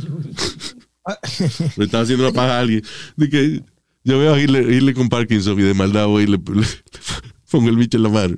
Le 1.76 1.84
estaba 1.84 2.02
haciendo 2.02 2.24
una 2.24 2.32
paja 2.32 2.56
a 2.56 2.60
alguien. 2.60 2.82
De 3.16 3.28
que 3.28 3.62
yo 4.04 4.18
veo 4.18 4.34
a 4.34 4.40
Hitler, 4.40 4.70
Hitler 4.70 4.94
con 4.94 5.08
Parkinson 5.08 5.58
y 5.58 5.62
de 5.62 5.74
maldad 5.74 6.06
voy 6.06 6.24
y 6.24 6.26
le, 6.26 6.38
le 6.54 6.66
pongo 7.52 7.68
el 7.68 7.76
bicho 7.76 7.98
en 7.98 8.02
la 8.02 8.08
mano. 8.08 8.36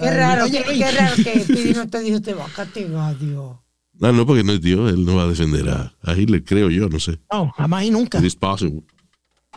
Qué 0.00 0.10
raro, 0.10 0.46
qué, 0.50 0.62
qué 0.62 0.90
raro 0.90 1.16
que 1.16 1.44
Pidi 1.46 1.74
no 1.74 1.88
te 1.88 2.00
dijo 2.00 2.20
te 2.20 2.34
va 2.34 2.46
a 2.46 2.48
castigar, 2.48 3.18
Dios. 3.18 3.56
No, 3.94 4.12
no, 4.12 4.26
porque 4.26 4.42
no 4.42 4.52
es 4.52 4.60
Dios, 4.60 4.92
él 4.92 5.04
no 5.04 5.16
va 5.16 5.24
a 5.24 5.26
defender 5.28 5.68
a, 5.68 5.94
a 6.02 6.14
Hitler, 6.14 6.42
creo 6.42 6.70
yo, 6.70 6.88
no 6.88 6.98
sé. 6.98 7.20
No, 7.30 7.50
jamás 7.50 7.84
y 7.84 7.90
nunca. 7.90 8.18
It 8.18 8.24
is 8.24 8.34
possible. 8.34 8.82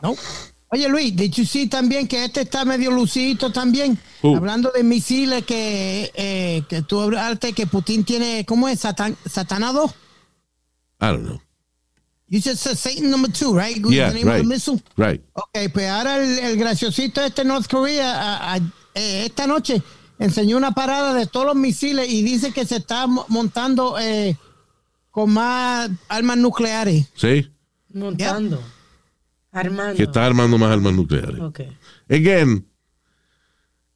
No. 0.01 0.15
Oye, 0.69 0.89
Luis, 0.89 1.15
did 1.15 1.31
you 1.31 1.45
see 1.45 1.67
también 1.67 2.07
que 2.07 2.25
este 2.25 2.41
está 2.41 2.65
medio 2.65 2.91
lucidito 2.91 3.51
también? 3.51 3.97
Who? 4.21 4.35
Hablando 4.35 4.71
de 4.75 4.83
misiles 4.83 5.43
que, 5.45 6.11
eh, 6.13 6.61
que 6.67 6.81
tú 6.81 6.99
hablaste 6.99 7.53
que 7.53 7.65
Putin 7.67 8.03
tiene, 8.03 8.45
¿cómo 8.45 8.67
es? 8.67 8.81
Satan, 8.81 9.15
Satana 9.25 9.71
2. 9.71 9.89
I 9.89 11.05
don't 11.05 11.23
know. 11.25 11.41
You 12.29 12.41
just 12.41 12.61
said 12.61 12.75
Satan 12.77 13.09
number 13.09 13.29
two, 13.31 13.53
right? 13.57 13.77
Yeah, 13.89 14.11
right. 14.11 14.43
missile? 14.45 14.81
Right. 14.97 15.21
Ok, 15.33 15.69
pues 15.73 15.87
ahora 15.89 16.17
el, 16.21 16.39
el 16.39 16.57
graciosito 16.57 17.21
este 17.21 17.45
North 17.45 17.67
Korea 17.69 18.13
a- 18.15 18.55
a- 18.55 18.57
eh, 18.95 19.25
esta 19.25 19.47
noche 19.47 19.81
enseñó 20.19 20.57
una 20.57 20.71
parada 20.73 21.13
de 21.13 21.25
todos 21.27 21.45
los 21.45 21.55
misiles 21.55 22.09
y 22.11 22.23
dice 22.23 22.51
que 22.51 22.65
se 22.65 22.77
está 22.77 23.07
mo- 23.07 23.25
montando 23.29 23.97
eh, 23.99 24.35
con 25.11 25.31
más 25.31 25.89
armas 26.09 26.37
nucleares. 26.37 27.07
¿Sí? 27.15 27.49
Montando. 27.93 28.61
Armando. 29.53 29.95
Que 29.95 30.03
está 30.03 30.25
armando 30.25 30.57
más 30.57 30.71
armas 30.71 30.93
nucleares. 30.93 31.39
Ok. 31.39 31.61
Again, 32.09 32.67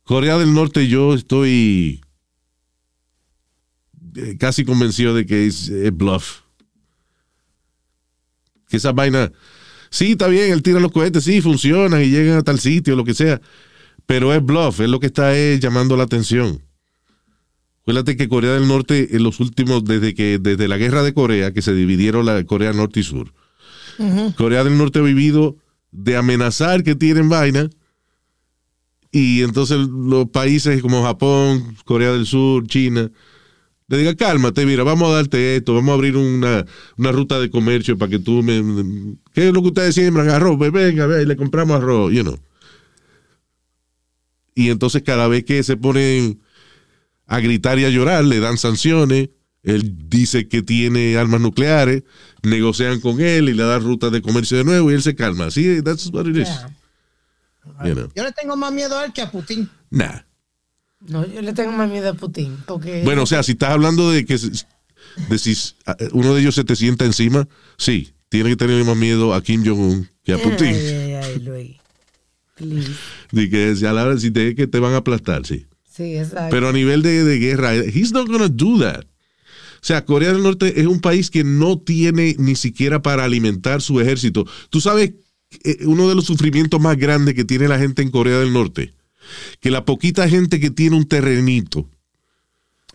Corea 0.04 0.38
del 0.38 0.54
Norte, 0.54 0.88
yo 0.88 1.14
estoy 1.16 2.02
eh, 4.16 4.38
casi 4.40 4.64
convencido 4.66 5.14
de 5.14 5.26
que 5.26 5.48
es, 5.48 5.68
es 5.70 5.96
bluff. 5.96 6.41
Que 8.72 8.78
esa 8.78 8.94
vaina, 8.94 9.32
sí, 9.90 10.14
está 10.14 10.28
bien, 10.28 10.52
él 10.52 10.64
tira 10.64 10.80
los 10.80 10.92
cohetes, 10.92 11.26
sí, 11.26 11.42
funcionan 11.42 12.02
y 12.02 12.10
llegan 12.10 12.38
a 12.38 12.42
tal 12.42 12.60
sitio, 12.60 12.96
lo 12.96 13.04
que 13.04 13.14
sea, 13.14 13.40
pero 14.06 14.34
es 14.34 14.44
bluff, 14.44 14.80
es 14.80 14.90
lo 14.90 15.00
que 15.00 15.08
está 15.08 15.38
es 15.38 15.60
llamando 15.60 15.96
la 15.96 16.04
atención. 16.04 16.62
Acuérdate 17.82 18.16
que 18.16 18.30
Corea 18.30 18.54
del 18.54 18.68
Norte, 18.68 19.16
en 19.16 19.24
los 19.24 19.40
últimos, 19.40 19.84
desde 19.84 20.14
que 20.14 20.40
desde 20.40 20.68
la 20.68 20.78
guerra 20.78 21.04
de 21.04 21.14
Corea, 21.14 21.52
que 21.52 21.62
se 21.62 21.74
dividieron 21.74 22.26
la 22.26 22.44
Corea 22.46 22.74
Norte 22.74 23.02
y 23.02 23.04
Sur, 23.04 23.34
Corea 24.38 24.64
del 24.64 24.78
Norte 24.78 25.00
ha 25.00 25.04
vivido 25.04 25.58
de 25.92 26.16
amenazar 26.16 26.84
que 26.84 26.96
tienen 26.96 27.30
vaina 27.30 27.70
y 29.12 29.42
entonces 29.44 29.78
los 29.78 30.30
países 30.30 30.82
como 30.82 31.04
Japón, 31.04 31.76
Corea 31.84 32.14
del 32.14 32.26
Sur, 32.26 32.66
China, 32.68 33.12
le 33.92 33.98
digan, 33.98 34.16
cálmate, 34.16 34.66
mira, 34.66 34.84
vamos 34.84 35.12
a 35.12 35.16
darte 35.16 35.58
esto, 35.58 35.76
vamos 35.76 35.92
a 35.92 35.94
abrir 35.96 36.16
una, 36.16 36.66
una 36.98 37.12
ruta 37.12 37.42
de 37.42 37.50
comercio 37.50 37.98
para 37.98 38.10
que 38.10 38.20
tú 38.20 38.42
me... 38.42 39.18
¿Qué 39.34 39.50
es 39.50 39.54
lo 39.54 39.62
que 39.62 39.68
ustedes 39.68 39.96
siembran? 39.96 40.30
Arroz, 40.30 40.58
pues 40.58 40.72
venga, 40.72 41.06
ve, 41.08 41.24
y 41.24 41.26
le 41.26 41.36
compramos 41.36 41.76
arroz, 41.76 42.14
you 42.14 42.24
know. 42.24 42.40
Y 44.56 44.70
entonces 44.70 45.04
cada 45.04 45.28
vez 45.28 45.44
que 45.44 45.62
se 45.64 45.76
ponen 45.76 46.42
a 47.28 47.42
gritar 47.42 47.80
y 47.80 47.86
a 47.86 47.90
llorar, 47.90 48.24
le 48.24 48.40
dan 48.40 48.58
sanciones, 48.58 49.30
él 49.62 49.94
dice 50.08 50.48
que 50.48 50.62
tiene 50.62 51.18
armas 51.18 51.42
nucleares, 51.42 52.04
negocian 52.44 53.02
con 53.02 53.20
él 53.20 53.50
y 53.50 53.54
le 53.54 53.64
dan 53.64 53.84
rutas 53.84 54.14
de 54.14 54.22
comercio 54.22 54.58
de 54.58 54.64
nuevo 54.64 54.90
y 54.90 54.94
él 54.94 55.02
se 55.02 55.16
calma. 55.16 55.48
Así, 55.48 55.82
that's 55.82 56.08
what 56.14 56.28
it 56.28 56.38
is. 56.38 56.48
Ya. 56.48 56.76
You 57.84 57.94
know. 57.94 58.10
Yo 58.16 58.24
le 58.24 58.32
tengo 58.32 58.56
más 58.56 58.72
miedo 58.72 58.98
a 58.98 59.04
él 59.04 59.12
que 59.12 59.22
a 59.22 59.30
Putin. 59.30 59.70
Nah. 59.90 60.22
No, 61.08 61.28
yo 61.28 61.42
le 61.42 61.54
tengo 61.54 61.72
más 61.72 61.90
miedo 61.90 62.10
a 62.10 62.14
Putin. 62.14 62.58
Porque 62.66 63.02
Bueno, 63.04 63.24
o 63.24 63.26
sea, 63.26 63.44
si 63.44 63.54
estás 63.54 63.72
hablando 63.72 64.12
de 64.12 64.26
que 64.26 64.38
de 65.30 65.38
si 65.38 65.56
ah, 65.86 65.98
uno 66.12 66.34
de 66.34 66.42
ellos 66.42 66.56
se 66.56 66.64
te 66.64 66.76
sienta 66.76 67.06
encima, 67.06 67.48
sí, 67.78 68.14
tiene 68.30 68.52
que 68.52 68.56
tener 68.56 68.84
más 68.86 68.96
miedo 68.96 69.34
a 69.34 69.44
Kim 69.44 69.64
Jong-un 69.66 70.08
que 70.24 70.34
a 70.34 70.38
Putin. 70.38 70.68
Ay, 70.68 70.88
ay, 70.88 71.14
ay, 71.14 71.40
Luis. 71.40 71.72
Please. 72.56 73.50
Que 73.50 73.76
si 73.76 73.86
a 73.86 73.94
la 73.94 74.04
hora 74.04 74.18
si 74.18 74.32
te, 74.32 74.56
que 74.56 74.68
te 74.68 74.80
van 74.80 74.94
a 74.94 74.98
aplastar, 74.98 75.46
sí. 75.46 75.66
Sí, 75.90 76.16
exacto. 76.16 76.50
Pero 76.52 76.70
a 76.70 76.74
nivel 76.74 77.02
de, 77.02 77.24
de 77.24 77.40
guerra, 77.40 77.76
he's 77.76 78.12
not 78.12 78.28
gonna 78.28 78.48
do 78.48 78.80
that. 78.80 79.04
O 79.04 79.84
sea, 79.84 80.06
Corea 80.06 80.32
del 80.32 80.44
Norte 80.44 80.80
es 80.80 80.86
un 80.86 81.02
país 81.02 81.32
que 81.32 81.44
no 81.44 81.80
tiene 81.80 82.36
ni 82.38 82.56
siquiera 82.56 83.02
para 83.02 83.24
alimentar 83.24 83.82
su 83.82 84.00
ejército. 84.00 84.46
Tú 84.70 84.80
sabes, 84.80 85.14
eh, 85.64 85.80
uno 85.86 86.08
de 86.08 86.14
los 86.14 86.26
sufrimientos 86.26 86.80
más 86.80 86.98
grandes 86.98 87.34
que 87.34 87.44
tiene 87.44 87.68
la 87.68 87.80
gente 87.80 88.04
en 88.04 88.12
Corea 88.12 88.38
del 88.40 88.54
Norte, 88.54 88.94
que 89.60 89.72
la 89.72 89.86
poquita 89.86 90.28
gente 90.30 90.60
que 90.60 90.72
tiene 90.72 90.96
un 90.96 91.08
terrenito, 91.08 91.90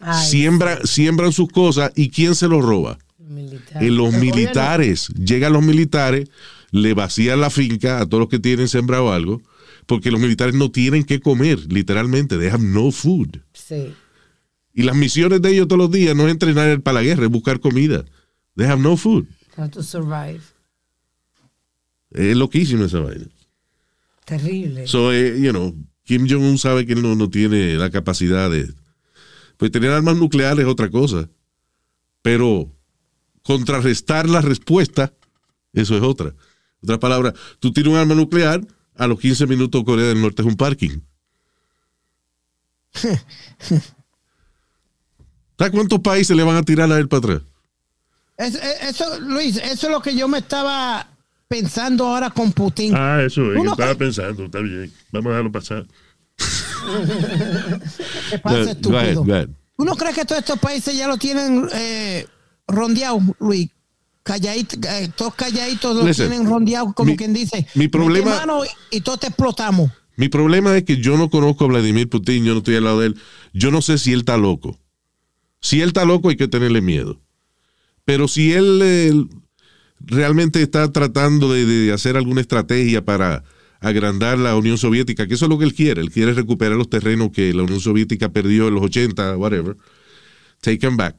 Ay, 0.01 0.27
siembra, 0.27 0.85
siembran 0.85 1.33
sus 1.33 1.49
cosas 1.49 1.93
y 1.97 2.11
¿quién 2.11 2.35
se 2.35 2.49
los 2.49 2.65
roba? 2.65 2.99
militar. 3.29 3.83
En 3.83 3.97
los 3.97 4.13
militares. 4.15 5.09
Llegan 5.09 5.53
los 5.53 5.63
militares, 5.63 6.29
le 6.71 6.95
vacían 6.95 7.41
la 7.41 7.51
finca 7.51 8.01
a 8.01 8.07
todos 8.07 8.21
los 8.21 8.29
que 8.29 8.39
tienen 8.39 8.69
sembrado 8.69 9.13
algo, 9.13 9.43
porque 9.87 10.11
los 10.11 10.21
militares 10.21 10.55
no 10.55 10.71
tienen 10.71 11.05
que 11.05 11.21
comer, 11.21 11.59
literalmente. 11.73 12.39
They 12.39 12.49
have 12.49 12.65
no 12.65 12.91
food. 12.91 13.41
Sí. 13.53 13.95
Y 14.73 14.83
las 14.83 14.97
misiones 14.97 15.41
de 15.43 15.51
ellos 15.51 15.69
todos 15.69 15.79
los 15.79 15.91
días 15.91 16.15
no 16.15 16.27
es 16.27 16.33
entrenar 16.33 16.81
para 16.83 16.97
la 16.97 17.03
guerra, 17.03 17.25
es 17.25 17.31
buscar 17.31 17.61
comida. 17.61 18.05
They 18.57 18.67
have 18.67 18.81
no 18.83 18.97
food. 18.97 19.27
How 19.57 19.69
to 19.71 19.83
survive. 19.83 20.41
Es 22.11 22.37
loquísimo 22.37 22.85
esa 22.85 23.01
vaina. 23.01 23.27
Terrible. 24.25 24.87
So, 24.87 25.13
eh, 25.13 25.39
you 25.41 25.51
know, 25.51 25.75
Kim 26.07 26.27
Jong-un 26.31 26.57
sabe 26.57 26.87
que 26.87 26.93
él 26.95 27.03
no, 27.03 27.15
no 27.17 27.29
tiene 27.29 27.75
la 27.75 27.91
capacidad 27.91 28.49
de... 28.49 28.73
Pues 29.59 29.73
tener 29.73 29.91
armas 29.91 30.17
nucleares 30.17 30.65
es 30.65 30.71
otra 30.71 30.89
cosa. 30.91 31.29
Pero 32.23 32.73
contrarrestar 33.43 34.29
la 34.29 34.41
respuesta, 34.41 35.13
eso 35.73 35.97
es 35.97 36.03
otra. 36.03 36.33
Otra 36.83 36.99
palabra, 37.01 37.35
tú 37.59 37.73
tienes 37.73 37.93
un 37.93 37.99
arma 37.99 38.15
nuclear, 38.15 38.61
a 38.95 39.07
los 39.09 39.19
15 39.19 39.47
minutos 39.47 39.83
Corea 39.85 40.07
del 40.07 40.23
Norte 40.23 40.43
es 40.43 40.49
un 40.49 40.57
parking. 40.57 41.01
¿Sabes 45.59 45.73
cuántos 45.73 46.01
países 46.01 46.37
le 46.37 46.43
van 46.45 46.57
a 46.57 46.63
tirar 46.63 46.91
a 46.93 46.99
él 46.99 47.09
para 47.09 47.19
atrás? 47.19 47.43
Es- 48.37 48.55
eso, 48.83 49.19
Luis, 49.21 49.57
eso 49.57 49.87
es 49.87 49.93
lo 49.93 50.01
que 50.03 50.15
yo 50.15 50.29
me 50.29 50.39
estaba 50.39 51.09
pensando 51.49 52.07
ahora 52.07 52.31
con 52.31 52.53
Putin. 52.53 52.95
Ah, 52.97 53.23
eso 53.25 53.53
es, 53.53 53.59
Uno- 53.61 53.73
estaba 53.73 53.95
pensando, 53.95 54.45
está 54.47 54.61
bien. 54.61 54.93
Vamos 55.13 55.27
a 55.27 55.31
dejarlo 55.31 55.53
pasar. 55.53 55.87
¿Qué 58.31 58.39
pasa, 58.39 58.57
Go 58.57 58.97
ahead, 58.97 59.09
estúpido? 59.11 59.25
go 59.25 59.33
ahead. 59.35 59.49
¿Tú 59.77 59.85
no 59.85 59.95
crees 59.97 60.15
que 60.15 60.25
todos 60.25 60.41
estos 60.41 60.59
países 60.59 60.97
ya 60.97 61.07
lo 61.07 61.17
tienen 61.19 61.69
eh, 61.75 62.27
rondeado, 62.67 63.21
Luis? 63.41 63.69
Calladito, 64.23 64.77
eh, 64.89 65.09
todos 65.15 65.35
calladitos 65.35 65.95
lo 65.97 66.05
Listen, 66.05 66.29
tienen 66.31 66.49
rondeado, 66.49 66.93
como 66.95 67.11
mi- 67.13 67.17
quien 67.17 67.33
dice. 67.33 67.67
mi 67.75 67.87
problema- 67.89 68.37
mano 68.39 68.65
y, 68.65 68.97
y 68.97 69.01
todos 69.01 69.21
te 69.21 69.29
explotamos. 69.29 69.91
Mi 70.17 70.29
problema 70.29 70.77
es 70.77 70.83
que 70.85 70.97
yo 70.97 71.17
no 71.19 71.29
conozco 71.31 71.65
a 71.65 71.69
Vladimir 71.69 72.09
Putin, 72.09 72.45
yo 72.45 72.53
no 72.53 72.59
estoy 72.59 72.77
al 72.77 72.85
lado 72.85 73.01
de 73.01 73.09
él. 73.09 73.17
Yo 73.53 73.71
no 73.71 73.83
sé 73.83 73.99
si 73.99 74.13
él 74.13 74.21
está 74.21 74.37
loco. 74.39 74.79
Si 75.61 75.81
él 75.83 75.89
está 75.89 76.05
loco 76.07 76.31
hay 76.31 76.37
que 76.37 76.49
tenerle 76.49 76.81
miedo. 76.81 77.21
Pero 78.05 78.27
si 78.27 78.53
él 78.53 78.81
eh, 78.83 79.13
realmente 80.01 80.63
está 80.63 80.91
tratando 80.93 81.53
de, 81.53 81.65
de 81.67 81.93
hacer 81.93 82.17
alguna 82.17 82.41
estrategia 82.41 83.05
para 83.05 83.45
agrandar 83.81 84.39
la 84.39 84.57
Unión 84.57 84.79
Soviética, 84.79 85.27
que 85.27 85.35
eso 85.35 85.45
es 85.47 85.49
lo 85.51 85.59
que 85.59 85.65
él 85.65 85.75
quiere, 85.75 86.01
él 86.01 86.11
quiere 86.11 86.33
recuperar 86.33 86.77
los 86.77 86.89
terrenos 86.89 87.31
que 87.31 87.53
la 87.53 87.63
Unión 87.63 87.81
Soviética 87.81 88.31
perdió 88.31 88.69
en 88.69 88.75
los 88.75 88.85
80, 88.85 89.37
whatever, 89.37 89.77
take 90.61 90.79
them 90.79 90.97
back 90.97 91.17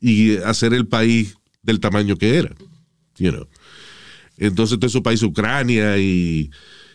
y 0.00 0.36
hacer 0.38 0.74
el 0.74 0.86
país 0.86 1.34
del 1.62 1.80
tamaño 1.80 2.16
que 2.16 2.36
era. 2.36 2.54
You 3.16 3.30
know. 3.30 3.48
Entonces, 4.36 4.78
todo 4.78 4.88
esos 4.88 5.02
países, 5.02 5.22
Ucrania 5.22 5.96
y 5.98 6.50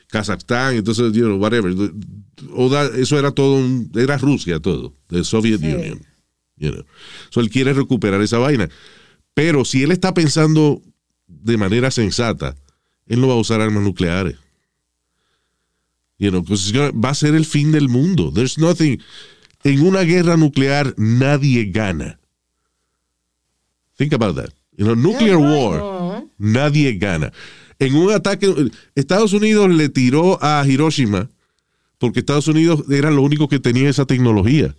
Kazajstán, 0.10 0.76
entonces, 0.76 1.14
you 1.14 1.24
know, 1.26 1.38
whatever. 1.38 1.74
O 2.54 2.70
da- 2.70 2.92
eso 2.98 3.18
era 3.18 3.32
todo, 3.32 3.56
un- 3.56 3.90
era 3.96 4.18
Rusia 4.18 4.60
todo, 4.60 4.94
the 5.08 5.24
Soviet 5.24 5.60
Sí. 5.60 5.68
Union. 5.68 6.02
You 6.58 6.72
know. 6.72 6.86
So, 7.30 7.40
él 7.40 7.50
quiere 7.50 7.72
recuperar 7.74 8.22
esa 8.22 8.38
vaina. 8.38 8.68
Pero 9.34 9.64
si 9.64 9.82
él 9.84 9.92
está 9.92 10.14
pensando 10.14 10.82
de 11.30 11.58
manera 11.58 11.92
sensata, 11.92 12.56
él 13.08 13.22
no 13.22 13.28
va 13.28 13.36
a 13.36 13.38
usar 13.38 13.62
armas 13.62 13.84
nucleares. 13.84 14.36
You 16.18 16.32
know, 16.32 16.44
'cause 16.44 16.70
it's 16.70 16.74
gonna- 16.74 16.92
va 16.92 17.12
a 17.12 17.16
ser 17.16 17.34
el 17.36 17.46
fin 17.46 17.72
del 17.72 17.88
mundo. 17.88 18.32
There's 18.34 18.58
nothing. 18.58 19.00
En 19.64 19.86
una 19.86 20.02
guerra 20.02 20.36
nuclear 20.36 20.94
nadie 20.98 21.66
gana. 21.72 22.20
Think 23.98 24.14
about 24.14 24.36
that. 24.36 24.50
In 24.78 24.88
a 24.90 24.96
nuclear 24.96 25.38
war, 25.38 26.26
nadie 26.38 26.98
gana. 26.98 27.32
En 27.80 27.96
un 27.96 28.12
ataque, 28.12 28.72
Estados 28.96 29.32
Unidos 29.34 29.70
le 29.70 29.90
tiró 29.90 30.38
a 30.42 30.66
Hiroshima 30.68 31.30
porque 31.98 32.20
Estados 32.20 32.48
Unidos 32.48 32.84
era 32.90 33.12
lo 33.12 33.22
único 33.22 33.48
que 33.48 33.60
tenía 33.60 33.90
esa 33.90 34.06
tecnología. 34.06 34.76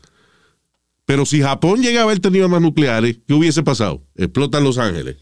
Pero 1.06 1.26
si 1.26 1.40
Japón 1.42 1.82
llegaba 1.82 2.02
a 2.02 2.04
haber 2.04 2.20
tenido 2.20 2.44
armas 2.44 2.62
nucleares, 2.62 3.18
¿qué 3.26 3.34
hubiese 3.34 3.62
pasado? 3.62 4.02
Explotan 4.14 4.64
Los 4.64 4.78
Ángeles. 4.78 5.16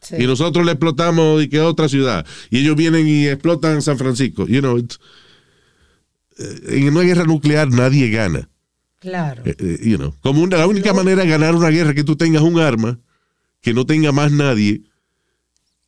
Sí. 0.00 0.16
Y 0.18 0.26
nosotros 0.26 0.64
le 0.64 0.72
explotamos 0.72 1.42
y 1.42 1.48
que 1.48 1.60
otra 1.60 1.88
ciudad. 1.88 2.26
Y 2.50 2.60
ellos 2.60 2.76
vienen 2.76 3.06
y 3.06 3.26
explotan 3.26 3.82
San 3.82 3.98
Francisco. 3.98 4.46
You 4.46 4.60
know, 4.60 4.78
eh, 6.40 6.78
en 6.78 6.88
una 6.88 7.02
guerra 7.02 7.24
nuclear 7.24 7.68
nadie 7.68 8.08
gana. 8.08 8.48
Claro. 8.98 9.42
Eh, 9.44 9.54
eh, 9.58 9.78
you 9.82 9.96
know, 9.96 10.14
como 10.20 10.42
una, 10.42 10.56
la 10.56 10.66
única 10.66 10.92
manera 10.92 11.22
de 11.22 11.28
ganar 11.28 11.54
una 11.54 11.70
guerra 11.70 11.90
es 11.90 11.96
que 11.96 12.04
tú 12.04 12.16
tengas 12.16 12.42
un 12.42 12.58
arma 12.58 12.98
que 13.60 13.74
no 13.74 13.84
tenga 13.86 14.12
más 14.12 14.32
nadie 14.32 14.82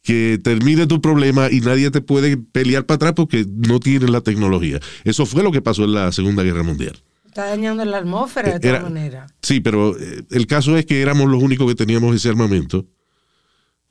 que 0.02 0.38
termine 0.42 0.86
tu 0.86 1.00
problema 1.00 1.50
y 1.50 1.60
nadie 1.60 1.90
te 1.90 2.00
puede 2.00 2.36
pelear 2.36 2.84
para 2.86 2.96
atrás 2.96 3.12
porque 3.14 3.46
no 3.48 3.80
tiene 3.80 4.08
la 4.08 4.20
tecnología. 4.20 4.80
Eso 5.04 5.26
fue 5.26 5.42
lo 5.42 5.52
que 5.52 5.62
pasó 5.62 5.84
en 5.84 5.94
la 5.94 6.10
Segunda 6.10 6.42
Guerra 6.42 6.62
Mundial. 6.62 6.98
Está 7.24 7.46
dañando 7.46 7.84
la 7.84 7.98
atmósfera 7.98 8.58
de 8.58 8.60
todas 8.60 8.82
maneras. 8.82 9.32
Sí, 9.40 9.60
pero 9.60 9.96
el 9.96 10.46
caso 10.46 10.76
es 10.76 10.84
que 10.84 11.00
éramos 11.00 11.30
los 11.30 11.42
únicos 11.42 11.66
que 11.68 11.74
teníamos 11.74 12.14
ese 12.14 12.28
armamento. 12.28 12.86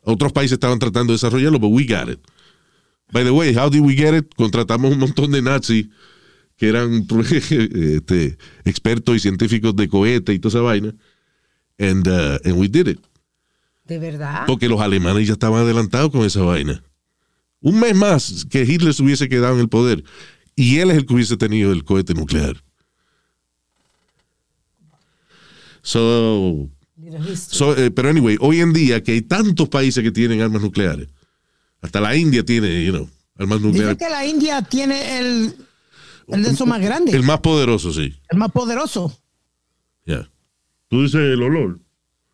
Otros 0.03 0.31
países 0.31 0.53
estaban 0.53 0.79
tratando 0.79 1.11
de 1.11 1.15
desarrollarlo, 1.15 1.59
pero 1.59 1.71
we 1.71 1.85
got 1.85 2.09
it. 2.09 2.19
By 3.11 3.23
the 3.23 3.31
way, 3.31 3.53
how 3.55 3.69
did 3.69 3.81
we 3.81 3.93
get 3.93 4.15
it? 4.15 4.33
Contratamos 4.35 4.91
un 4.91 4.99
montón 4.99 5.31
de 5.31 5.41
nazis 5.41 5.87
que 6.57 6.69
eran 6.69 7.05
este, 7.31 8.37
expertos 8.65 9.15
y 9.15 9.19
científicos 9.19 9.75
de 9.75 9.87
cohete 9.87 10.33
y 10.33 10.39
toda 10.39 10.57
esa 10.57 10.61
vaina. 10.61 10.93
And, 11.77 12.07
uh, 12.07 12.39
and 12.43 12.57
we 12.57 12.67
did 12.67 12.87
it. 12.87 12.99
De 13.85 13.99
verdad. 13.99 14.45
Porque 14.47 14.69
los 14.69 14.79
alemanes 14.79 15.27
ya 15.27 15.33
estaban 15.33 15.61
adelantados 15.61 16.11
con 16.11 16.25
esa 16.25 16.41
vaina. 16.41 16.83
Un 17.59 17.79
mes 17.79 17.95
más 17.95 18.45
que 18.49 18.63
Hitler 18.63 18.93
se 18.93 19.03
hubiese 19.03 19.29
quedado 19.29 19.55
en 19.55 19.61
el 19.61 19.69
poder. 19.69 20.03
Y 20.55 20.77
él 20.77 20.91
es 20.91 20.97
el 20.97 21.05
que 21.05 21.13
hubiese 21.13 21.37
tenido 21.37 21.71
el 21.71 21.83
cohete 21.83 22.13
nuclear. 22.13 22.63
So. 25.81 26.69
So, 27.35 27.75
eh, 27.77 27.91
pero 27.91 28.09
anyway, 28.09 28.37
hoy 28.39 28.59
en 28.61 28.73
día 28.73 29.01
que 29.03 29.11
hay 29.13 29.21
tantos 29.21 29.67
países 29.69 30.03
que 30.03 30.11
tienen 30.11 30.41
armas 30.41 30.61
nucleares, 30.61 31.07
hasta 31.81 31.99
la 32.01 32.15
India 32.15 32.43
tiene, 32.45 32.83
you 32.85 32.91
know, 32.91 33.09
armas 33.37 33.59
Dice 33.59 33.67
nucleares. 33.67 33.97
que 33.97 34.09
la 34.09 34.25
India 34.25 34.61
tiene 34.61 35.19
el, 35.19 35.55
el 36.27 36.43
de 36.43 36.49
esos 36.51 36.67
más 36.67 36.79
grande, 36.81 37.11
El 37.11 37.23
más 37.23 37.39
poderoso, 37.39 37.91
sí. 37.91 38.13
el 38.29 38.37
más 38.37 38.51
poderoso. 38.51 39.17
Yeah. 40.05 40.29
Tú 40.89 41.03
dices 41.03 41.21
el 41.21 41.41
olor. 41.43 41.79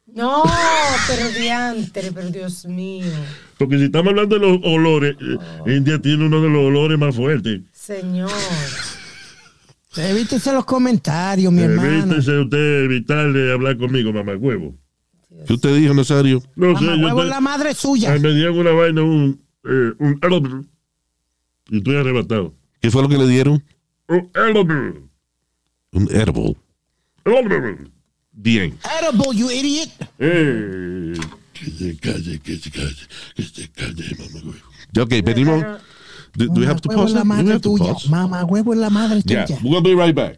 No, 0.05 0.43
pero 1.07 1.29
diantre, 1.29 2.11
pero 2.11 2.29
Dios 2.29 2.65
mío. 2.65 3.05
Porque 3.59 3.77
si 3.77 3.83
estamos 3.85 4.09
hablando 4.11 4.39
de 4.39 4.47
los 4.47 4.59
olores, 4.63 5.15
eh, 5.21 5.37
Oh. 5.63 5.69
India 5.69 5.99
tiene 6.01 6.25
uno 6.25 6.41
de 6.41 6.49
los 6.49 6.63
olores 6.65 6.97
más 6.97 7.15
fuertes. 7.15 7.61
Señor. 7.73 8.31
Evítese 9.97 10.51
los 10.53 10.65
comentarios, 10.65 11.51
mi 11.51 11.61
hermano. 11.61 11.89
Evítese 12.13 12.39
usted 12.39 12.83
evitar 12.85 13.31
de 13.33 13.51
hablar 13.53 13.77
conmigo, 13.77 14.11
mamá 14.13 14.35
huevo. 14.35 14.75
¿Qué 15.45 15.53
usted 15.53 15.75
dijo, 15.77 15.93
Nazario? 15.93 16.41
No 16.55 16.77
sé, 16.77 16.85
Mamá 16.85 16.97
yo 16.97 17.05
huevo 17.05 17.17
te- 17.19 17.23
es 17.23 17.29
la 17.29 17.41
madre 17.41 17.73
suya. 17.73 18.13
Ay, 18.13 18.19
me 18.19 18.33
dieron 18.33 18.57
una 18.57 18.71
vaina, 18.71 19.03
un, 19.03 19.39
eh, 19.65 19.93
un 19.99 20.67
y 21.69 21.77
estoy 21.77 21.95
arrebatado. 21.95 22.53
¿Qué 22.81 22.89
fue 22.91 23.01
lo 23.01 23.09
que 23.09 23.17
le 23.17 23.27
dieron? 23.27 23.63
Un 24.07 24.29
edible. 24.33 25.01
Un 25.91 26.09
herbal. 26.15 26.55
Edible. 27.25 27.89
Bien. 28.31 28.77
Edible, 29.01 29.35
you 29.37 29.51
idiot. 29.51 29.89
Eh, 30.19 31.13
que 31.53 31.65
se 31.71 31.97
calle, 31.97 32.39
que 32.39 32.55
se 32.57 32.71
calle, 32.71 33.07
que 33.35 33.43
se 33.43 33.69
calle, 33.69 34.15
mamá 34.17 34.45
huevo. 34.45 35.03
Ok, 35.03 35.13
venimos. 35.25 35.63
Do, 36.35 36.47
do 36.49 36.59
we 36.61 36.65
have 36.65 36.81
to 36.81 36.89
pause? 36.89 37.13
that? 37.13 37.23
Do 37.23 37.29
we 37.43 37.49
have 37.49 37.61
to 37.61 37.77
pause? 37.77 38.07
Mamá 38.09 38.41
huevo 38.43 38.75
la 38.75 38.89
madre 38.89 39.21
Yeah, 39.25 39.45
we're 39.63 39.71
gonna 39.71 39.81
be 39.81 39.95
right 39.95 40.15
back. 40.15 40.37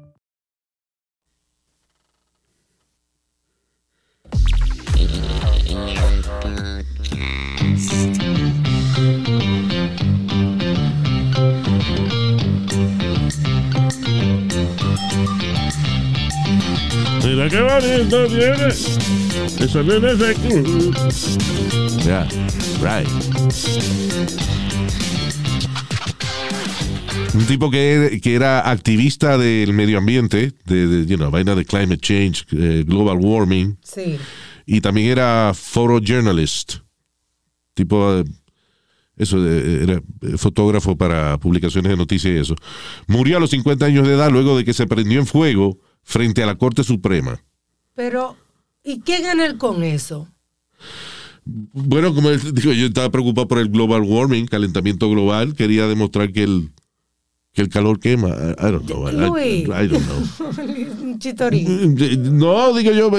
Mira 17.41 17.49
qué 17.49 17.61
bonito 17.63 18.27
viene. 18.29 18.67
Eso 18.67 19.83
viene 19.83 20.13
de 20.13 20.29
aquí. 20.29 22.03
Yeah, 22.05 22.27
right. 22.83 23.07
Un 27.33 27.45
tipo 27.47 27.71
que, 27.71 28.19
que 28.21 28.35
era 28.35 28.69
activista 28.69 29.39
del 29.39 29.73
medio 29.73 29.97
ambiente, 29.97 30.51
de, 30.65 30.85
de, 30.85 31.05
you 31.07 31.17
know, 31.17 31.31
vaina 31.31 31.55
de 31.55 31.65
climate 31.65 31.97
change, 31.97 32.45
eh, 32.51 32.83
global 32.85 33.17
warming, 33.19 33.75
Sí. 33.81 34.19
y 34.67 34.81
también 34.81 35.07
era 35.07 35.53
photojournalist, 35.55 36.75
tipo, 37.73 38.19
eh, 38.19 38.23
eso, 39.17 39.37
eh, 39.43 39.83
era 39.83 40.01
fotógrafo 40.37 40.95
para 40.95 41.39
publicaciones 41.39 41.89
de 41.89 41.97
noticias 41.97 42.35
y 42.35 42.37
eso. 42.37 42.55
Murió 43.07 43.37
a 43.37 43.39
los 43.39 43.49
50 43.49 43.83
años 43.83 44.07
de 44.07 44.13
edad 44.13 44.29
luego 44.29 44.55
de 44.55 44.63
que 44.63 44.73
se 44.73 44.85
prendió 44.85 45.19
en 45.19 45.25
fuego 45.25 45.79
frente 46.03 46.43
a 46.43 46.45
la 46.45 46.55
Corte 46.55 46.83
Suprema. 46.83 47.41
Pero, 47.95 48.35
¿y 48.83 49.01
qué 49.01 49.21
gana 49.21 49.45
él 49.45 49.57
con 49.57 49.83
eso? 49.83 50.27
Bueno, 51.43 52.13
como 52.13 52.29
él 52.29 52.39
dijo, 52.53 52.71
yo 52.71 52.85
estaba 52.87 53.09
preocupado 53.09 53.47
por 53.47 53.59
el 53.59 53.69
global 53.69 54.01
warming, 54.03 54.45
calentamiento 54.45 55.09
global, 55.09 55.55
quería 55.55 55.87
demostrar 55.87 56.31
que 56.31 56.43
el, 56.43 56.69
que 57.51 57.63
el 57.63 57.69
calor 57.69 57.99
quema. 57.99 58.29
I, 58.29 58.51
I 58.67 58.71
don't 58.71 58.85
know. 58.85 59.07
I- 59.37 59.63
I- 59.63 59.87
don't 59.87 60.05
know. 60.05 60.65
Un 61.01 61.19
chitorín. 61.19 61.95
No, 62.37 62.73
digo 62.75 62.91
yo, 62.93 63.09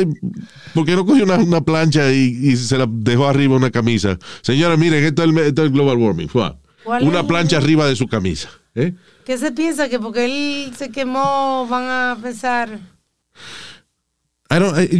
¿por 0.73 0.87
qué 0.87 0.95
no 0.95 1.05
cogió 1.05 1.25
una, 1.25 1.37
una 1.39 1.61
plancha 1.63 2.13
y, 2.13 2.39
y 2.43 2.57
se 2.57 2.79
la 2.79 2.87
dejó 2.89 3.27
arriba 3.27 3.57
una 3.57 3.71
camisa? 3.71 4.19
Señora, 4.43 4.77
miren, 4.77 5.05
esto 5.05 5.25
es 5.25 5.29
el, 5.31 5.39
esto 5.39 5.63
es 5.63 5.67
el 5.67 5.73
global 5.73 5.99
warming. 5.99 6.29
Fua. 6.29 6.59
¿Cuál 6.85 7.03
Una 7.05 7.27
plancha 7.27 7.59
arriba 7.59 7.87
de 7.87 7.97
su 7.97 8.07
camisa. 8.07 8.49
¿eh? 8.75 8.95
¿Qué 9.25 9.39
se 9.39 9.53
piensa? 9.53 9.89
Que 9.89 9.99
porque 10.01 10.25
él 10.25 10.73
se 10.77 10.91
quemó 10.91 11.67
van 11.69 11.85
a 11.85 12.19
pensar... 12.21 12.81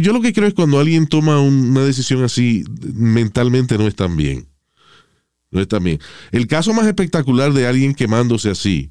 Yo 0.01 0.13
lo 0.13 0.21
que 0.21 0.33
creo 0.33 0.47
es 0.47 0.55
cuando 0.55 0.79
alguien 0.79 1.05
toma 1.07 1.39
un- 1.39 1.69
una 1.69 1.83
decisión 1.85 2.23
así, 2.23 2.63
mentalmente 2.95 3.77
no 3.77 3.85
están 3.87 4.17
bien. 4.17 4.47
No 5.51 5.61
están 5.61 5.83
bien. 5.83 5.99
El 6.31 6.47
caso 6.47 6.73
más 6.73 6.87
espectacular 6.87 7.53
de 7.53 7.67
alguien 7.67 7.93
quemándose 7.93 8.49
así, 8.49 8.89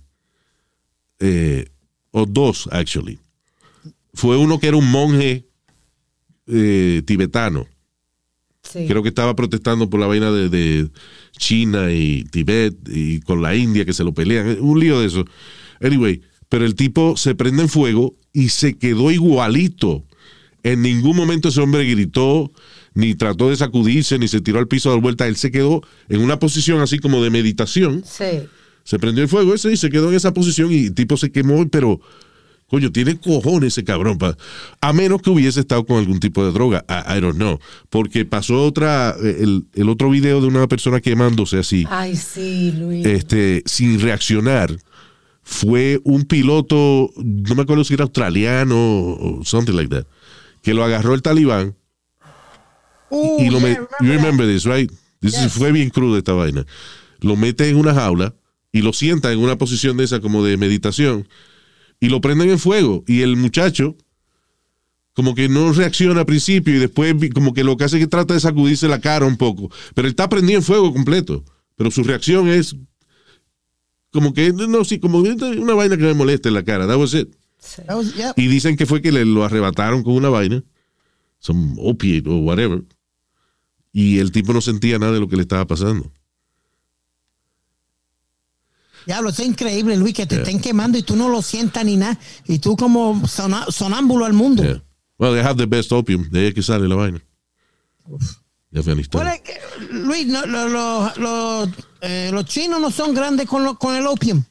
eh, 1.19 1.69
o 2.13 2.27
dos, 2.27 2.69
actually, 2.71 3.19
fue 4.15 4.37
uno 4.37 4.61
que 4.61 4.69
era 4.69 4.77
un 4.77 4.89
monje 4.89 5.49
eh, 6.47 7.03
tibetano. 7.07 7.67
Sí. 8.73 8.87
Creo 8.87 9.03
que 9.03 9.11
estaba 9.11 9.37
protestando 9.37 9.91
por 9.91 10.01
la 10.01 10.07
vaina 10.07 10.31
de, 10.31 10.49
de 10.49 10.89
China 11.37 11.93
y 11.93 12.25
Tibet 12.25 12.75
y 12.89 13.21
con 13.21 13.43
la 13.43 13.55
India 13.55 13.85
que 13.85 13.93
se 13.93 14.05
lo 14.05 14.13
pelean. 14.13 14.59
Un 14.61 14.81
lío 14.81 15.01
de 15.01 15.07
eso. 15.07 15.25
Anyway, 15.81 16.23
pero 16.49 16.65
el 16.65 16.75
tipo 16.75 17.17
se 17.17 17.35
prende 17.35 17.63
en 17.63 17.69
fuego 17.69 18.15
y 18.33 18.51
se 18.51 18.79
quedó 18.79 19.11
igualito. 19.11 20.05
En 20.63 20.83
ningún 20.83 21.17
momento 21.17 21.49
ese 21.49 21.61
hombre 21.61 21.85
gritó, 21.85 22.53
ni 22.95 23.15
trató 23.15 23.51
de 23.51 23.57
sacudirse, 23.57 24.19
ni 24.19 24.29
se 24.29 24.41
tiró 24.41 24.59
al 24.59 24.69
piso 24.69 24.91
a 24.91 24.93
dar 24.93 25.03
vuelta. 25.03 25.27
Él 25.27 25.37
se 25.37 25.51
quedó 25.51 25.83
en 26.09 26.21
una 26.21 26.39
posición 26.39 26.81
así 26.81 26.99
como 26.99 27.23
de 27.23 27.31
meditación. 27.31 28.05
Sí. 28.07 28.47
Se 28.85 28.99
prendió 28.99 29.23
el 29.23 29.29
fuego 29.29 29.55
ese 29.55 29.73
y 29.73 29.77
se 29.77 29.91
quedó 29.91 30.11
en 30.11 30.17
esa 30.17 30.35
posición 30.35 30.73
y 30.73 30.87
el 30.87 30.95
tipo 30.95 31.17
se 31.17 31.31
quemó, 31.33 31.67
pero 31.69 32.01
coño, 32.73 32.91
tiene 32.91 33.19
cojones 33.21 33.75
ese 33.75 33.85
cabrón. 33.85 34.17
pa- 34.17 34.35
a 34.81 34.93
menos 34.95 35.21
que 35.21 35.29
hubiese 35.29 35.61
estado 35.61 35.85
con 35.85 35.99
algún 35.99 36.19
tipo 36.21 36.43
de 36.45 36.53
droga. 36.53 36.85
I, 36.89 37.19
I 37.19 37.21
don't 37.21 37.37
know. 37.37 37.59
Porque 37.91 38.25
pasó 38.25 38.65
otra, 38.65 39.15
el, 39.23 39.67
el 39.75 39.89
otro 39.91 40.09
video 40.09 40.41
de 40.41 40.47
una 40.47 40.67
persona 40.67 41.01
quemándose 41.03 41.59
así, 41.59 41.85
Ay, 41.91 42.17
sí, 42.17 42.73
Luis. 42.73 43.05
este, 43.05 43.63
sin 43.67 44.01
reaccionar. 44.01 44.75
Fue 45.43 46.01
un 46.05 46.25
piloto, 46.25 47.11
no 47.17 47.55
me 47.55 47.63
acuerdo 47.63 47.85
si 47.85 47.93
era 47.95 48.05
australiano 48.05 48.77
o 48.77 49.41
something 49.45 49.75
like 49.75 49.91
that, 49.95 50.07
que 50.63 50.73
lo 50.73 50.83
agarró 50.83 51.15
el 51.15 51.21
talibán 51.23 51.75
Uh, 53.11 53.43
y 53.43 53.51
lo 53.51 53.59
yeah, 53.59 53.69
me- 53.69 53.75
remember 53.75 53.89
you 54.01 54.07
that. 54.07 54.17
remember 54.17 54.47
this, 54.47 54.65
right? 54.65 54.91
This 55.21 55.35
is- 55.39 55.53
fue 55.53 55.71
bien 55.73 55.91
cruda 55.91 56.17
esta 56.19 56.33
vaina. 56.33 56.65
Lo 57.21 57.37
mete 57.37 57.69
en 57.69 57.77
una 57.77 57.93
jaula 57.93 58.35
y 58.73 58.81
lo 58.81 58.93
sienta 58.95 59.31
en 59.33 59.39
una 59.41 59.59
posición 59.59 59.99
de 59.99 60.05
esa 60.05 60.21
como 60.21 60.43
de 60.43 60.57
meditación 60.57 61.29
y 62.03 62.09
lo 62.09 62.21
prenden 62.21 62.51
en 62.51 62.59
fuego 62.59 63.05
y 63.07 63.23
el 63.23 63.37
muchacho 63.37 63.97
como 65.15 65.35
que 65.37 65.49
no 65.49 65.73
reacciona 65.73 66.21
al 66.21 66.27
principio 66.27 66.75
y 66.75 66.79
después 66.79 67.15
como 67.33 67.53
que 67.55 67.63
lo 67.63 67.77
que 67.77 67.85
hace 67.85 67.99
es 67.99 68.03
que 68.03 68.09
trata 68.09 68.35
de 68.35 68.41
sacudirse 68.41 68.89
la 68.89 69.01
cara 69.01 69.25
un 69.25 69.37
poco, 69.37 69.71
pero 69.95 70.09
él 70.09 70.11
está 70.13 70.29
prendido 70.29 70.59
en 70.59 70.65
fuego 70.65 70.93
completo, 70.93 71.45
pero 71.77 71.91
su 71.93 72.03
reacción 72.03 72.49
es 72.49 72.75
como 74.11 74.35
que 74.35 74.53
no, 74.53 74.85
sí, 74.85 74.99
como 74.99 75.19
una 75.21 75.75
vaina 75.75 75.97
que 75.97 76.03
me 76.03 76.15
molesta 76.15 76.49
en 76.49 76.55
la 76.55 76.65
cara. 76.65 76.87
That 76.87 76.99
was 76.99 77.15
it. 77.15 77.29
That 77.87 77.97
was- 77.97 78.15
yeah. 78.15 78.33
Y 78.37 78.49
dicen 78.49 78.77
que 78.77 78.85
fue 78.85 79.01
que 79.01 79.13
le 79.13 79.25
lo 79.25 79.45
arrebataron 79.45 80.03
con 80.03 80.15
una 80.15 80.29
vaina, 80.29 80.63
some 81.39 81.75
opiate 81.79 82.29
o 82.29 82.39
whatever, 82.39 82.83
y 83.93 84.19
el 84.19 84.33
tipo 84.33 84.53
no 84.53 84.61
sentía 84.61 84.99
nada 84.99 85.13
de 85.13 85.21
lo 85.21 85.29
que 85.29 85.37
le 85.37 85.43
estaba 85.43 85.67
pasando. 85.67 86.11
Diablo, 89.07 89.31
eso 89.31 89.43
es 89.43 89.49
increíble, 89.49 89.97
Luis, 89.97 90.15
que 90.15 90.27
te 90.27 90.37
Yeah. 90.37 90.43
estén 90.45 90.61
quemando 90.61 90.97
y 90.99 91.03
tú 91.03 91.17
no 91.17 91.29
lo 91.29 91.43
sientas 91.43 91.85
ni 91.85 91.97
nada. 91.97 92.19
Y 92.47 92.59
tú 92.59 92.77
como 92.77 93.27
sona- 93.27 93.67
sonámbulo 93.71 94.25
al 94.25 94.33
mundo. 94.33 94.63
Yeah. 94.63 94.83
Well, 95.19 95.33
they 95.35 95.43
have 95.45 95.57
the 95.57 95.67
best 95.67 95.93
opium, 95.93 96.29
de 96.31 96.41
ahí 96.41 96.47
es 96.49 96.55
que 96.55 96.63
sale 96.63 96.89
la 96.89 96.95
vaina. 96.97 97.21
De 98.71 98.81
Afganistán. 98.81 99.21
¿Cuál 99.23 99.35
es 99.35 99.41
que- 99.43 99.61
Luis, 99.93 100.27
no, 100.27 100.47
lo- 100.47 100.69
lo- 100.69 101.13
lo- 101.17 101.73
eh, 102.01 102.31
los 102.33 102.45
chinos 102.47 102.81
no 102.81 102.91
son 102.91 103.15
grandes 103.15 103.47
con, 103.47 103.63
lo- 103.65 103.79
con 103.79 103.95
el 103.95 104.07
opium. 104.07 104.43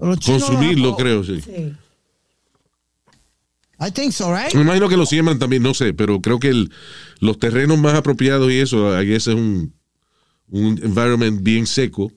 Los 0.00 0.20
Consumirlo, 0.20 0.94
creo, 0.96 1.24
sí. 1.24 1.40
Sí. 1.40 1.72
I 3.78 3.90
think 3.90 4.12
so, 4.12 4.34
right? 4.34 4.54
Me 4.54 4.62
imagino 4.62 4.88
que 4.88 4.96
lo 4.96 5.04
siembran 5.04 5.38
también, 5.38 5.62
no 5.62 5.74
sé, 5.74 5.92
pero 5.92 6.20
creo 6.22 6.38
que 6.38 6.48
el- 6.48 6.70
los 7.20 7.38
terrenos 7.38 7.78
más 7.78 7.94
apropiados 7.94 8.50
y 8.50 8.58
eso, 8.58 8.94
ahí 8.94 9.12
ese 9.12 9.32
es 9.32 9.36
un, 9.36 9.74
un 10.48 10.78
environment 10.82 11.42
bien 11.42 11.66
seco 11.66 12.10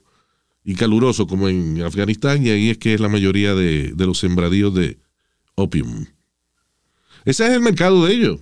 y 0.63 0.75
caluroso 0.75 1.27
como 1.27 1.49
en 1.49 1.81
Afganistán 1.81 2.45
y 2.45 2.49
ahí 2.49 2.69
es 2.69 2.77
que 2.77 2.93
es 2.93 2.99
la 2.99 3.09
mayoría 3.09 3.55
de, 3.55 3.91
de 3.93 4.05
los 4.05 4.19
sembradíos 4.19 4.73
de 4.73 4.99
opium. 5.55 6.05
Ese 7.25 7.45
es 7.45 7.51
el 7.51 7.61
mercado 7.61 8.05
de 8.05 8.13
ellos. 8.13 8.39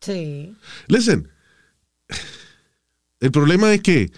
Sí. 0.00 0.54
Listen, 0.88 1.28
el 3.20 3.30
problema 3.30 3.72
es 3.72 3.80
que 3.82 4.10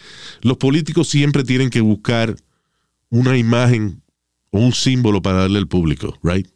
los 0.42 0.56
políticos 0.56 1.08
siempre 1.08 1.44
tienen 1.44 1.70
que 1.70 1.80
buscar 1.80 2.36
una 3.10 3.36
imagen 3.36 4.02
o 4.50 4.60
un 4.60 4.72
símbolo 4.72 5.20
para 5.20 5.40
darle 5.40 5.58
al 5.58 5.68
público, 5.68 6.18
right? 6.22 6.48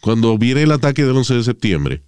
Cuando 0.00 0.36
viene 0.36 0.62
el 0.62 0.72
ataque 0.72 1.04
del 1.04 1.16
11 1.16 1.34
de 1.34 1.44
septiembre, 1.44 2.02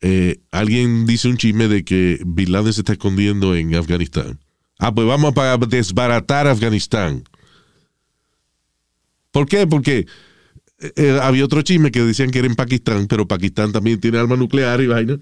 eh, 0.00 0.40
alguien 0.50 1.06
dice 1.06 1.28
un 1.28 1.36
chisme 1.36 1.66
de 1.66 1.84
que 1.84 2.20
Bin 2.24 2.52
Laden 2.52 2.72
se 2.72 2.82
está 2.82 2.92
escondiendo 2.92 3.56
en 3.56 3.74
Afganistán. 3.74 4.38
Ah, 4.80 4.94
pues 4.94 5.06
vamos 5.06 5.36
a 5.36 5.58
desbaratar 5.58 6.46
Afganistán. 6.46 7.22
¿Por 9.30 9.46
qué? 9.46 9.66
Porque 9.66 10.06
eh, 10.78 10.92
eh, 10.96 11.18
había 11.22 11.44
otro 11.44 11.60
chisme 11.60 11.90
que 11.90 12.02
decían 12.02 12.30
que 12.30 12.38
era 12.38 12.48
en 12.48 12.56
Pakistán, 12.56 13.06
pero 13.06 13.28
Pakistán 13.28 13.72
también 13.72 14.00
tiene 14.00 14.16
arma 14.16 14.36
nuclear 14.36 14.80
y 14.80 14.86
vaina. 14.86 15.20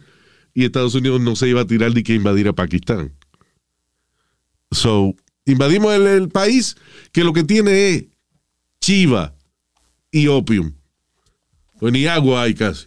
Y 0.54 0.64
Estados 0.64 0.94
Unidos 0.94 1.20
no 1.20 1.34
se 1.34 1.48
iba 1.48 1.60
a 1.60 1.66
tirar 1.66 1.92
ni 1.92 2.04
que 2.04 2.14
invadir 2.14 2.46
a 2.46 2.52
Pakistán. 2.52 3.12
So, 4.70 5.14
invadimos 5.44 5.92
el, 5.92 6.06
el 6.06 6.28
país 6.28 6.76
que 7.10 7.24
lo 7.24 7.32
que 7.32 7.42
tiene 7.42 7.88
es 7.88 8.04
chiva 8.80 9.34
y 10.12 10.28
opium. 10.28 10.72
Pues 11.80 11.92
ni 11.92 12.06
agua 12.06 12.42
hay 12.42 12.54
casi. 12.54 12.86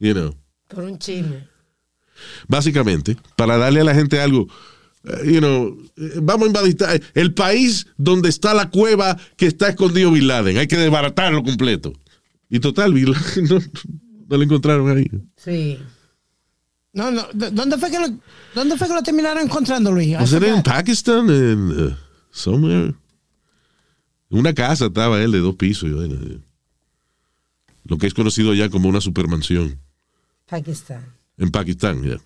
You 0.00 0.12
know. 0.12 0.36
Por 0.66 0.82
un 0.82 0.98
chisme. 0.98 1.46
Básicamente, 2.48 3.16
para 3.36 3.56
darle 3.56 3.80
a 3.80 3.84
la 3.84 3.94
gente 3.94 4.20
algo, 4.20 4.48
you 5.24 5.38
know, 5.40 5.76
eh, 5.96 6.18
vamos 6.22 6.44
a 6.44 6.46
invadir 6.48 6.76
ta- 6.76 6.94
el 7.14 7.34
país 7.34 7.86
donde 7.96 8.28
está 8.28 8.54
la 8.54 8.70
cueva 8.70 9.18
que 9.36 9.46
está 9.46 9.68
escondido 9.68 10.10
Bin 10.12 10.26
Laden. 10.28 10.58
Hay 10.58 10.66
que 10.68 10.76
desbaratarlo 10.76 11.42
completo. 11.42 11.92
Y 12.48 12.60
total, 12.60 12.92
Bin 12.94 13.10
Laden 13.12 13.44
no, 13.48 13.58
no 14.28 14.36
lo 14.36 14.42
encontraron 14.42 14.96
ahí. 14.96 15.10
Sí. 15.36 15.78
No, 16.92 17.10
no. 17.10 17.22
¿dó- 17.32 17.50
¿Dónde 17.50 17.78
fue 17.78 17.90
que 17.90 17.98
lo, 17.98 18.06
dónde 18.54 18.76
fue 18.76 18.86
que 18.86 18.94
lo 18.94 19.02
terminaron 19.02 19.42
encontrando, 19.42 19.90
Luis? 19.90 20.14
¿Was 20.14 20.32
it 20.32 20.42
in. 20.42 20.62
Pakistan? 20.62 21.28
En, 21.30 21.70
uh, 21.86 21.96
somewhere. 22.30 22.94
En 24.30 24.38
una 24.38 24.54
casa 24.54 24.86
estaba 24.86 25.20
él 25.22 25.32
de 25.32 25.38
dos 25.40 25.56
pisos. 25.56 25.90
Lo 27.84 27.98
que 27.98 28.06
es 28.06 28.14
conocido 28.14 28.54
ya 28.54 28.68
como 28.68 28.88
una 28.88 29.00
supermansión. 29.00 29.78
Pakistán. 30.46 31.04
En 31.38 31.50
Pakistán, 31.50 32.02
ya. 32.04 32.18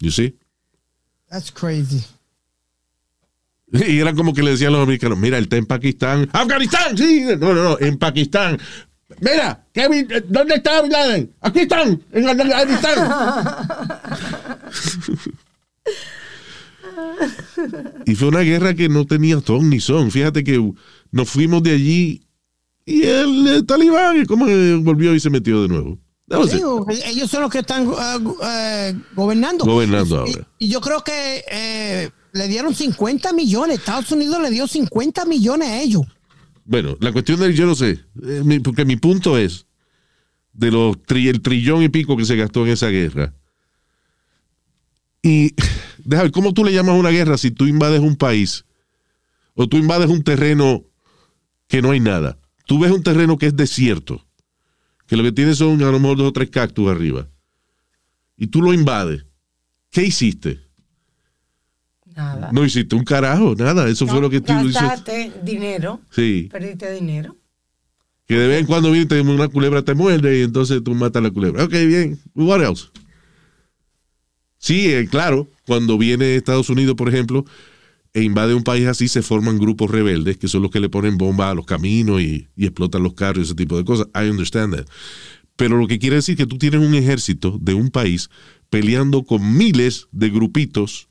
You 0.00 0.10
see? 0.10 0.36
That's 1.34 1.50
crazy. 1.50 2.04
Y 3.72 3.98
eran 3.98 4.14
como 4.14 4.32
que 4.32 4.42
le 4.42 4.52
decían 4.52 4.72
los 4.72 4.84
americanos, 4.84 5.18
mira, 5.18 5.36
él 5.36 5.44
está 5.44 5.56
en 5.56 5.66
Pakistán. 5.66 6.28
¡Afganistán! 6.32 6.96
Sí, 6.96 7.24
no, 7.40 7.52
no, 7.52 7.54
no, 7.54 7.76
en 7.80 7.98
Pakistán. 7.98 8.56
Mira, 9.20 9.66
eh, 9.74 10.22
¿dónde 10.28 10.54
está 10.54 10.80
Bin 10.80 10.92
Laden? 10.92 11.34
Aquí 11.40 11.60
están, 11.60 12.00
en 12.12 12.28
Afganistán. 12.28 13.10
y 18.06 18.14
fue 18.14 18.28
una 18.28 18.40
guerra 18.40 18.74
que 18.74 18.88
no 18.88 19.04
tenía 19.04 19.40
ton 19.40 19.68
ni 19.70 19.80
son. 19.80 20.12
Fíjate 20.12 20.44
que 20.44 20.72
nos 21.10 21.28
fuimos 21.28 21.64
de 21.64 21.72
allí 21.72 22.22
y 22.86 23.02
el, 23.02 23.48
eh, 23.48 23.62
talibán, 23.64 24.24
como 24.26 24.46
volvió 24.82 25.12
y 25.16 25.18
se 25.18 25.30
metió 25.30 25.62
de 25.62 25.68
nuevo. 25.68 25.98
Digo, 26.42 26.86
ellos 27.06 27.30
son 27.30 27.42
los 27.42 27.50
que 27.50 27.58
están 27.60 27.88
ah, 27.96 28.18
eh, 28.44 28.94
gobernando. 29.14 29.64
Gobernando 29.64 30.14
Y- 30.26 30.30
ahora. 30.32 30.48
Y, 30.58 30.68
yo 30.68 30.80
creo 30.80 31.02
que 31.04 31.44
eh, 31.50 32.10
le 32.32 32.48
dieron 32.48 32.74
50 32.74 33.32
millones. 33.32 33.78
Estados 33.78 34.10
Unidos 34.12 34.40
le 34.42 34.50
dio 34.50 34.66
50 34.66 35.24
millones 35.24 35.68
a 35.68 35.80
ellos. 35.80 36.02
Bueno, 36.64 36.96
la 37.00 37.12
cuestión 37.12 37.40
de 37.40 37.52
yo 37.54 37.66
no 37.66 37.74
sé, 37.74 38.00
eh, 38.26 38.60
porque 38.64 38.84
mi 38.84 38.96
punto 38.96 39.36
es 39.36 39.66
de 40.52 40.70
los 40.70 40.96
tri- 40.98 41.28
el 41.28 41.42
trillón 41.42 41.82
y 41.82 41.88
pico 41.88 42.16
que 42.16 42.24
se 42.24 42.36
gastó 42.36 42.64
en 42.64 42.72
esa 42.72 42.88
guerra. 42.88 43.34
Y 45.22 45.54
déjame, 45.98 46.30
¿cómo 46.30 46.52
tú 46.52 46.64
le 46.64 46.72
llamas 46.72 46.98
una 46.98 47.10
guerra 47.10 47.38
si 47.38 47.50
tú 47.50 47.66
invades 47.66 48.00
un 48.00 48.16
país 48.16 48.64
o 49.54 49.66
tú 49.68 49.76
invades 49.76 50.08
un 50.10 50.22
terreno 50.22 50.84
que 51.68 51.80
no 51.82 51.90
hay 51.90 52.00
nada? 52.00 52.38
Tú 52.66 52.78
ves 52.78 52.92
un 52.92 53.02
terreno 53.02 53.36
que 53.38 53.46
es 53.46 53.56
desierto, 53.56 54.23
que 55.14 55.18
lo 55.18 55.22
que 55.22 55.32
tiene 55.32 55.54
son 55.54 55.80
a 55.80 55.90
lo 55.92 56.00
mejor 56.00 56.16
dos 56.18 56.28
o 56.28 56.32
tres 56.32 56.50
cactus 56.50 56.90
arriba, 56.90 57.28
y 58.36 58.48
tú 58.48 58.60
lo 58.60 58.72
invades. 58.74 59.24
¿Qué 59.90 60.02
hiciste? 60.02 60.60
Nada. 62.16 62.50
No 62.52 62.64
hiciste 62.64 62.96
un 62.96 63.04
carajo, 63.04 63.54
nada. 63.56 63.88
Eso 63.88 64.06
fue 64.08 64.20
lo 64.20 64.28
que 64.28 64.40
tú 64.40 64.52
hiciste. 64.60 64.80
Gastaste 64.84 65.32
dinero. 65.44 66.00
Sí. 66.10 66.48
Perdiste 66.50 66.92
dinero. 66.92 67.36
Que 68.26 68.34
de 68.36 68.48
vez 68.48 68.60
en 68.60 68.66
cuando 68.66 68.90
viene 68.90 69.04
y 69.04 69.08
te- 69.08 69.20
una 69.20 69.46
culebra 69.48 69.82
te 69.82 69.94
muerde 69.94 70.38
y 70.40 70.42
entonces 70.42 70.82
tú 70.82 70.94
matas 70.94 71.22
la 71.22 71.30
culebra. 71.30 71.62
Ok, 71.64 71.72
bien. 71.72 72.18
What 72.34 72.62
else? 72.62 72.86
Sí, 74.58 74.92
eh, 74.92 75.06
claro, 75.08 75.48
cuando 75.66 75.96
viene 75.98 76.34
Estados 76.36 76.70
Unidos, 76.70 76.94
por 76.96 77.08
ejemplo, 77.08 77.44
e 78.14 78.22
invade 78.22 78.54
un 78.54 78.62
país 78.62 78.86
así, 78.86 79.08
se 79.08 79.22
forman 79.22 79.58
grupos 79.58 79.90
rebeldes 79.90 80.38
que 80.38 80.48
son 80.48 80.62
los 80.62 80.70
que 80.70 80.80
le 80.80 80.88
ponen 80.88 81.18
bombas 81.18 81.50
a 81.50 81.54
los 81.54 81.66
caminos 81.66 82.22
y, 82.22 82.48
y 82.56 82.64
explotan 82.64 83.02
los 83.02 83.14
carros 83.14 83.40
y 83.40 83.42
ese 83.42 83.54
tipo 83.54 83.76
de 83.76 83.84
cosas. 83.84 84.06
I 84.14 84.30
understand 84.30 84.76
that. 84.76 84.86
Pero 85.56 85.76
lo 85.76 85.86
que 85.86 85.98
quiere 85.98 86.16
decir 86.16 86.36
que 86.36 86.46
tú 86.46 86.56
tienes 86.56 86.80
un 86.80 86.94
ejército 86.94 87.58
de 87.60 87.74
un 87.74 87.90
país 87.90 88.30
peleando 88.70 89.24
con 89.24 89.56
miles 89.56 90.06
de 90.12 90.30
grupitos 90.30 91.08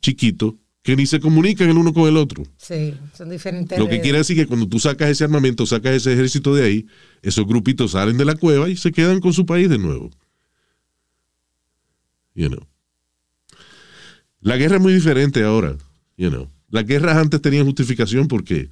chiquitos 0.00 0.54
que 0.82 0.96
ni 0.96 1.06
se 1.06 1.20
comunican 1.20 1.70
el 1.70 1.78
uno 1.78 1.94
con 1.94 2.08
el 2.08 2.16
otro. 2.16 2.42
Sí, 2.56 2.94
son 3.16 3.30
diferentes. 3.30 3.78
Lo 3.78 3.88
que 3.88 4.00
quiere 4.00 4.18
decir 4.18 4.36
que 4.36 4.46
cuando 4.46 4.68
tú 4.68 4.78
sacas 4.78 5.10
ese 5.10 5.24
armamento, 5.24 5.64
sacas 5.64 5.94
ese 5.94 6.12
ejército 6.12 6.54
de 6.54 6.64
ahí, 6.64 6.86
esos 7.22 7.46
grupitos 7.46 7.92
salen 7.92 8.18
de 8.18 8.24
la 8.24 8.34
cueva 8.34 8.68
y 8.68 8.76
se 8.76 8.92
quedan 8.92 9.20
con 9.20 9.32
su 9.32 9.46
país 9.46 9.70
de 9.70 9.78
nuevo. 9.78 10.10
You 12.34 12.48
know. 12.48 12.66
La 14.40 14.56
guerra 14.56 14.76
es 14.76 14.82
muy 14.82 14.92
diferente 14.92 15.44
ahora. 15.44 15.76
You 16.22 16.30
know. 16.30 16.48
Las 16.70 16.86
guerras 16.86 17.16
antes 17.16 17.42
tenían 17.42 17.66
justificación 17.66 18.28
porque 18.28 18.70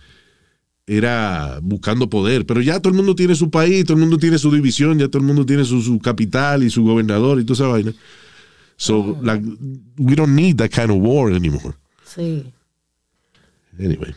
era 0.87 1.59
buscando 1.61 2.09
poder, 2.09 2.47
pero 2.47 2.61
ya 2.61 2.79
todo 2.79 2.93
el 2.93 2.97
mundo 2.97 3.17
tiene 3.17 3.35
su 3.35 3.51
país, 3.51 3.85
todo 3.85 3.97
el 3.97 4.03
mundo 4.03 4.19
tiene 4.19 4.39
su 4.39 4.53
división, 4.53 5.01
ya 5.01 5.09
todo 5.09 5.19
el 5.19 5.27
mundo 5.27 5.45
tiene 5.45 5.65
su, 5.65 5.83
su 5.83 5.99
capital 5.99 6.63
y 6.63 6.71
su 6.71 6.85
gobernador 6.85 7.41
y 7.41 7.45
toda 7.45 7.55
esa 7.55 7.67
vaina. 7.67 7.93
So, 8.77 9.19
like, 9.23 9.45
we 9.99 10.15
don't 10.15 10.37
need 10.37 10.59
that 10.59 10.71
kind 10.71 10.91
of 10.91 10.99
war 11.01 11.33
anymore. 11.35 11.75
Sí. 12.07 12.45
Anyway. 13.79 14.15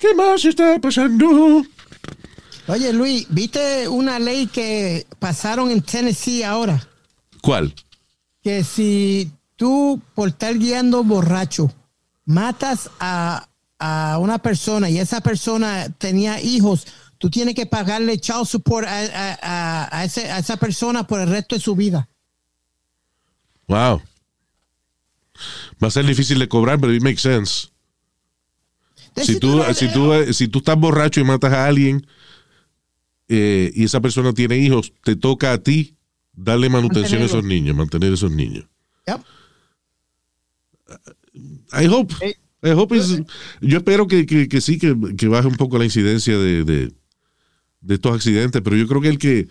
¿Qué 0.00 0.14
más 0.16 0.44
está 0.44 0.80
pasando? 0.80 1.64
Oye, 2.66 2.92
Luis, 2.92 3.26
¿viste 3.30 3.86
una 3.86 4.18
ley 4.18 4.48
que 4.48 5.06
pasaron 5.20 5.70
en 5.70 5.80
Tennessee 5.80 6.42
ahora? 6.42 6.88
¿Cuál? 7.40 7.72
Que 8.42 8.64
si 8.64 9.30
tú, 9.60 10.00
por 10.14 10.28
estar 10.30 10.56
guiando 10.56 11.04
borracho, 11.04 11.70
matas 12.24 12.88
a, 12.98 13.46
a 13.78 14.16
una 14.18 14.38
persona 14.38 14.88
y 14.88 14.96
esa 14.98 15.20
persona 15.20 15.90
tenía 15.98 16.40
hijos, 16.40 16.86
tú 17.18 17.28
tienes 17.28 17.54
que 17.54 17.66
pagarle 17.66 18.18
child 18.18 18.46
support 18.46 18.88
a, 18.88 19.00
a- 19.00 19.38
a- 19.42 19.98
a 19.98 20.04
ese- 20.06 20.30
a 20.30 20.38
esa 20.38 20.56
persona 20.56 21.06
por 21.06 21.20
el 21.20 21.28
resto 21.28 21.56
de 21.56 21.60
su 21.60 21.76
vida. 21.76 22.08
Wow. 23.68 24.00
Va 25.82 25.88
a 25.88 25.90
ser 25.90 26.06
difícil 26.06 26.38
de 26.38 26.48
cobrar, 26.48 26.80
pero 26.80 26.94
it 26.94 27.02
makes 27.02 27.20
sense. 27.20 27.68
Si 29.16 29.38
tú, 29.38 29.62
si, 29.74 29.92
tú, 29.92 30.10
si 30.32 30.48
tú 30.48 30.60
estás 30.60 30.76
borracho 30.78 31.20
y 31.20 31.24
matas 31.24 31.52
a 31.52 31.66
alguien 31.66 32.06
eh, 33.28 33.70
y 33.74 33.84
esa 33.84 34.00
persona 34.00 34.32
tiene 34.32 34.56
hijos, 34.56 34.94
te 35.04 35.16
toca 35.16 35.52
a 35.52 35.58
ti 35.58 35.96
darle 36.32 36.70
manutención 36.70 37.20
a 37.20 37.26
esos 37.26 37.44
niños, 37.44 37.76
mantener 37.76 38.10
a 38.12 38.14
esos 38.14 38.30
niños. 38.30 38.64
Yep. 39.06 39.20
I 41.72 41.86
hope. 41.86 42.14
I 42.62 42.70
hope 42.72 42.94
is- 42.96 43.22
yo 43.60 43.78
espero 43.78 44.06
que, 44.06 44.26
que- 44.26 44.48
que 44.48 44.60
sí, 44.60 44.78
que, 44.78 44.94
que 45.16 45.28
baje 45.28 45.46
un 45.48 45.56
poco 45.56 45.78
la 45.78 45.84
incidencia 45.84 46.36
de, 46.38 46.64
de- 46.64 46.92
de 47.80 47.94
estos 47.94 48.14
accidentes, 48.14 48.60
pero 48.62 48.76
yo 48.76 48.86
creo 48.86 49.00
que 49.00 49.08
el 49.08 49.18
que 49.18 49.48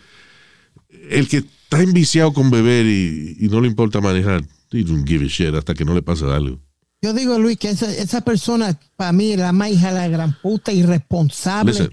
el 1.10 1.28
que 1.28 1.38
está 1.38 1.82
enviciado 1.82 2.34
con 2.34 2.50
beber 2.52 2.86
y, 2.86 3.38
y 3.40 3.48
no 3.50 3.62
le 3.62 3.68
importa 3.68 4.02
manejar, 4.02 4.44
he 4.72 4.84
don't 4.84 5.08
give 5.08 5.26
a 5.26 5.28
shit 5.28 5.54
hasta 5.56 5.74
que 5.74 5.86
no 5.86 5.94
le 5.94 6.02
pasa 6.02 6.36
algo. 6.36 6.60
Yo 7.02 7.14
digo, 7.14 7.40
Luis, 7.40 7.58
que 7.58 7.70
esa, 7.70 7.90
esa 7.96 8.22
persona, 8.22 8.78
para 8.98 9.12
mí, 9.14 9.32
es 9.32 9.40
la 9.40 9.52
más 9.54 9.70
hija 9.72 9.88
de 9.94 10.00
la 10.00 10.08
gran 10.10 10.38
puta, 10.42 10.72
irresponsable. 10.74 11.72
Listen, 11.72 11.90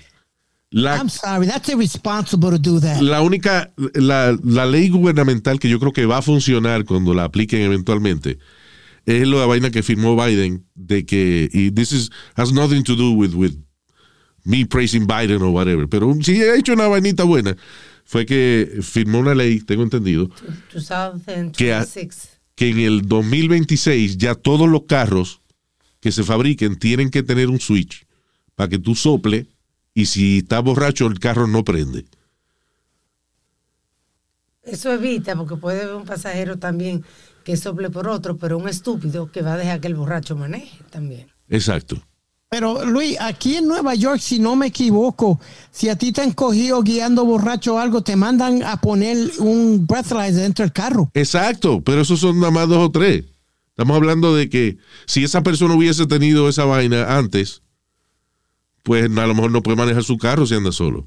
la, 0.71 0.97
I'm 0.97 1.09
sorry, 1.09 1.47
that's 1.47 1.69
irresponsible 1.69 2.51
to 2.51 2.59
do 2.59 2.81
that. 2.81 3.01
la 3.01 3.23
única, 3.23 3.73
la, 3.95 4.37
la 4.43 4.67
ley 4.67 4.89
gubernamental 4.91 5.59
que 5.61 5.69
yo 5.69 5.79
creo 5.79 5.93
que 5.93 6.07
va 6.07 6.19
a 6.19 6.23
funcionar 6.23 6.85
cuando 6.85 7.15
la 7.15 7.25
apliquen 7.25 7.61
eventualmente 7.63 8.39
es 9.07 9.27
lo 9.27 9.41
de 9.41 9.47
vaina 9.47 9.71
que 9.71 9.83
firmó 9.83 10.17
Biden 10.17 10.67
de 10.75 11.07
que, 11.07 11.49
y 11.53 11.71
this 11.71 11.93
is, 11.93 12.11
has 12.35 12.53
nothing 12.53 12.83
to 12.83 12.95
do 12.97 13.13
with, 13.13 13.35
with 13.35 13.55
me 14.45 14.65
praising 14.65 15.07
Biden 15.07 15.41
or 15.43 15.51
whatever, 15.51 15.89
pero 15.89 16.13
si 16.21 16.43
ha 16.43 16.57
hecho 16.57 16.73
una 16.75 16.89
vainita 16.89 17.25
buena, 17.25 17.57
fue 18.05 18.27
que 18.27 18.79
firmó 18.83 19.21
una 19.21 19.35
ley, 19.35 19.61
tengo 19.61 19.83
entendido, 19.83 20.29
2026. 20.73 22.29
que 22.55 22.69
en 22.69 22.81
el 22.81 23.03
2026 23.09 24.19
ya 24.19 24.35
todos 24.35 24.69
los 24.69 24.85
carros 24.85 25.41
que 26.01 26.13
se 26.13 26.23
fabriquen 26.23 26.79
tienen 26.79 27.11
que 27.11 27.23
tener 27.23 27.49
un 27.49 27.61
switch 27.61 28.07
para 28.55 28.69
que 28.69 28.79
tú 28.79 28.95
sople 28.95 29.47
y 29.95 30.07
si 30.07 30.39
estás 30.39 30.63
borracho 30.63 31.07
el 31.07 31.19
carro 31.19 31.47
no 31.47 31.65
prende. 31.65 32.05
Eso 34.63 34.93
evita, 34.93 35.37
porque 35.37 35.57
puede 35.57 35.83
haber 35.83 35.95
un 35.95 36.05
pasajero 36.05 36.59
también 36.59 37.05
que 37.47 37.57
sople 37.57 37.91
por 37.91 38.09
otro, 38.09 38.37
pero 38.37 38.59
un 38.59 38.69
estúpido 38.69 39.31
que 39.31 39.41
va 39.41 39.55
a 39.55 39.57
dejar 39.57 39.81
que 39.81 39.87
el 39.87 39.95
borracho 39.95 40.35
maneje 40.35 40.83
también. 40.91 41.29
Exacto. 41.49 41.97
Pero 42.49 42.85
Luis, 42.85 43.17
aquí 43.21 43.55
en 43.55 43.69
Nueva 43.69 43.95
York, 43.95 44.19
si 44.19 44.41
no 44.41 44.57
me 44.57 44.67
equivoco, 44.67 45.41
si 45.71 45.89
a 45.89 45.95
ti 45.95 46.11
te 46.11 46.23
han 46.23 46.33
cogido 46.33 46.83
guiando 46.83 47.25
borracho 47.25 47.77
o 47.77 47.79
algo, 47.79 48.03
te 48.03 48.17
mandan 48.17 48.65
a 48.65 48.81
poner 48.81 49.31
un 49.39 49.87
breathalyzer 49.87 50.43
dentro 50.43 50.65
del 50.65 50.73
carro. 50.73 51.09
Exacto, 51.15 51.81
pero 51.83 52.01
esos 52.01 52.19
son 52.19 52.41
nada 52.41 52.51
más 52.51 52.69
dos 52.69 52.79
o 52.79 52.91
tres. 52.91 53.25
Estamos 53.69 53.97
hablando 53.97 54.35
de 54.35 54.49
que 54.51 54.79
si 55.07 55.23
esa 55.23 55.45
persona 55.45 55.77
hubiese 55.77 56.05
tenido 56.07 56.49
esa 56.49 56.65
vaina 56.65 57.17
antes, 57.17 57.63
pues 58.83 59.05
a 59.05 59.27
lo 59.27 59.35
mejor 59.37 59.53
no 59.53 59.63
puede 59.63 59.77
manejar 59.77 60.03
su 60.03 60.19
carro 60.19 60.47
si 60.47 60.55
anda 60.57 60.73
solo. 60.73 61.07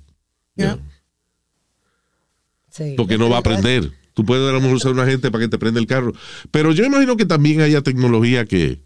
Sí. 2.69 2.93
Porque 2.95 3.17
no 3.17 3.29
va 3.29 3.37
a 3.37 3.39
aprender. 3.39 3.98
Tú 4.19 4.25
puedes 4.25 4.49
a 4.49 4.51
lo 4.51 4.59
mejor 4.59 4.75
usar 4.75 4.91
una 4.91 5.05
gente 5.05 5.31
para 5.31 5.45
que 5.45 5.47
te 5.47 5.57
prenda 5.57 5.79
el 5.79 5.87
carro. 5.87 6.11
Pero 6.51 6.73
yo 6.73 6.83
imagino 6.83 7.15
que 7.15 7.25
también 7.25 7.61
haya 7.61 7.81
tecnología 7.81 8.43
que, 8.43 8.81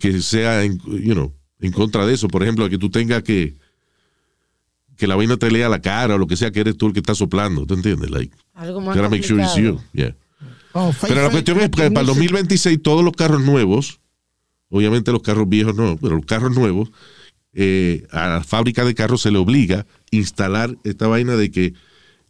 que 0.00 0.20
sea 0.20 0.64
en, 0.64 0.80
you 0.80 1.14
know, 1.14 1.32
en 1.60 1.70
contra 1.70 2.04
de 2.06 2.14
eso. 2.14 2.26
Por 2.26 2.42
ejemplo, 2.42 2.68
que 2.68 2.76
tú 2.76 2.90
tengas 2.90 3.22
que 3.22 3.54
que 4.96 5.06
la 5.06 5.14
vaina 5.14 5.36
te 5.36 5.48
lea 5.48 5.68
la 5.68 5.80
cara 5.80 6.16
o 6.16 6.18
lo 6.18 6.26
que 6.26 6.36
sea, 6.36 6.50
que 6.50 6.58
eres 6.58 6.76
tú 6.76 6.88
el 6.88 6.92
que 6.92 6.98
está 6.98 7.14
soplando. 7.14 7.66
¿Te 7.66 7.74
entiendes? 7.74 8.10
Like, 8.10 8.36
Algo 8.54 8.80
más 8.80 8.96
gotta 8.96 9.08
make 9.08 9.22
sure 9.22 9.40
it's 9.40 9.54
you. 9.54 9.76
complicado. 9.76 9.88
Yeah. 9.92 10.16
Oh, 10.72 10.92
face 10.92 11.14
Pero 11.14 11.24
la 11.24 11.30
cuestión 11.30 11.58
es 11.58 11.66
que 11.66 11.70
para 11.70 11.84
el 11.84 11.90
recognition. 11.94 12.16
2026 12.16 12.82
todos 12.82 13.04
los 13.04 13.14
carros 13.14 13.42
nuevos, 13.42 14.00
obviamente 14.70 15.12
los 15.12 15.22
carros 15.22 15.48
viejos 15.48 15.76
no, 15.76 15.96
pero 15.98 16.16
los 16.16 16.26
carros 16.26 16.52
nuevos, 16.52 16.90
eh, 17.54 18.08
a 18.10 18.28
la 18.28 18.44
fábrica 18.44 18.84
de 18.84 18.94
carros 18.96 19.22
se 19.22 19.30
le 19.30 19.38
obliga 19.38 19.80
a 19.80 19.86
instalar 20.10 20.76
esta 20.82 21.06
vaina 21.06 21.36
de 21.36 21.52
que 21.52 21.74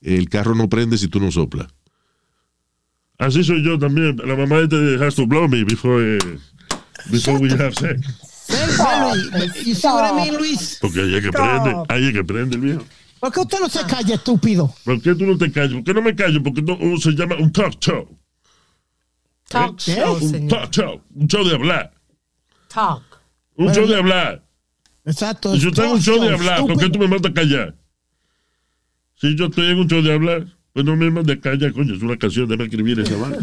el 0.03 0.29
carro 0.29 0.55
no 0.55 0.69
prende 0.69 0.97
si 0.99 1.09
tú 1.09 1.21
no 1.21 1.31
soplas. 1.31 1.69
Así 3.19 3.45
soy 3.45 3.63
yo 3.65 3.79
también. 3.79 4.17
La 4.25 4.35
mamá 4.35 4.57
de 4.59 4.65
este 4.97 5.05
has 5.05 5.15
to 5.15 5.27
blow 5.27 5.47
me 5.49 5.63
before, 5.65 6.17
eh, 6.17 6.39
before 7.11 7.39
we 7.39 7.51
have 7.51 7.75
sex. 7.75 8.01
What 9.85 10.11
I 10.11 10.15
mean, 10.15 10.37
Luis? 10.39 10.79
Porque 10.81 11.01
ahí 11.03 11.15
es 11.15 11.23
que 11.23 11.31
prende, 11.31 11.77
ahí 11.89 12.07
es 12.07 12.13
que 12.13 12.25
prende 12.25 12.57
el 12.57 12.63
viejo. 12.63 12.85
¿Por 13.21 13.31
qué 13.33 13.41
usted 13.41 13.61
no 13.61 13.69
se 13.69 13.85
calla, 13.85 14.15
estúpido? 14.15 14.75
¿Por 14.85 15.01
qué 15.03 15.15
tú 15.15 15.27
no 15.27 15.37
te 15.37 15.53
callas? 15.53 15.75
¿Por 15.75 15.85
qué 15.85 15.95
no 15.95 16.03
me 16.03 16.15
callo? 16.17 16.43
Porque 16.43 16.63
no, 16.63 16.79
se 16.99 17.11
llama 17.13 17.37
un 17.37 17.53
talk 17.53 17.79
show. 17.79 18.09
Talk 19.49 19.77
¿Qué? 19.85 19.97
show, 19.97 20.15
Un 20.15 20.31
señor. 20.31 20.49
talk 20.49 20.71
show. 20.71 21.03
Un 21.15 21.29
show 21.29 21.45
de 21.47 21.55
hablar. 21.55 21.93
Talk. 22.73 23.03
Un 23.57 23.75
show 23.75 23.87
de 23.87 23.97
hablar. 23.97 24.43
Exacto. 25.05 25.53
Si 25.55 25.61
yo 25.61 25.71
tengo 25.73 25.93
un 25.93 26.01
show 26.01 26.19
de 26.21 26.29
Talk 26.29 26.41
hablar, 26.41 26.59
¿por 26.61 26.67
qué 26.69 26.73
estúpido. 26.87 26.93
tú 26.93 26.99
me 27.01 27.09
mandas 27.09 27.31
a 27.31 27.35
callar? 27.35 27.75
Si 29.21 29.37
yo 29.37 29.47
estoy 29.47 29.67
en 29.67 29.79
un 29.81 29.87
show 29.89 30.03
de 30.03 30.13
hablar, 30.13 30.47
pues 30.73 30.85
no 30.87 30.97
me 30.97 31.11
mandes 31.11 31.37
a 31.39 31.41
callar, 31.41 31.73
coño. 31.73 31.95
Es 31.95 32.03
una 32.03 32.17
canción, 32.17 32.49
déjame 32.49 32.65
escribir 32.65 33.01
esa 33.01 33.17
vaina. 33.17 33.39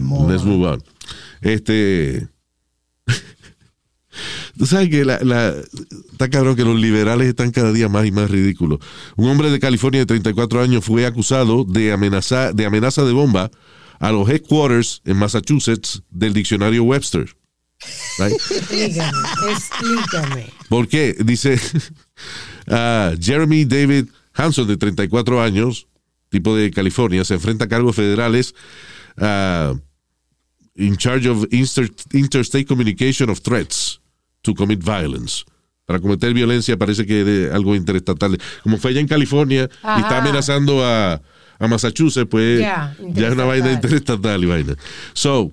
Mono. 0.00 0.30
Let's 0.32 0.44
move 0.44 0.66
on. 0.66 0.82
Este. 1.40 2.28
Tú 4.56 4.66
sabes 4.66 4.88
que 4.88 5.04
la, 5.04 5.20
la- 5.22 5.54
está 6.12 6.28
cabrón 6.28 6.56
que 6.56 6.64
los 6.64 6.78
liberales 6.78 7.28
están 7.28 7.52
cada 7.52 7.72
día 7.72 7.88
más 7.88 8.04
y 8.06 8.10
más 8.12 8.28
ridículos. 8.30 8.80
Un 9.16 9.28
hombre 9.30 9.50
de 9.50 9.60
California 9.60 10.00
de 10.00 10.06
34 10.06 10.60
años 10.60 10.84
fue 10.84 11.06
acusado 11.06 11.64
de 11.64 11.92
amenaza, 11.92 12.52
de 12.52 12.66
amenaza 12.66 13.04
de 13.04 13.12
bomba 13.12 13.50
a 14.00 14.10
los 14.12 14.28
headquarters 14.28 15.00
en 15.04 15.16
Massachusetts 15.16 16.02
del 16.10 16.32
diccionario 16.32 16.82
Webster. 16.84 17.36
Right? 18.18 18.32
Explícame, 18.32 19.12
explícame. 19.52 20.46
¿Por 20.68 20.88
qué? 20.88 21.14
Dice 21.24 21.58
ah, 22.68 23.12
Jeremy 23.20 23.64
David 23.64 24.06
Hanson, 24.34 24.66
de 24.66 24.76
34 24.76 25.40
años, 25.42 25.86
tipo 26.28 26.56
de 26.56 26.70
California, 26.70 27.24
se 27.24 27.34
enfrenta 27.34 27.64
a 27.66 27.68
cargos 27.68 27.94
federales 27.96 28.54
ah, 29.18 29.74
in 30.74 30.96
charge 30.96 31.28
of 31.28 31.44
inter- 31.52 31.90
interstate 32.12 32.66
communication 32.66 33.30
of 33.30 33.40
threats 33.40 34.00
to 34.42 34.54
commit 34.54 34.80
violence. 34.82 35.44
Para 35.86 36.00
cometer 36.00 36.34
violencia 36.34 36.76
parece 36.76 37.06
que 37.06 37.24
de 37.24 37.50
algo 37.52 37.74
interestatal. 37.74 38.38
Como 38.62 38.76
fue 38.78 38.90
allá 38.90 39.00
en 39.00 39.08
California 39.08 39.70
y 39.96 40.00
está 40.00 40.18
amenazando 40.18 40.84
a, 40.84 41.14
a 41.58 41.66
Massachusetts, 41.68 42.28
pues 42.30 42.60
Ya, 42.60 42.94
ya 43.00 43.28
es 43.28 43.32
una 43.32 43.44
vaina 43.44 43.72
interestatal. 43.72 44.16
interestatal 44.18 44.44
y 44.44 44.46
vaina. 44.46 44.76
So, 45.14 45.50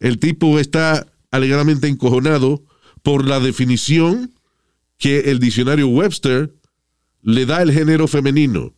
el 0.00 0.18
tipo 0.18 0.58
está 0.58 1.06
alegadamente 1.30 1.88
encojonado 1.88 2.64
por 3.02 3.26
la 3.26 3.40
definición 3.40 4.34
que 4.98 5.30
el 5.30 5.38
diccionario 5.38 5.88
Webster 5.88 6.52
le 7.22 7.46
da 7.46 7.58
al 7.58 7.72
género 7.72 8.08
femenino. 8.08 8.74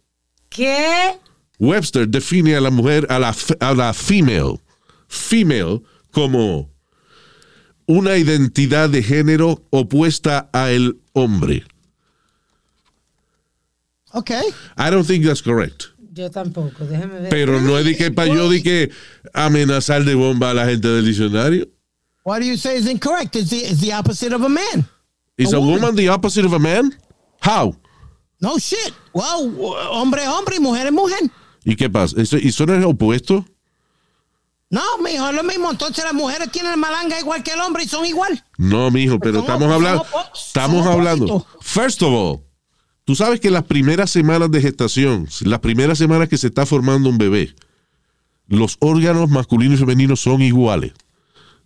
¿Qué? 0.48 1.18
Webster 1.58 2.08
define 2.08 2.56
a 2.56 2.60
la 2.60 2.70
mujer, 2.70 3.06
a 3.10 3.18
la, 3.18 3.34
a 3.60 3.74
la 3.74 3.92
female, 3.92 4.60
female 5.08 5.82
como 6.10 6.70
una 7.86 8.16
identidad 8.16 8.88
de 8.88 9.02
género 9.02 9.64
opuesta 9.70 10.48
a 10.52 10.70
el 10.70 11.00
hombre. 11.12 11.64
Ok. 14.12 14.30
I 14.30 14.90
don't 14.90 15.06
think 15.06 15.24
that's 15.24 15.42
correct. 15.42 15.84
Yo 16.12 16.30
tampoco, 16.30 16.84
déjeme 16.84 17.20
ver. 17.20 17.30
Pero 17.30 17.60
no 17.60 17.78
es 17.78 17.84
de 17.84 17.96
que 17.96 18.10
para 18.10 18.32
yo 18.32 18.48
de 18.50 18.62
que 18.62 18.90
amenazar 19.32 20.04
de 20.04 20.14
bomba 20.14 20.50
a 20.50 20.54
la 20.54 20.66
gente 20.66 20.88
del 20.88 21.04
diccionario. 21.04 21.68
What 22.24 22.40
do 22.40 22.46
you 22.46 22.56
say 22.56 22.76
is 22.76 22.86
incorrect? 22.86 23.34
It's 23.36 23.50
the, 23.50 23.58
it's 23.58 23.80
the 23.80 23.92
opposite 23.92 24.32
of 24.34 24.42
a 24.42 24.48
man. 24.48 24.86
Is 25.38 25.52
A 25.52 25.56
a 25.56 25.60
woman. 25.60 25.80
woman 25.80 25.96
the 25.96 26.08
opposite 26.08 26.44
of 26.44 26.52
a 26.52 26.58
man? 26.58 26.92
How? 27.40 27.74
No 28.40 28.58
shit. 28.58 28.92
Well, 29.14 29.50
hombre 29.90 30.22
es 30.22 30.28
hombre 30.28 30.56
y 30.56 30.60
mujer 30.60 30.86
es 30.86 30.92
mujer. 30.92 31.20
¿Y 31.64 31.76
qué 31.76 31.88
pasa? 31.90 32.20
¿Eso, 32.20 32.36
¿Y 32.38 32.52
son 32.52 32.70
el 32.70 32.84
opuesto? 32.84 33.44
No, 34.70 34.82
mijo, 35.02 35.28
es 35.28 35.34
lo 35.34 35.42
mismo. 35.42 35.70
Entonces 35.70 36.04
las 36.04 36.14
mujeres 36.14 36.50
tienen 36.52 36.78
malanga 36.78 37.18
igual 37.18 37.42
que 37.42 37.52
el 37.52 37.60
hombre 37.60 37.84
y 37.84 37.88
son 37.88 38.06
igual. 38.06 38.44
No, 38.56 38.90
mijo, 38.90 39.18
pero 39.18 39.40
estamos 39.40 39.70
hablando. 39.72 40.06
Estamos 40.34 40.86
hablando. 40.86 41.46
First 41.60 42.02
of 42.02 42.12
all, 42.12 42.40
tú 43.04 43.14
sabes 43.16 43.40
que 43.40 43.50
las 43.50 43.64
primeras 43.64 44.10
semanas 44.10 44.50
de 44.50 44.60
gestación, 44.62 45.26
las 45.42 45.58
primeras 45.60 45.98
semanas 45.98 46.28
que 46.28 46.38
se 46.38 46.46
está 46.46 46.66
formando 46.66 47.08
un 47.08 47.18
bebé, 47.18 47.54
los 48.46 48.76
órganos 48.80 49.28
masculinos 49.28 49.76
y 49.76 49.80
femeninos 49.80 50.20
son 50.20 50.40
iguales. 50.42 50.92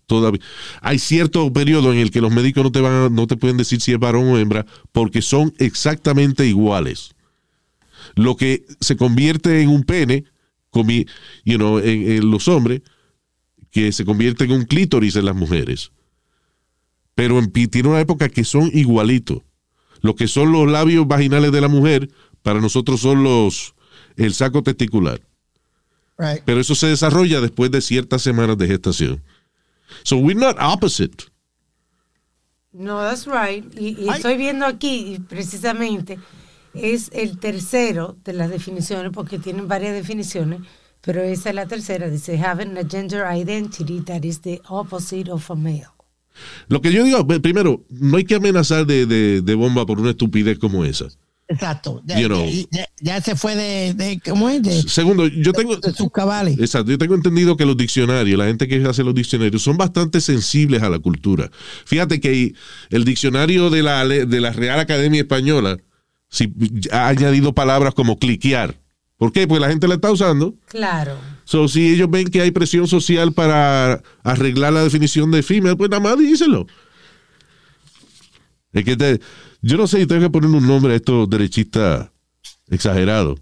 Todavía. 0.06 0.40
Hay 0.82 0.98
cierto 0.98 1.50
periodo 1.52 1.92
en 1.92 1.98
el 1.98 2.10
que 2.10 2.20
los 2.20 2.32
médicos 2.32 2.62
no 2.62 2.72
te 2.72 2.80
van 2.80 2.92
a- 2.92 3.08
no 3.08 3.26
te 3.26 3.36
pueden 3.36 3.56
decir 3.56 3.80
si 3.80 3.92
es 3.92 3.98
varón 3.98 4.24
o 4.28 4.38
hembra 4.38 4.66
porque 4.92 5.22
son 5.22 5.54
exactamente 5.58 6.46
iguales. 6.46 7.14
Lo 8.14 8.36
que 8.36 8.64
se 8.80 8.96
convierte 8.96 9.62
en 9.62 9.70
un 9.70 9.82
pene, 9.82 10.24
comi- 10.70 11.08
you 11.44 11.56
know, 11.56 11.78
en, 11.78 12.10
en 12.12 12.30
los 12.30 12.48
hombres, 12.48 12.82
que 13.70 13.92
se 13.92 14.04
convierte 14.04 14.44
en 14.44 14.52
un 14.52 14.64
clítoris 14.64 15.16
en 15.16 15.24
las 15.24 15.34
mujeres. 15.34 15.90
Pero 17.14 17.38
en, 17.38 17.50
tiene 17.50 17.88
una 17.88 18.00
época 18.00 18.28
que 18.28 18.44
son 18.44 18.70
igualitos. 18.74 19.38
Lo 20.02 20.14
que 20.14 20.28
son 20.28 20.52
los 20.52 20.70
labios 20.70 21.08
vaginales 21.08 21.50
de 21.50 21.60
la 21.62 21.68
mujer, 21.68 22.10
para 22.42 22.60
nosotros 22.60 23.00
son 23.00 23.24
los 23.24 23.74
el 24.16 24.34
saco 24.34 24.62
testicular. 24.62 25.20
Right. 26.18 26.42
Pero 26.44 26.60
eso 26.60 26.74
se 26.74 26.88
desarrolla 26.88 27.40
después 27.40 27.70
de 27.70 27.80
ciertas 27.80 28.22
semanas 28.22 28.58
de 28.58 28.66
gestación. 28.68 29.22
So 30.02 30.16
we're 30.18 30.34
not 30.38 30.56
opposite. 30.58 31.24
No, 32.72 33.00
that's 33.02 33.26
right. 33.26 33.64
Y, 33.78 34.08
estoy 34.08 34.36
viendo 34.36 34.66
aquí, 34.66 35.20
precisamente, 35.28 36.18
es 36.74 37.10
el 37.12 37.38
tercero 37.38 38.16
de 38.24 38.32
las 38.32 38.50
definiciones, 38.50 39.12
porque 39.12 39.38
tienen 39.38 39.68
varias 39.68 39.94
definiciones, 39.94 40.60
pero 41.00 41.22
esa 41.22 41.50
es 41.50 41.54
la 41.54 41.66
tercera. 41.66 42.08
Dice, 42.08 42.36
having 42.36 42.76
a 42.76 42.82
gender 42.88 43.24
identity 43.32 44.00
that 44.00 44.24
is 44.24 44.40
the 44.40 44.60
opposite 44.68 45.30
of 45.30 45.48
a 45.50 45.54
male. 45.54 45.86
Lo 46.66 46.80
que 46.80 46.90
yo 46.92 47.04
digo, 47.04 47.24
primero, 47.40 47.84
no 47.90 48.16
hay 48.16 48.24
que 48.24 48.34
amenazar 48.34 48.86
de, 48.86 49.06
de- 49.06 49.40
de 49.40 49.54
bomba 49.54 49.86
por 49.86 50.00
una 50.00 50.10
estupidez 50.10 50.58
como 50.58 50.84
esa. 50.84 51.06
Exacto. 51.46 52.02
Ya, 52.06 52.18
You 52.20 52.28
know. 52.28 52.46
ya- 52.48 52.66
ya- 52.70 52.88
ya 53.00 53.20
se 53.20 53.36
fue 53.36 53.54
de, 53.54 53.92
de 53.94 54.20
¿cómo 54.24 54.48
es? 54.48 54.62
De, 54.62 54.82
Segundo, 54.88 55.26
yo 55.26 55.52
tengo, 55.52 55.76
de 55.76 55.92
sus 55.92 56.10
cabales. 56.10 56.58
Exacto, 56.58 56.90
yo 56.90 56.96
tengo 56.98 57.14
entendido 57.14 57.56
que 57.56 57.66
los 57.66 57.76
diccionarios, 57.76 58.38
la 58.38 58.46
gente 58.46 58.66
que 58.66 58.82
hace 58.84 59.04
los 59.04 59.14
diccionarios, 59.14 59.62
son 59.62 59.76
bastante 59.76 60.20
sensibles 60.22 60.82
a 60.82 60.88
la 60.88 60.98
cultura. 60.98 61.50
Fíjate 61.84 62.18
que 62.20 62.54
el 62.90 63.04
diccionario 63.04 63.68
de 63.70 63.82
la, 63.82 64.06
de 64.06 64.40
la 64.40 64.52
Real 64.52 64.80
Academia 64.80 65.20
Española 65.20 65.76
ha 66.90 67.08
añadido 67.08 67.52
palabras 67.54 67.94
como 67.94 68.18
cliquear. 68.18 68.80
¿Por 69.16 69.30
qué? 69.32 69.46
Porque 69.46 69.60
la 69.60 69.68
gente 69.68 69.86
la 69.86 69.94
está 69.94 70.10
usando. 70.10 70.54
Claro. 70.66 71.16
So, 71.44 71.68
si 71.68 71.92
ellos 71.92 72.10
ven 72.10 72.26
que 72.28 72.40
hay 72.40 72.50
presión 72.50 72.88
social 72.88 73.32
para 73.32 74.02
arreglar 74.24 74.72
la 74.72 74.82
definición 74.82 75.30
de 75.30 75.42
female, 75.42 75.76
pues 75.76 75.90
nada 75.90 76.02
más 76.02 76.18
díselo. 76.18 76.66
Es 78.72 78.84
que 78.84 78.96
te- 78.96 79.20
yo 79.64 79.78
no 79.78 79.86
sé 79.86 80.06
tengo 80.06 80.20
que 80.20 80.30
poner 80.30 80.50
un 80.50 80.66
nombre 80.66 80.92
a 80.92 80.96
estos 80.96 81.28
derechistas 81.28 82.10
exagerados. 82.68 83.40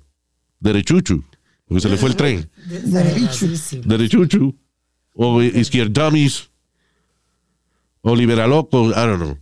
Derechuchu, 0.60 1.24
porque 1.66 1.80
se 1.80 1.88
le 1.88 1.96
fue 1.96 2.10
el 2.10 2.16
tren. 2.16 2.50
Desagradadísimo. 2.66 3.82
Derechuchu, 3.84 4.56
o 5.14 5.42
izquierdamis, 5.42 6.48
o 8.02 8.14
liberalocos, 8.14 8.92
I 8.92 9.00
don't 9.00 9.18
know. 9.18 9.38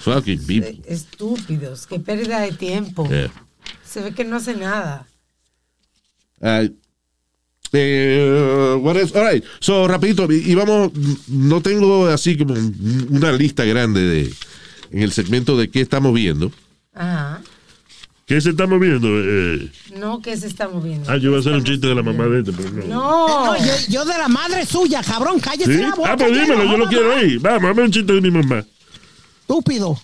Fucking 0.00 0.44
people. 0.46 0.82
Estúpidos, 0.86 1.86
qué 1.86 2.00
pérdida 2.00 2.40
de 2.40 2.52
tiempo. 2.52 3.08
Yeah. 3.08 3.30
Se 3.84 4.00
ve 4.00 4.12
que 4.12 4.24
no 4.24 4.36
hace 4.36 4.56
nada. 4.56 5.06
Uh, 6.40 6.68
eh, 7.72 8.76
what 8.80 8.96
else? 8.96 9.16
All 9.16 9.32
right. 9.32 9.44
So, 9.60 9.86
rapidito, 9.86 10.26
y 10.30 10.54
vamos, 10.54 10.90
no 11.28 11.60
tengo 11.60 12.06
así 12.08 12.36
como 12.36 12.54
una 13.10 13.30
lista 13.32 13.64
grande 13.64 14.00
de 14.00 14.32
en 14.90 15.02
el 15.02 15.12
segmento 15.12 15.56
de 15.56 15.70
qué 15.70 15.80
estamos 15.80 16.12
viendo. 16.14 16.50
Ajá. 16.94 17.40
¿Qué 18.26 18.38
se 18.42 18.50
está 18.50 18.66
moviendo? 18.66 19.08
Eh, 19.10 19.70
No, 19.96 20.20
que 20.20 20.36
se 20.36 20.48
está 20.48 20.68
moviendo. 20.68 21.10
ah, 21.10 21.16
yo 21.16 21.30
voy 21.30 21.38
a 21.38 21.40
hacer 21.40 21.54
un 21.54 21.64
chiste 21.64 21.86
de 21.86 21.94
la 21.94 22.02
mamá 22.02 22.26
de 22.26 22.40
este, 22.40 22.52
pero 22.52 22.70
no. 22.70 22.84
No. 22.86 23.44
No, 23.46 23.56
yo, 23.56 23.72
yo 23.88 24.04
de 24.04 24.18
la 24.18 24.28
madre 24.28 24.66
suya, 24.66 25.02
cabrón, 25.02 25.40
cállese 25.40 25.72
¿Sí? 25.76 25.80
la 25.80 25.94
boca. 25.94 26.12
Ah, 26.12 26.16
pues 26.18 26.32
dímelo, 26.32 26.64
yo 26.64 26.76
lo 26.76 26.86
quiero 26.88 27.14
oír. 27.14 27.40
Vamos, 27.40 27.62
dame 27.62 27.82
un 27.84 27.90
chiste 27.90 28.12
de 28.12 28.20
mi 28.20 28.30
mamá. 28.30 28.64
Estúpido. 29.40 29.98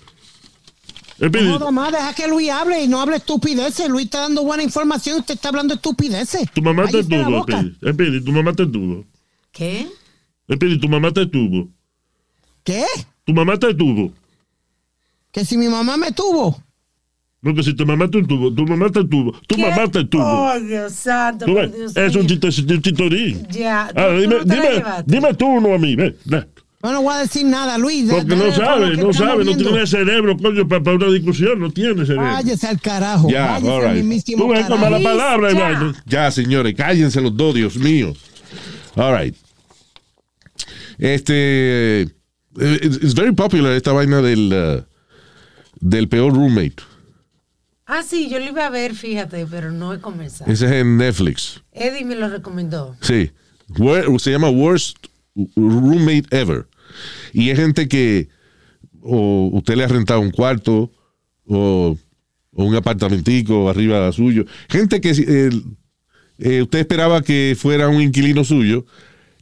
Eh, 1.21 1.29
No 1.31 1.71
más, 1.71 1.93
deja 1.93 2.15
que 2.15 2.27
Luis 2.27 2.49
hable 2.51 2.83
y 2.83 2.89
no 2.89 3.01
hable 3.01 3.17
estupideces. 3.17 3.89
Luis 3.91 4.07
está 4.07 4.21
dando 4.23 4.43
buena 4.43 4.63
información 4.63 5.17
y 5.19 5.21
usted 5.21 5.35
está 5.35 5.51
hablando 5.51 5.75
estupideces. 5.75 6.51
tu 6.53 6.63
mamá 6.63 6.87
te 6.87 6.93
Cállese 7.07 7.09
tuvo. 7.25 7.47
Eh, 7.83 7.95
Pidi, 7.95 8.21
tu 8.25 8.33
mamá 8.33 8.53
te 8.55 8.67
tuvo. 8.67 9.05
¿Qué? 9.53 9.87
Eh, 10.49 10.57
Pidi, 10.57 10.79
tu 10.81 10.89
mamá 10.89 11.13
te 11.13 11.27
tuvo. 11.27 11.69
¿Qué? 12.65 12.85
Tu 13.27 13.33
mamá 13.35 13.59
te 13.59 13.75
tuvo. 13.75 14.13
Que 15.35 15.45
si 15.45 15.59
mi 15.59 15.69
mamá 15.69 15.97
me 15.97 16.13
tuvo. 16.13 16.63
Porque 17.43 17.63
si 17.65 17.75
te 17.77 17.85
mamaste 17.85 18.19
un 18.19 18.27
tubo, 18.27 18.55
tú 18.55 18.65
mamaste 18.67 19.01
el 19.01 19.09
tubo, 19.09 19.33
tú 19.49 19.59
mamaste 19.59 19.99
el 19.99 20.09
tubo. 20.09 20.23
Oh, 20.25 20.61
Dios 20.61 20.93
santo. 20.95 21.45
Dios 21.45 21.95
Es 21.97 22.15
un 22.17 22.25
mío. 22.25 22.39
chiste, 22.41 22.73
un 22.75 22.81
chitorín. 22.83 23.47
Ya, 23.51 23.91
tú- 23.93 24.01
Ahora, 24.01 24.15
tú 24.15 24.21
dime, 24.23 24.35
no 24.37 24.45
te 24.47 24.55
dime, 24.55 24.83
dime 25.05 25.35
tú 25.35 25.47
uno 25.47 25.75
a 25.75 25.79
mí, 25.79 25.95
ve. 25.97 26.17
ve. 26.25 26.47
Yo 26.83 26.93
no 26.93 27.03
voy 27.03 27.15
a 27.15 27.19
decir 27.19 27.45
nada, 27.47 27.77
Luis. 27.79 28.11
Porque 28.11 28.37
no 28.37 28.53
sabe, 28.53 28.93
que 28.93 28.97
no 29.03 29.13
sabe, 29.13 29.45
no 29.45 29.57
tiene 29.57 29.87
cerebro, 29.87 30.37
coño, 30.39 30.69
para, 30.69 30.93
una 30.95 31.11
discusión, 31.11 31.59
no 31.59 31.71
tiene 31.71 32.07
cerebro. 32.07 32.25
Váyase 32.25 32.67
al 32.67 32.81
carajo. 32.81 33.29
Ya, 33.29 33.47
váyase 33.47 33.69
all 33.71 33.85
al 33.87 33.95
right. 33.95 34.05
mismísimo 34.05 34.45
Tú 34.45 34.51
ves 34.51 34.61
carajo. 34.63 34.81
como 34.83 34.91
la 34.99 35.03
palabra, 35.03 35.53
Ya. 35.53 35.69
hermano. 35.71 35.93
Ya, 36.07 36.31
señores, 36.31 36.75
cállense 36.75 37.21
los 37.21 37.37
dos, 37.37 37.55
Dios 37.55 37.77
mío. 37.77 38.15
All 38.97 39.19
right. 39.19 39.35
Este. 40.99 42.03
eh, 42.03 42.09
It's 42.83 42.97
it's 43.03 43.15
very 43.15 43.33
popular 43.33 43.73
esta 43.73 43.93
vaina 43.93 44.23
del, 44.23 44.53
uh, 44.53 44.83
del 45.81 46.09
peor 46.09 46.33
roommate. 46.33 46.77
Ah, 47.87 48.03
sí, 48.03 48.31
yo 48.31 48.39
lo 48.39 48.47
iba 48.47 48.67
a 48.67 48.71
ver, 48.71 48.95
fíjate, 48.95 49.47
pero 49.47 49.71
no 49.71 49.93
he 49.93 50.01
comenzado. 50.01 50.51
Ese 50.51 50.67
es 50.67 50.73
en 50.73 50.97
Netflix. 50.97 51.63
Eddie 51.73 52.05
me 52.05 52.15
lo 52.15 52.29
recomendó. 52.29 52.97
Sí. 53.01 53.31
Se 54.19 54.31
llama 54.31 54.49
Worst 54.49 54.97
Roommate 55.57 56.25
Ever. 56.31 56.67
Y 57.33 57.51
es 57.51 57.59
gente 57.59 57.89
que 57.89 58.29
o 59.03 59.51
usted 59.53 59.77
le 59.77 59.85
ha 59.85 59.89
rentado 59.89 60.21
un 60.21 60.31
cuarto 60.31 60.91
o, 61.47 61.97
o 62.53 62.65
un 62.65 62.75
apartamentico 62.75 63.69
arriba 63.69 64.11
suyo. 64.13 64.47
Gente 64.69 65.01
que 65.01 65.11
eh, 65.11 65.51
eh, 66.39 66.63
usted 66.63 66.79
esperaba 66.79 67.23
que 67.23 67.55
fuera 67.59 67.89
un 67.89 68.01
inquilino 68.01 68.45
suyo 68.45 68.87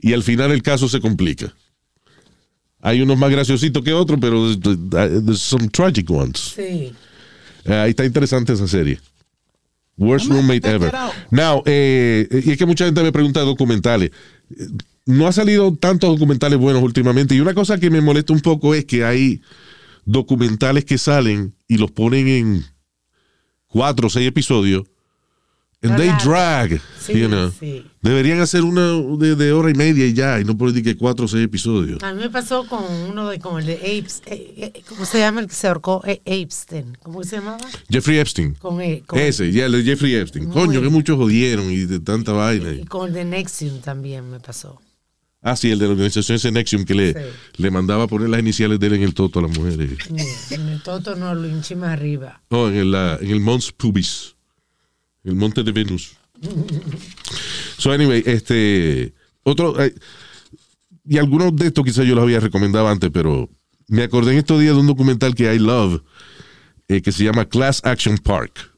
y 0.00 0.12
al 0.12 0.22
final 0.24 0.50
el 0.50 0.62
caso 0.62 0.88
se 0.88 1.00
complica. 1.00 1.54
Hay 2.82 3.00
unos 3.00 3.16
más 3.16 3.30
graciositos 3.30 3.82
que 3.82 3.92
otros, 3.92 4.18
pero 4.20 4.54
there's 4.58 5.40
some 5.40 5.68
tragic 5.68 6.10
ones. 6.10 6.52
Sí. 6.56 6.92
Eh, 7.64 7.74
ahí 7.74 7.90
está 7.90 8.04
interesante 8.04 8.52
esa 8.52 8.66
serie. 8.66 8.98
Worst 9.96 10.26
I'm 10.26 10.36
roommate 10.36 10.68
ever. 10.68 10.92
Now, 11.30 11.62
eh, 11.64 12.26
y 12.44 12.50
es 12.50 12.58
que 12.58 12.66
mucha 12.66 12.84
gente 12.84 13.02
me 13.02 13.12
pregunta 13.12 13.40
de 13.40 13.46
documentales. 13.46 14.10
Eh, 14.50 14.66
No 15.06 15.26
ha 15.26 15.32
salido 15.32 15.74
tantos 15.76 16.10
documentales 16.10 16.58
buenos 16.58 16.82
últimamente. 16.82 17.34
Y 17.34 17.40
una 17.40 17.54
cosa 17.54 17.78
que 17.78 17.90
me 17.90 18.00
molesta 18.00 18.32
un 18.32 18.40
poco 18.40 18.74
es 18.74 18.84
que 18.84 19.04
hay 19.04 19.40
documentales 20.04 20.84
que 20.84 20.98
salen 20.98 21.54
y 21.68 21.76
los 21.78 21.90
ponen 21.90 22.28
en 22.28 22.64
cuatro 23.66 24.06
o 24.08 24.10
seis 24.10 24.28
episodios. 24.28 24.84
And 25.82 25.96
they 25.96 26.10
drag. 26.22 26.80
Sí, 27.00 27.14
you 27.18 27.26
know. 27.28 27.50
sí. 27.58 27.84
Deberían 28.02 28.40
hacer 28.40 28.62
una 28.62 28.82
de, 29.18 29.34
de 29.34 29.52
hora 29.52 29.68
y 29.70 29.74
media 29.74 30.06
y 30.06 30.12
ya, 30.12 30.40
y 30.40 30.44
no 30.44 30.56
poner 30.56 30.80
que 30.82 30.96
cuatro 30.96 31.24
o 31.24 31.28
seis 31.28 31.44
episodios. 31.44 32.00
A 32.04 32.12
mí 32.14 32.20
me 32.20 32.30
pasó 32.30 32.64
con 32.68 32.84
uno 33.10 33.28
de 33.28 33.40
como 33.40 33.58
el 33.58 33.66
de 33.66 33.74
Apes, 33.74 34.22
eh, 34.26 34.72
eh, 34.74 34.82
¿cómo 34.88 35.04
se 35.04 35.18
llama 35.18 35.40
el 35.40 35.48
que 35.48 35.54
se 35.54 35.66
ahorcó? 35.66 36.00
Eh, 36.06 36.20
Epstein, 36.24 36.96
¿cómo 37.02 37.24
se 37.24 37.36
llamaba? 37.36 37.58
Jeffrey 37.90 38.18
Epstein. 38.18 38.54
Con, 38.54 38.80
el- 38.80 39.02
con 39.04 39.18
Ese, 39.18 39.50
ya, 39.50 39.66
el 39.66 39.72
de 39.72 39.82
Jeffrey 39.82 40.14
Epstein. 40.14 40.44
Muy 40.46 40.54
Coño, 40.54 40.80
que 40.80 40.88
muchos 40.88 41.16
jodieron 41.16 41.70
y 41.72 41.78
de 41.86 41.98
tanta 41.98 42.30
vaina. 42.32 42.72
y 42.72 42.84
con 42.84 43.08
el 43.08 43.14
de 43.14 43.24
Nexium 43.24 43.80
también 43.80 44.30
me 44.30 44.38
pasó. 44.38 44.80
Ah, 45.44 45.56
sí, 45.56 45.72
el 45.72 45.80
de 45.80 45.86
la 45.86 45.92
organización 45.94 46.36
ese 46.36 46.52
Nexium 46.52 46.84
que 46.84 46.94
le, 46.94 47.12
Sí. 47.14 47.18
le 47.56 47.70
mandaba 47.72 48.06
poner 48.06 48.28
las 48.28 48.38
iniciales 48.38 48.78
de 48.78 48.86
él 48.86 48.92
en 48.94 49.02
el 49.02 49.14
toto 49.14 49.40
a 49.40 49.42
las 49.42 49.58
mujeres. 49.58 49.98
En 50.52 50.68
el 50.68 50.80
Toto 50.84 51.16
no 51.16 51.34
lo 51.34 51.48
hinché 51.48 51.74
más 51.74 51.90
arriba. 51.94 52.40
No, 52.50 52.68
en 52.68 52.76
el, 52.76 52.94
en 52.94 53.28
el 53.28 53.40
Mons 53.40 53.72
Pubis. 53.72 54.36
El 55.24 55.34
monte 55.36 55.62
de 55.62 55.72
Venus. 55.72 56.12
So, 57.78 57.92
anyway, 57.92 58.22
este. 58.26 59.14
Otro. 59.44 59.80
eh, 59.82 59.94
y 61.04 61.18
algunos 61.18 61.54
de 61.56 61.66
estos 61.66 61.84
quizás 61.84 62.06
yo 62.06 62.14
los 62.14 62.22
había 62.22 62.38
recomendado 62.40 62.86
antes, 62.88 63.10
pero 63.12 63.50
me 63.88 64.04
acordé 64.04 64.32
en 64.32 64.38
estos 64.38 64.60
días 64.60 64.74
de 64.74 64.80
un 64.80 64.86
documental 64.86 65.34
que 65.34 65.52
I 65.52 65.58
love 65.58 66.00
eh, 66.88 67.02
que 67.02 67.10
se 67.12 67.24
llama 67.24 67.44
Class 67.44 67.80
Action 67.84 68.18
Park. 68.18 68.70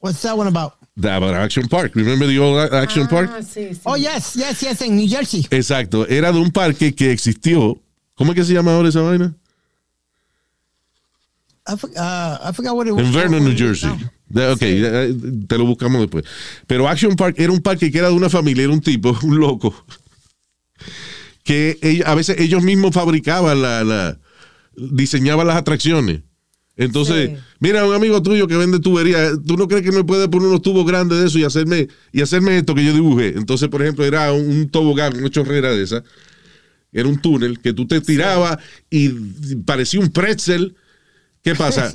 What's 0.00 0.22
that 0.22 0.36
one 0.36 0.48
about? 0.48 0.72
The 1.00 1.08
about 1.10 1.34
Action 1.34 1.68
Park. 1.68 1.92
Remember 1.94 2.26
the 2.26 2.38
old 2.38 2.72
Action 2.74 3.06
Park? 3.06 3.30
Ah, 3.32 3.42
sí, 3.42 3.74
sí. 3.74 3.80
Oh, 3.84 3.96
yes, 3.96 4.34
yes, 4.34 4.60
yes, 4.60 4.80
en 4.82 4.96
New 4.96 5.08
Jersey. 5.08 5.46
Exacto. 5.50 6.06
Era 6.08 6.32
de 6.32 6.38
un 6.40 6.50
parque 6.50 6.94
que 6.94 7.12
existió. 7.12 7.80
¿Cómo 8.14 8.32
es 8.32 8.36
que 8.36 8.44
se 8.44 8.52
llama 8.52 8.74
ahora 8.74 8.88
esa 8.88 9.00
vaina? 9.00 9.34
I, 11.66 11.76
for- 11.76 11.90
uh, 11.90 12.48
I 12.48 12.52
forgot 12.52 12.74
what 12.76 12.86
it 12.86 12.92
was. 12.92 13.06
En 13.06 13.12
Vernon, 13.12 13.44
New 13.44 13.56
Jersey. 13.56 13.90
Ok, 14.32 14.58
te 15.48 15.58
lo 15.58 15.64
buscamos 15.66 16.00
después. 16.02 16.24
Pero 16.66 16.88
Action 16.88 17.16
Park 17.16 17.34
era 17.38 17.52
un 17.52 17.60
parque 17.60 17.90
que 17.90 17.98
era 17.98 18.08
de 18.08 18.14
una 18.14 18.30
familia, 18.30 18.64
era 18.64 18.72
un 18.72 18.80
tipo, 18.80 19.16
un 19.22 19.38
loco, 19.40 19.74
que 21.44 22.02
a 22.06 22.14
veces 22.14 22.38
ellos 22.40 22.62
mismos 22.62 22.92
fabricaban 22.94 23.60
la, 23.62 23.82
la- 23.84 24.18
diseñaban 24.76 25.46
las 25.46 25.56
atracciones. 25.56 26.20
Entonces, 26.76 27.30
Sí. 27.30 27.36
mira, 27.58 27.84
un 27.86 27.94
amigo 27.94 28.22
tuyo 28.22 28.46
que 28.46 28.56
vende 28.56 28.78
tubería, 28.78 29.32
¿tú 29.46 29.56
no 29.56 29.68
crees 29.68 29.82
que 29.82 29.92
me 29.92 30.04
puede 30.04 30.28
poner 30.28 30.48
unos 30.48 30.62
tubos 30.62 30.86
grandes 30.86 31.18
de 31.18 31.26
eso 31.26 31.38
y 31.38 31.44
hacerme, 31.44 31.88
y 32.12 32.22
hacerme 32.22 32.56
esto 32.56 32.74
que 32.74 32.84
yo 32.84 32.94
dibujé? 32.94 33.28
Entonces, 33.36 33.68
por 33.68 33.82
ejemplo, 33.82 34.04
era 34.04 34.32
un, 34.32 34.48
un 34.48 34.68
tobogán, 34.70 35.14
una 35.18 35.28
chorrera 35.28 35.72
de 35.72 35.82
esa, 35.82 36.02
era 36.92 37.06
un 37.08 37.20
túnel 37.20 37.58
que 37.60 37.72
tú 37.74 37.86
te 37.86 38.00
tirabas 38.00 38.58
y 38.88 39.08
parecía 39.66 40.00
un 40.00 40.10
pretzel. 40.10 40.74
¿Qué 41.42 41.54
pasa? 41.54 41.94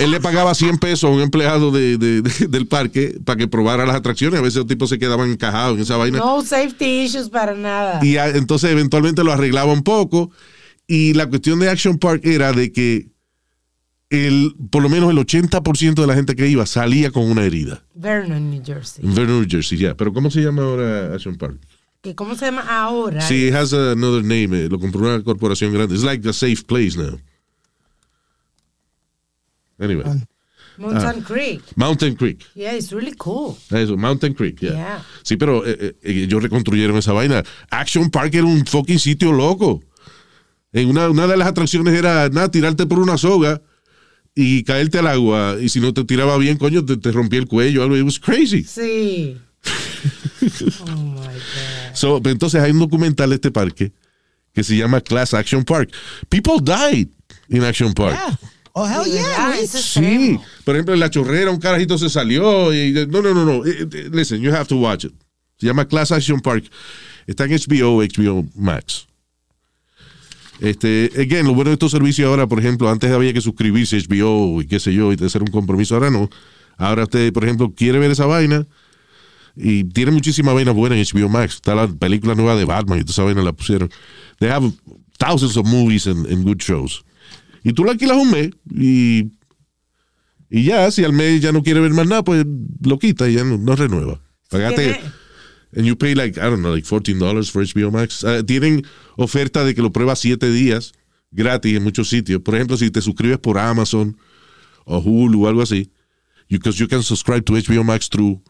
Él 0.00 0.10
le 0.10 0.20
pagaba 0.20 0.54
100 0.56 0.78
pesos 0.78 1.04
a 1.04 1.12
un 1.12 1.20
empleado 1.20 1.70
de- 1.70 1.98
de- 1.98 2.20
de- 2.22 2.46
del 2.48 2.66
parque 2.66 3.16
para 3.24 3.36
que 3.38 3.46
probara 3.46 3.86
las 3.86 3.94
atracciones. 3.96 4.40
A 4.40 4.42
veces 4.42 4.56
los 4.56 4.66
tipos 4.66 4.88
se 4.90 4.98
quedaban 4.98 5.30
encajados 5.30 5.76
en 5.76 5.82
esa 5.82 5.96
vaina. 5.96 6.18
No 6.18 6.42
safety 6.42 7.02
issues 7.04 7.28
para 7.28 7.54
nada. 7.54 8.00
Y 8.04 8.16
a- 8.16 8.28
entonces 8.30 8.70
eventualmente 8.70 9.22
lo 9.22 9.32
arreglaba 9.32 9.72
un 9.72 9.82
poco. 9.84 10.30
Y 10.88 11.14
la 11.14 11.28
cuestión 11.28 11.60
de 11.60 11.70
Action 11.70 11.96
Park 11.98 12.22
era 12.24 12.52
de 12.52 12.72
que 12.72 13.08
el, 14.10 14.54
por 14.70 14.82
lo 14.82 14.88
menos 14.88 15.10
el 15.10 15.18
80% 15.18 16.00
de 16.02 16.06
la 16.06 16.14
gente 16.14 16.34
que 16.36 16.48
iba 16.48 16.66
salía 16.66 17.10
con 17.10 17.30
una 17.30 17.44
herida. 17.44 17.84
Vernon, 17.94 18.50
New 18.50 18.62
Jersey. 18.64 19.04
Vernon, 19.06 19.40
New 19.40 19.46
Jersey, 19.48 19.78
ya. 19.78 19.94
Pero 19.96 20.12
¿cómo 20.12 20.30
se 20.30 20.40
llama 20.42 20.62
ahora 20.62 21.14
Action 21.14 21.36
Park? 21.36 21.56
¿Que 22.02 22.14
¿Cómo 22.16 22.34
se 22.34 22.46
llama 22.46 22.62
ahora? 22.68 23.20
Sí, 23.22 23.46
it 23.46 23.54
has 23.54 23.72
another 23.72 24.22
name. 24.22 24.64
eh, 24.64 24.68
Lo 24.68 24.78
compró 24.80 25.00
una 25.02 25.22
corporación 25.22 25.72
grande. 25.72 25.94
It's 25.94 26.02
like 26.04 26.28
a 26.28 26.32
safe 26.32 26.62
place 26.66 26.98
now. 26.98 27.18
Anyway. 29.78 30.04
Mountain 30.78 31.22
Creek. 31.22 31.62
Mountain 31.76 32.16
Creek. 32.16 32.44
Yeah, 32.54 32.72
it's 32.72 32.92
really 32.92 33.14
cool. 33.18 33.56
Eso, 33.70 33.96
Mountain 33.96 34.34
Creek, 34.34 34.60
yeah. 34.60 34.72
Yeah. 34.72 35.04
Sí, 35.22 35.36
pero 35.36 35.64
eh, 35.66 35.76
eh, 36.02 36.24
ellos 36.24 36.42
reconstruyeron 36.42 36.96
esa 36.96 37.12
vaina. 37.12 37.42
Action 37.70 38.10
Park 38.10 38.34
era 38.34 38.46
un 38.46 38.64
fucking 38.64 38.98
sitio 38.98 39.32
loco. 39.32 39.82
En 40.72 40.88
una, 40.88 41.10
una 41.10 41.26
de 41.26 41.36
las 41.36 41.48
atracciones 41.48 41.94
era 41.94 42.28
nada, 42.30 42.50
tirarte 42.50 42.86
por 42.86 42.98
una 42.98 43.18
soga 43.18 43.60
y 44.34 44.64
caerte 44.64 44.98
al 44.98 45.06
agua. 45.06 45.56
Y 45.60 45.68
si 45.68 45.80
no 45.80 45.92
te 45.92 46.04
tiraba 46.04 46.38
bien, 46.38 46.56
coño, 46.56 46.84
te, 46.84 46.96
te 46.96 47.12
rompía 47.12 47.40
el 47.40 47.46
cuello. 47.46 47.82
Algo. 47.82 47.96
It 47.96 48.04
was 48.04 48.18
crazy. 48.18 48.64
Sí. 48.64 49.36
oh 50.80 50.96
my 50.96 51.20
God. 51.20 51.94
So, 51.94 52.20
entonces 52.24 52.60
hay 52.60 52.70
un 52.70 52.78
documental 52.78 53.28
de 53.28 53.36
este 53.36 53.50
parque 53.50 53.92
que 54.54 54.64
se 54.64 54.76
llama 54.76 55.00
Class 55.00 55.34
Action 55.34 55.64
Park. 55.64 55.92
People 56.30 56.58
died 56.60 57.08
in 57.48 57.62
Action 57.62 57.92
Park. 57.92 58.16
Yeah. 58.16 58.38
Oh, 58.74 58.86
hell 58.86 59.04
yeah, 59.04 59.58
es 59.60 59.70
Sí, 59.70 60.38
por 60.64 60.74
ejemplo, 60.74 60.94
en 60.94 61.00
la 61.00 61.10
chorrera 61.10 61.50
un 61.50 61.58
carajito 61.58 61.98
se 61.98 62.08
salió 62.08 62.72
y 62.72 62.92
no, 63.08 63.20
no, 63.20 63.34
no, 63.34 63.44
no. 63.44 63.66
Eh, 63.66 63.86
eh, 63.92 64.10
Listen, 64.10 64.40
you 64.40 64.50
have 64.50 64.66
to 64.66 64.76
watch 64.76 65.04
it. 65.04 65.12
Se 65.58 65.66
llama 65.66 65.86
Class 65.86 66.10
Action 66.10 66.40
Park. 66.40 66.64
Está 67.26 67.44
en 67.44 67.52
HBO, 67.52 68.02
HBO 68.02 68.46
Max. 68.54 69.06
Este, 70.60 71.10
again, 71.16 71.44
lo 71.44 71.54
bueno 71.54 71.70
de 71.70 71.74
estos 71.74 71.90
servicios 71.90 72.26
ahora, 72.28 72.46
por 72.46 72.60
ejemplo, 72.60 72.88
antes 72.88 73.10
había 73.10 73.32
que 73.32 73.40
suscribirse 73.40 73.96
a 73.96 74.00
HBO 74.00 74.62
y 74.62 74.66
qué 74.66 74.80
sé 74.80 74.94
yo 74.94 75.12
y 75.12 75.22
hacer 75.22 75.42
un 75.42 75.50
compromiso, 75.50 75.94
ahora 75.94 76.10
no. 76.10 76.30
Ahora 76.78 77.02
usted, 77.02 77.32
por 77.32 77.44
ejemplo, 77.44 77.72
quiere 77.74 77.98
ver 77.98 78.10
esa 78.10 78.26
vaina 78.26 78.66
y 79.54 79.84
tiene 79.84 80.12
muchísima 80.12 80.52
vaina 80.52 80.72
buena 80.72 80.96
en 80.96 81.04
HBO 81.04 81.28
Max. 81.28 81.56
Está 81.56 81.74
la 81.74 81.88
película 81.88 82.34
nueva 82.34 82.56
de 82.56 82.64
Batman 82.64 82.98
y 82.98 83.02
toda 83.02 83.12
esa 83.12 83.24
vaina 83.24 83.42
la 83.42 83.52
pusieron. 83.52 83.90
They 84.38 84.48
have 84.48 84.72
thousands 85.18 85.56
of 85.56 85.66
movies 85.66 86.06
and, 86.06 86.26
and 86.26 86.44
good 86.44 86.58
shows. 86.58 87.04
Y 87.64 87.72
tú 87.72 87.84
la 87.84 87.92
alquilas 87.92 88.16
un 88.16 88.30
mes 88.30 88.50
y 88.74 89.30
y 90.50 90.64
ya, 90.64 90.90
si 90.90 91.02
al 91.02 91.12
mes 91.14 91.40
ya 91.40 91.50
no 91.50 91.62
quiere 91.62 91.80
ver 91.80 91.92
más 91.92 92.06
nada, 92.06 92.22
pues 92.22 92.44
lo 92.84 92.98
quita 92.98 93.28
y 93.28 93.34
ya 93.34 93.44
no, 93.44 93.56
no 93.56 93.74
renueva. 93.74 94.20
Pagate. 94.50 95.00
And 95.74 95.86
you 95.86 95.96
pay 95.96 96.14
like, 96.14 96.38
I 96.38 96.42
don't 96.50 96.60
know, 96.60 96.74
like 96.74 96.86
$14 96.86 97.50
for 97.50 97.62
HBO 97.64 97.90
Max. 97.90 98.22
Ah, 98.22 98.42
tienen 98.44 98.84
oferta 99.16 99.64
de 99.64 99.74
que 99.74 99.80
lo 99.80 99.90
pruebas 99.90 100.18
siete 100.18 100.50
días 100.50 100.92
gratis 101.30 101.74
en 101.74 101.82
muchos 101.82 102.10
sitios. 102.10 102.42
Por 102.42 102.54
ejemplo, 102.54 102.76
si 102.76 102.90
te 102.90 103.00
suscribes 103.00 103.38
por 103.38 103.58
Amazon 103.58 104.14
o 104.84 104.98
Hulu 104.98 105.46
o 105.46 105.48
algo 105.48 105.62
así, 105.62 105.90
because 106.50 106.78
you 106.78 106.86
can 106.86 107.02
subscribe 107.02 107.40
to 107.44 107.54
HBO 107.54 107.82
Max 107.82 108.10
through 108.10 108.42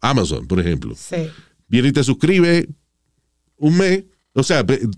Amazon, 0.00 0.46
por 0.46 0.58
ejemplo. 0.58 0.94
Sí. 0.96 1.28
Viene 1.68 1.88
y 1.88 1.92
te 1.92 2.02
suscribe 2.02 2.66
un 3.58 3.76
mes, 3.76 4.04
o 4.32 4.42
sea, 4.42 4.62
ve- 4.62 4.88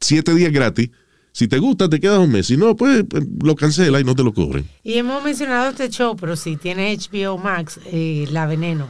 siete 0.00 0.32
días 0.32 0.52
gratis. 0.52 0.90
Si 1.38 1.46
te 1.46 1.58
gusta, 1.60 1.88
te 1.88 2.00
quedas 2.00 2.18
un 2.18 2.32
mes. 2.32 2.48
Si 2.48 2.56
no, 2.56 2.74
pues 2.74 3.04
pues, 3.08 3.22
lo 3.44 3.54
cancela 3.54 4.00
y 4.00 4.02
no 4.02 4.16
te 4.16 4.24
lo 4.24 4.34
cobren. 4.34 4.68
Y 4.82 4.94
hemos 4.94 5.22
mencionado 5.22 5.70
este 5.70 5.88
show, 5.88 6.16
pero 6.16 6.34
si 6.34 6.56
tiene 6.56 6.96
HBO 6.96 7.38
Max, 7.38 7.78
eh, 7.86 8.26
La 8.32 8.46
Veneno. 8.46 8.88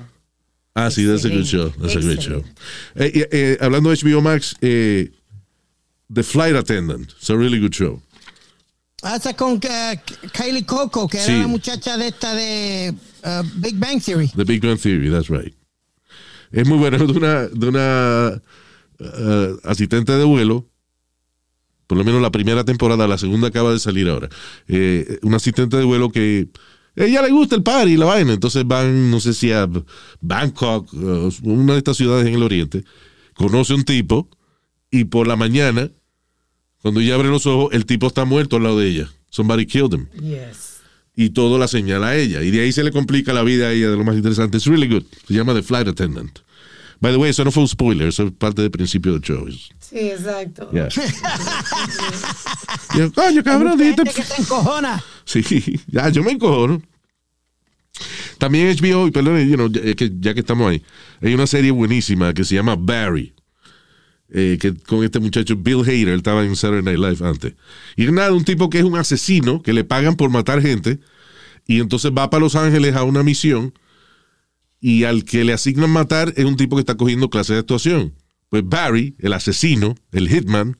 Ah, 0.74 0.90
sí, 0.90 1.04
that's 1.06 1.26
a 1.26 1.28
good 1.28 1.44
show. 1.44 1.70
That's 1.78 1.96
a 1.96 2.00
good 2.00 2.20
show. 2.20 2.42
Eh, 2.94 3.12
eh, 3.14 3.28
eh, 3.32 3.58
hablando 3.60 3.90
de 3.90 3.96
HBO 4.02 4.22
Max, 4.22 4.56
eh, 4.62 5.12
The 6.10 6.22
Flight 6.22 6.56
Attendant. 6.56 7.10
It's 7.18 7.28
a 7.28 7.36
really 7.36 7.60
good 7.60 7.74
show. 7.74 8.00
Ah, 9.02 9.16
esa 9.16 9.34
con 9.34 9.60
eh, 9.62 10.00
Kylie 10.32 10.64
Coco, 10.64 11.06
que 11.06 11.18
Sí. 11.18 11.32
era 11.32 11.42
la 11.42 11.48
muchacha 11.48 11.98
de 11.98 12.08
esta 12.08 12.34
de 12.34 12.94
uh, 13.24 13.42
Big 13.56 13.76
Bang 13.76 14.02
Theory. 14.02 14.28
The 14.34 14.44
Big 14.44 14.62
Bang 14.62 14.78
Theory, 14.80 15.10
that's 15.10 15.28
right. 15.28 15.54
Es 16.50 16.66
muy 16.66 16.78
bueno, 16.78 16.96
es 16.96 17.06
de 17.06 17.12
una, 17.12 17.46
de 17.46 17.68
una 17.68 18.42
eh, 19.00 19.54
asistente 19.64 20.12
de 20.12 20.24
vuelo, 20.24 20.64
por 21.88 21.98
lo 21.98 22.04
menos 22.04 22.22
la 22.22 22.30
primera 22.30 22.64
temporada, 22.64 23.08
la 23.08 23.18
segunda 23.18 23.48
acaba 23.48 23.72
de 23.72 23.80
salir 23.80 24.08
ahora. 24.08 24.28
Eh, 24.68 25.18
una 25.22 25.38
asistente 25.38 25.76
de 25.76 25.82
vuelo 25.84 26.10
que 26.12 26.46
ella 26.94 27.22
le 27.22 27.30
gusta 27.30 27.56
el 27.56 27.62
party 27.64 27.92
y 27.92 27.96
la 27.96 28.06
vaina, 28.06 28.32
entonces 28.34 28.64
van, 28.66 29.10
no 29.10 29.18
sé 29.18 29.32
si 29.34 29.50
a 29.50 29.68
Bangkok, 30.20 30.92
eh, 30.94 31.30
una 31.42 31.72
de 31.72 31.78
estas 31.78 31.96
ciudades 31.96 32.26
en 32.28 32.34
el 32.34 32.42
oriente, 32.42 32.84
conoce 33.34 33.74
un 33.74 33.84
tipo 33.84 34.28
y 34.90 35.04
por 35.04 35.26
la 35.26 35.36
mañana, 35.36 35.90
cuando 36.82 37.00
ella 37.00 37.14
abre 37.16 37.28
los 37.28 37.46
ojos, 37.46 37.72
el 37.72 37.86
tipo 37.86 38.06
está 38.06 38.24
muerto 38.24 38.56
al 38.56 38.62
lado 38.64 38.78
de 38.78 38.88
ella. 38.88 39.10
Somebody 39.30 39.66
killed 39.66 39.92
him 39.94 40.06
Yes. 40.22 40.78
y 41.14 41.30
todo 41.30 41.58
la 41.58 41.68
señala 41.68 42.08
a 42.08 42.16
ella. 42.16 42.42
Y 42.42 42.50
de 42.50 42.60
ahí 42.62 42.72
se 42.72 42.82
le 42.84 42.92
complica 42.92 43.32
la 43.32 43.42
vida 43.42 43.66
a 43.68 43.72
ella 43.72 43.90
de 43.90 43.96
lo 43.96 44.04
más 44.04 44.16
interesante. 44.16 44.56
Es 44.58 44.66
really 44.66 44.88
good. 44.88 45.02
Se 45.26 45.34
llama 45.34 45.54
The 45.54 45.62
Flight 45.62 45.88
Attendant. 45.88 46.38
By 47.00 47.12
the 47.12 47.18
way, 47.18 47.30
eso 47.30 47.44
no 47.44 47.52
fue 47.52 47.62
un 47.62 47.68
spoiler, 47.68 48.08
eso 48.08 48.24
es 48.26 48.32
parte 48.32 48.62
del 48.62 48.72
principio 48.72 49.12
del 49.12 49.20
show. 49.22 49.46
Sí, 49.78 49.98
exacto. 49.98 50.68
Yeah. 50.72 50.88
Yo, 52.96 53.12
coño, 53.12 53.42
cabrón, 53.44 53.78
dijiste- 53.78 54.12
que 54.14 54.22
se 54.22 54.42
encojona. 54.42 55.02
Sí, 55.24 55.42
ya, 55.88 56.08
yo 56.08 56.22
me 56.22 56.32
encojono. 56.32 56.80
También 58.38 58.74
HBO, 58.74 59.08
y 59.08 59.10
perdón, 59.10 59.46
you 59.46 59.56
know, 59.56 59.68
ya, 59.70 59.94
que, 59.94 60.10
ya 60.20 60.32
que 60.32 60.40
estamos 60.40 60.70
ahí, 60.70 60.82
hay 61.20 61.34
una 61.34 61.46
serie 61.46 61.70
buenísima 61.70 62.32
que 62.32 62.44
se 62.44 62.54
llama 62.54 62.76
Barry. 62.78 63.34
eh, 64.30 64.56
que 64.60 64.74
con 64.74 65.04
este 65.04 65.18
muchacho 65.20 65.54
Bill 65.56 65.82
Hader, 65.82 66.08
él 66.08 66.16
estaba 66.18 66.44
en 66.44 66.56
Saturday 66.56 66.82
Night 66.82 66.98
Live 66.98 67.28
antes. 67.28 67.54
Y 67.96 68.06
es 68.06 68.12
nada, 68.12 68.32
un 68.32 68.44
tipo 68.44 68.70
que 68.70 68.78
es 68.78 68.84
un 68.84 68.96
asesino, 68.96 69.62
que 69.62 69.72
le 69.74 69.84
pagan 69.84 70.16
por 70.16 70.30
matar 70.30 70.62
gente, 70.62 70.98
y 71.66 71.80
entonces 71.80 72.10
va 72.16 72.30
para 72.30 72.40
Los 72.40 72.54
Ángeles 72.56 72.94
a 72.96 73.02
una 73.04 73.22
misión, 73.22 73.74
y 74.80 75.04
al 75.04 75.24
que 75.24 75.44
le 75.44 75.52
asignan 75.52 75.90
matar 75.90 76.32
es 76.36 76.44
un 76.44 76.56
tipo 76.56 76.76
que 76.76 76.80
está 76.80 76.96
cogiendo 76.96 77.30
clases 77.30 77.54
de 77.54 77.60
actuación. 77.60 78.14
Pues 78.48 78.62
Barry, 78.64 79.14
el 79.18 79.32
asesino, 79.32 79.94
el 80.12 80.28
hitman, 80.28 80.78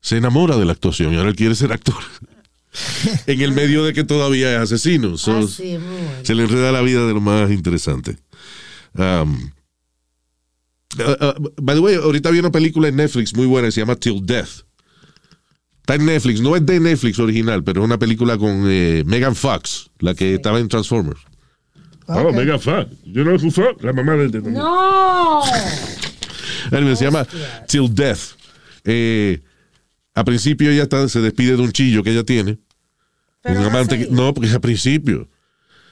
se 0.00 0.16
enamora 0.16 0.56
de 0.56 0.64
la 0.64 0.72
actuación 0.72 1.12
y 1.12 1.16
ahora 1.16 1.30
él 1.30 1.36
quiere 1.36 1.54
ser 1.54 1.72
actor. 1.72 1.96
en 3.26 3.40
el 3.40 3.52
medio 3.52 3.84
de 3.84 3.92
que 3.92 4.04
todavía 4.04 4.54
es 4.54 4.58
asesino. 4.60 5.16
So, 5.18 5.38
Ah, 5.38 5.46
sí, 5.48 5.72
bueno. 5.72 6.10
Se 6.22 6.34
le 6.34 6.44
enreda 6.44 6.72
la 6.72 6.82
vida 6.82 7.06
de 7.06 7.12
lo 7.12 7.20
más 7.20 7.50
interesante. 7.50 8.18
Um, 8.94 9.50
uh, 10.98 11.24
uh, 11.24 11.52
by 11.60 11.74
the 11.74 11.80
way, 11.80 11.94
ahorita 11.96 12.30
vi 12.30 12.38
una 12.38 12.52
película 12.52 12.88
en 12.88 12.96
Netflix 12.96 13.34
muy 13.34 13.46
buena, 13.46 13.70
se 13.70 13.80
llama 13.80 13.96
Till 13.96 14.24
Death. 14.24 14.64
Está 15.80 15.94
en 15.96 16.06
Netflix, 16.06 16.40
no 16.40 16.56
es 16.56 16.66
de 16.66 16.80
Netflix 16.80 17.18
original, 17.18 17.62
pero 17.62 17.80
es 17.80 17.84
una 17.84 17.98
película 17.98 18.36
con 18.38 18.64
eh, 18.66 19.04
Megan 19.06 19.36
Fox, 19.36 19.90
la 20.00 20.14
que 20.14 20.34
estaba 20.34 20.58
en 20.58 20.68
Transformers. 20.68 21.20
Oh, 22.08 22.32
mega 22.32 22.58
fan. 22.58 22.88
You 23.04 23.22
know 23.24 23.34
who 23.36 23.50
fuck? 23.50 23.82
La 23.82 23.92
mamá 23.92 24.14
del 24.14 24.30
de 24.30 24.40
¡No! 24.42 25.42
Anyway, 26.72 26.96
se 26.96 27.04
llama 27.04 27.26
Till 27.68 27.92
Death. 27.94 28.34
Eh, 28.84 29.40
a 30.14 30.24
principio 30.24 30.70
ella 30.70 30.84
está- 30.84 31.08
se 31.08 31.20
despide 31.20 31.56
de 31.56 31.62
un 31.62 31.72
chillo 31.72 32.02
que 32.02 32.10
ella 32.10 32.24
tiene. 32.24 32.58
Pero 33.42 33.60
un 33.60 33.64
a 33.66 33.68
amante 33.68 33.98
que- 33.98 34.08
no, 34.10 34.32
porque 34.34 34.48
es 34.48 34.54
al 34.54 34.60
principio. 34.60 35.28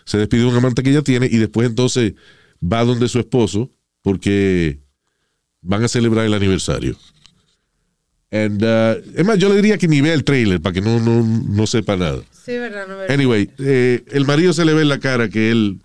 Se 0.04 0.18
despide 0.18 0.40
de 0.42 0.46
un 0.48 0.56
amante 0.56 0.82
que 0.82 0.90
ella 0.90 1.02
tiene 1.02 1.26
y 1.30 1.36
después 1.38 1.68
entonces 1.68 2.14
va 2.62 2.84
donde 2.84 3.08
su 3.08 3.18
esposo 3.18 3.70
porque 4.02 4.80
van 5.62 5.82
a 5.84 5.88
celebrar 5.88 6.26
el 6.26 6.34
aniversario. 6.34 6.96
And, 8.30 8.62
uh, 8.62 9.00
es 9.16 9.24
más, 9.24 9.38
yo 9.38 9.48
le 9.48 9.56
diría 9.56 9.78
que 9.78 9.86
ni 9.86 10.00
vea 10.00 10.12
el 10.14 10.24
trailer 10.24 10.60
para 10.60 10.72
que 10.74 10.80
no, 10.80 10.98
no, 10.98 11.22
no 11.22 11.66
sepa 11.68 11.96
nada. 11.96 12.20
Sí, 12.32 12.52
verdad, 12.58 12.86
no 12.88 12.96
verdad. 12.96 13.14
Anyway, 13.14 13.48
eh, 13.58 14.04
el 14.10 14.26
marido 14.26 14.52
se 14.52 14.64
le 14.64 14.74
ve 14.74 14.82
en 14.82 14.88
la 14.88 14.98
cara 14.98 15.28
que 15.28 15.50
él 15.52 15.80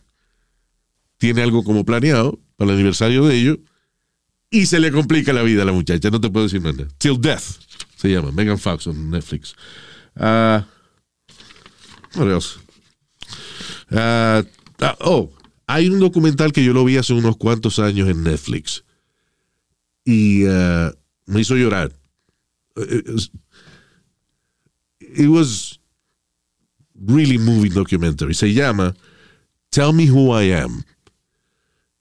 tiene 1.20 1.43
algo 1.43 1.63
como 1.63 1.86
planeado 1.86 2.39
para 2.57 2.72
el 2.72 2.78
aniversario 2.78 3.26
de 3.26 3.36
ellos 3.36 3.59
y 4.49 4.65
se 4.65 4.80
le 4.80 4.91
complica 4.91 5.32
la 5.32 5.43
vida 5.43 5.61
a 5.61 5.65
la 5.65 5.72
muchacha. 5.72 6.09
No 6.09 6.20
te 6.20 6.30
puedo 6.32 6.47
decir 6.47 6.63
nada. 6.63 6.88
Till 6.97 7.22
Death 7.22 7.59
se 7.95 8.09
llama. 8.09 8.32
Megan 8.32 8.57
Fox 8.57 8.88
on 8.88 9.11
Netflix. 9.11 9.53
Ah, 10.15 10.65
what 12.15 12.28
else? 12.28 12.57
Ah, 13.91 14.43
ah, 14.82 14.97
oh, 15.01 15.32
hay 15.67 15.88
un 15.89 15.99
documental 15.99 16.51
que 16.51 16.63
yo 16.63 16.74
lo 16.74 16.84
vi 16.84 16.97
hace 16.97 17.13
unos 17.13 17.38
cuantos 17.38 17.78
años 17.78 18.09
en 18.09 18.24
Netflix 18.24 18.84
y 20.03 20.45
ah, 20.47 20.91
me 21.28 21.41
hizo 21.41 21.55
llorar. 21.55 21.93
Eh, 22.76 23.03
eh, 23.05 23.30
It 25.11 25.28
was 25.28 25.80
really 26.95 27.38
moving 27.38 27.74
documentary. 27.74 28.34
Se 28.34 28.53
llama 28.53 28.95
Tell 29.72 29.91
Me 29.91 30.09
Who 30.09 30.32
I 30.32 30.51
Am. 30.53 30.84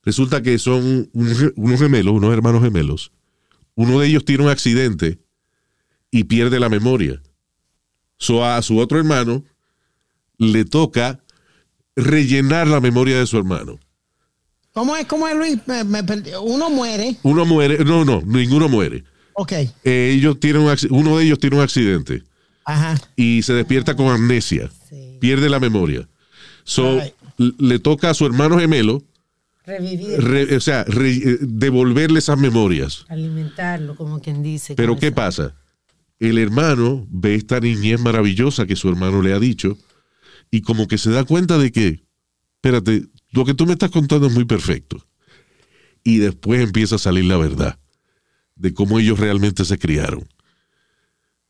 Resulta 0.09 0.41
que 0.41 0.57
son 0.57 1.07
un- 1.13 1.53
unos 1.55 1.79
gemelos, 1.79 2.15
unos 2.15 2.33
hermanos 2.33 2.63
gemelos. 2.63 3.11
Uno 3.75 3.99
de 3.99 4.07
ellos 4.07 4.25
tiene 4.25 4.43
un 4.43 4.49
accidente 4.49 5.19
y 6.09 6.23
pierde 6.23 6.59
la 6.59 6.67
memoria. 6.67 7.21
So 8.17 8.43
a 8.43 8.59
su 8.63 8.79
otro 8.79 8.97
hermano 8.97 9.43
le 10.39 10.65
toca 10.65 11.19
rellenar 11.95 12.65
la 12.67 12.81
memoria 12.81 13.19
de 13.19 13.27
su 13.27 13.37
hermano. 13.37 13.79
¿Cómo 14.73 14.95
es, 14.97 15.05
cómo 15.05 15.27
es 15.27 15.35
Luis? 15.35 15.59
Me- 15.67 15.83
me 15.83 16.03
perdí. 16.03 16.31
Uno 16.41 16.71
muere. 16.71 17.15
Uno 17.21 17.45
muere, 17.45 17.85
no, 17.85 18.03
no, 18.03 18.23
ninguno 18.25 18.67
muere. 18.67 19.03
Ok. 19.33 19.51
Eh, 19.83 20.13
ellos 20.15 20.39
tienen 20.39 20.63
un 20.63 20.75
uno 20.89 21.17
de 21.19 21.23
ellos 21.25 21.37
tiene 21.37 21.55
un 21.57 21.61
accidente 21.61 22.23
Ajá. 22.65 22.99
y 23.15 23.43
se 23.43 23.53
despierta 23.53 23.95
con 23.95 24.07
amnesia, 24.07 24.71
Sí. 24.89 25.17
pierde 25.21 25.49
la 25.49 25.59
memoria. 25.59 26.09
So, 26.63 26.99
Right. 26.99 27.13
le 27.59 27.77
toca 27.77 28.09
a 28.09 28.13
su 28.15 28.25
hermano 28.25 28.57
gemelo 28.57 29.03
Revivir, 29.69 30.19
re- 30.21 30.55
o 30.55 30.59
sea, 30.59 30.83
re- 30.85 31.11
eh, 31.15 31.37
devolverle 31.41 32.19
esas 32.19 32.39
memorias. 32.39 33.05
alimentarlo, 33.09 33.95
como 33.95 34.19
quien 34.19 34.41
dice. 34.43 34.73
Pero 34.75 34.97
¿qué 34.97 35.07
esa- 35.07 35.15
pasa? 35.15 35.55
El 36.19 36.37
hermano 36.37 37.05
ve 37.09 37.35
esta 37.35 37.59
niñez 37.59 37.99
maravillosa 37.99 38.65
que 38.65 38.75
su 38.75 38.89
hermano 38.89 39.21
le 39.21 39.33
ha 39.33 39.39
dicho 39.39 39.77
y 40.51 40.61
como 40.61 40.87
que 40.87 40.97
se 40.97 41.11
da 41.11 41.23
cuenta 41.23 41.57
de 41.57 41.71
que, 41.71 42.03
espérate, 42.55 43.05
lo 43.31 43.45
que 43.45 43.53
tú 43.53 43.65
me 43.65 43.73
estás 43.73 43.91
contando 43.91 44.27
es 44.27 44.33
muy 44.33 44.45
perfecto. 44.45 45.05
Y 46.03 46.17
después 46.17 46.61
empieza 46.61 46.95
a 46.95 46.99
salir 46.99 47.25
la 47.25 47.37
verdad 47.37 47.77
de 48.55 48.73
cómo 48.73 48.99
ellos 48.99 49.19
realmente 49.19 49.63
se 49.65 49.77
criaron. 49.77 50.27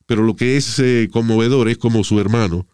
Pero 0.06 0.24
lo 0.24 0.36
que 0.36 0.58
es 0.58 0.78
eh, 0.80 1.08
conmovedor 1.12 1.70
es 1.70 1.78
como 1.78 2.04
su 2.04 2.20
hermano 2.20 2.68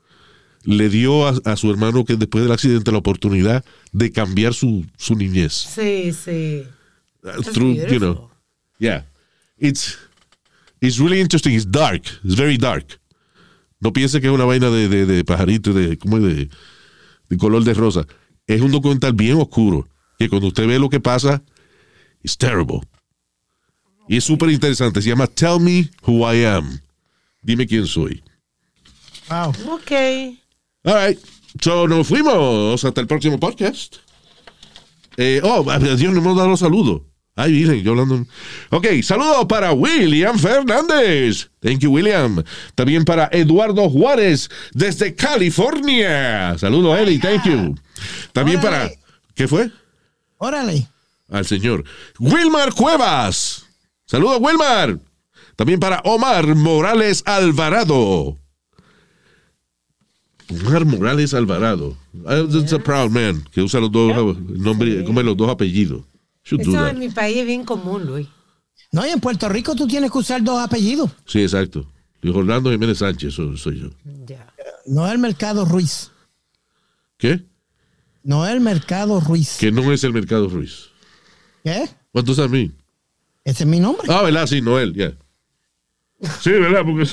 le 0.66 0.90
dio 0.90 1.28
a, 1.28 1.34
a 1.46 1.56
su 1.56 1.72
hermano 1.72 2.04
que 2.04 2.16
después 2.16 2.44
del 2.44 2.52
accidente 2.52 2.92
la 2.92 2.98
oportunidad 2.98 3.64
de 3.92 4.12
cambiar 4.12 4.54
su, 4.54 4.86
su 4.98 5.16
niñez. 5.16 5.54
Sí, 5.54 6.12
sí. 6.12 6.64
Uh, 7.24 7.42
through, 7.42 7.76
you 7.88 8.00
know, 8.00 8.30
yeah. 8.80 9.06
It's, 9.58 9.98
it's 10.82 11.00
really 11.00 11.22
interesting. 11.22 11.54
It's 11.54 11.66
dark. 11.66 12.04
It's 12.24 12.36
very 12.36 12.58
dark. 12.58 13.00
No 13.80 13.92
piense 13.94 14.20
que 14.20 14.28
es 14.28 14.34
una 14.34 14.46
vaina 14.46 14.70
de, 14.70 14.90
de, 14.90 15.06
de 15.06 15.24
pajarito, 15.24 15.74
de, 15.74 15.98
como 15.98 16.20
de, 16.20 16.50
de 17.30 17.38
color 17.38 17.64
de 17.64 17.74
rosa. 17.74 18.06
Es 18.48 18.62
un 18.62 18.72
documental 18.72 19.14
bien 19.14 19.38
oscuro. 19.38 19.88
Que 20.18 20.30
cuando 20.30 20.48
usted 20.48 20.68
ve 20.68 20.80
lo 20.80 20.90
que 20.90 21.00
pasa, 21.00 21.42
it's 22.24 22.38
terrible. 22.38 22.82
Y 24.08 24.18
es 24.18 24.24
súper 24.24 24.50
interesante. 24.50 25.02
Se 25.02 25.10
llama 25.10 25.28
Tell 25.28 25.60
Me 25.60 25.90
Who 26.06 26.32
I 26.32 26.46
Am. 26.46 26.80
Dime 27.42 27.66
quién 27.68 27.86
soy. 27.86 28.24
Wow. 29.30 29.50
Ok. 29.74 29.92
All 30.86 30.94
right. 30.94 31.20
So, 31.62 31.88
nos 31.88 32.08
fuimos. 32.08 32.84
Hasta 32.84 33.02
el 33.02 33.08
próximo 33.08 33.40
podcast. 33.40 33.98
Eh, 35.18 35.42
oh, 35.44 35.64
Dios, 35.80 36.14
no 36.14 36.20
hemos 36.20 36.38
dado 36.38 36.50
los 36.50 36.60
saludos. 36.60 37.02
Ay, 37.38 37.52
miren, 37.52 37.84
yo 37.84 37.92
hablando. 37.92 38.26
Ok, 38.70 38.88
saludos 39.04 39.46
para 39.50 39.74
William 39.74 40.38
Fernández. 40.38 41.50
Thank 41.60 41.80
you, 41.80 41.92
William. 41.92 42.44
También 42.76 43.04
para 43.04 43.30
Eduardo 43.32 43.90
Juárez 43.90 44.50
desde 44.74 45.16
California. 45.16 46.58
Saludos, 46.58 46.98
Eli. 47.00 47.20
Thank 47.20 47.44
you. 47.46 47.76
También 48.32 48.62
para. 48.62 48.90
¿Qué 49.34 49.48
fue? 49.48 49.70
Órale. 50.38 50.88
Al 51.30 51.46
señor 51.46 51.84
Wilmar 52.20 52.74
Cuevas. 52.74 53.66
Saludos, 54.06 54.40
Wilmar. 54.40 55.00
También 55.56 55.80
para 55.80 56.00
Omar 56.06 56.56
Morales 56.56 57.24
Alvarado. 57.26 58.38
Omar 60.50 60.86
Morales 60.86 61.34
Alvarado. 61.34 61.98
That's 62.24 62.74
a 62.74 62.80
proud 62.80 63.12
man 63.12 63.44
que 63.52 63.62
usa 63.62 63.80
los 63.80 63.92
dos 63.92 64.38
nombres, 64.40 65.04
como 65.04 65.22
los 65.22 65.36
dos 65.36 65.50
apellidos. 65.50 66.04
Should 66.44 66.62
Eso 66.62 66.88
en 66.88 67.00
mi 67.00 67.10
país 67.10 67.38
es 67.38 67.46
bien 67.46 67.66
común, 67.66 68.06
Luis. 68.06 68.28
No, 68.92 69.06
y 69.06 69.10
en 69.10 69.20
Puerto 69.20 69.50
Rico 69.50 69.76
tú 69.76 69.88
tienes 69.88 70.12
que 70.12 70.18
usar 70.20 70.44
dos 70.44 70.60
apellidos. 70.62 71.10
Sí, 71.26 71.42
exacto. 71.42 71.86
Y 72.22 72.30
Orlando 72.30 72.72
Jiménez 72.72 73.00
Sánchez, 73.00 73.34
eso 73.34 73.58
soy 73.58 73.82
yo. 73.82 73.90
Ya. 74.26 74.54
No 74.86 75.12
el 75.12 75.18
Mercado 75.18 75.66
Ruiz. 75.66 76.12
¿Qué? 77.18 77.44
No 78.24 78.48
el 78.48 78.60
Mercado 78.60 79.20
Ruiz. 79.20 79.58
Que 79.60 79.72
no 79.72 79.92
es 79.92 80.04
el 80.04 80.14
Mercado 80.14 80.48
Ruiz. 80.48 80.90
¿Qué? 81.64 81.90
What 82.14 82.24
does 82.26 82.38
that 82.38 82.50
mean? 82.50 82.76
Ese 83.44 83.64
es 83.64 83.70
mi 83.70 83.80
nombre. 83.80 84.08
Ah, 84.10 84.24
¿verdad? 84.24 84.48
Sí, 84.48 84.62
Noel, 84.62 84.94
ya. 84.94 85.14
Sí, 86.42 86.52
¿verdad? 86.52 86.84
Porque. 86.84 87.08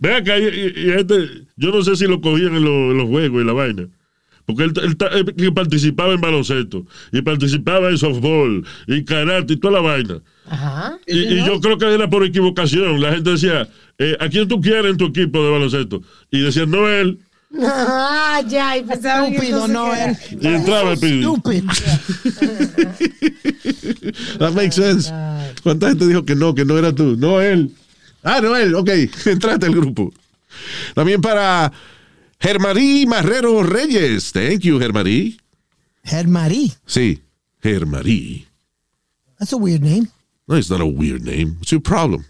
Ve 0.00 0.14
acá, 0.14 0.38
y, 0.38 0.42
y- 0.44 0.90
este, 0.90 1.28
yo 1.56 1.70
no 1.70 1.82
sé 1.82 1.96
si 1.96 2.06
lo 2.06 2.20
cogían 2.20 2.54
en, 2.56 2.64
lo- 2.64 2.90
en 2.92 2.98
los 2.98 3.08
juegos 3.08 3.42
y 3.42 3.46
la 3.46 3.52
vaina. 3.52 3.88
Porque 4.44 4.64
él, 4.64 4.72
él 4.82 4.96
ta- 4.96 5.06
él 5.08 5.32
que 5.36 5.52
participaba 5.52 6.12
en 6.14 6.20
baloncesto, 6.20 6.84
y 7.12 7.22
participaba 7.22 7.90
en 7.90 7.98
softball, 7.98 8.64
y 8.88 9.04
karate, 9.04 9.52
y 9.52 9.56
toda 9.56 9.74
la 9.74 9.80
vaina. 9.80 10.20
Ajá. 10.48 10.98
Y, 11.06 11.18
y 11.34 11.46
yo 11.46 11.60
creo 11.60 11.78
que 11.78 11.92
era 11.94 12.10
por 12.10 12.24
equivocación. 12.24 13.00
La 13.00 13.12
gente 13.12 13.30
decía, 13.30 13.68
eh, 13.98 14.16
¿a 14.18 14.28
quién 14.28 14.48
tú 14.48 14.60
quieres 14.60 14.90
en 14.90 14.96
tu 14.96 15.06
equipo 15.06 15.44
de 15.44 15.50
baloncesto? 15.50 16.02
Y 16.30 16.40
decían, 16.40 16.70
no 16.70 16.88
él. 16.88 17.18
Ah, 17.62 18.40
ya, 18.48 18.78
y 18.78 18.82
que 18.84 18.94
Estúpido, 18.94 19.68
no, 19.68 19.90
que 19.92 20.04
él. 20.04 20.16
Y 20.40 20.46
entraba 20.46 20.92
el 20.94 20.98
pidi. 20.98 21.22
Stupid. 21.22 21.64
That 24.38 24.52
makes 24.54 24.76
sense. 24.76 25.10
¿Cuánta 25.62 25.88
gente 25.88 26.06
dijo 26.06 26.24
que 26.24 26.34
no, 26.34 26.54
que 26.54 26.64
no 26.64 26.78
era 26.78 26.94
tú? 26.94 27.16
No 27.16 27.40
él. 27.40 27.70
Ah, 28.22 28.40
no 28.40 28.56
él. 28.56 28.74
Ok, 28.74 28.88
entraste 29.26 29.66
al 29.66 29.74
grupo. 29.74 30.12
También 30.94 31.20
para 31.20 31.72
Germarí 32.40 33.06
Marrero 33.06 33.62
Reyes. 33.62 34.32
Thank 34.32 34.60
you, 34.60 34.78
Germarí. 34.78 35.38
Germarí. 36.04 36.72
Sí, 36.86 37.22
Germarí. 37.62 38.46
That's 39.38 39.52
a 39.52 39.56
weird 39.56 39.82
name. 39.82 40.08
No, 40.46 40.56
it's 40.56 40.70
not 40.70 40.80
a 40.80 40.86
weird 40.86 41.22
name. 41.24 41.56
What's 41.58 41.70
your 41.72 41.80
problem? 41.80 42.24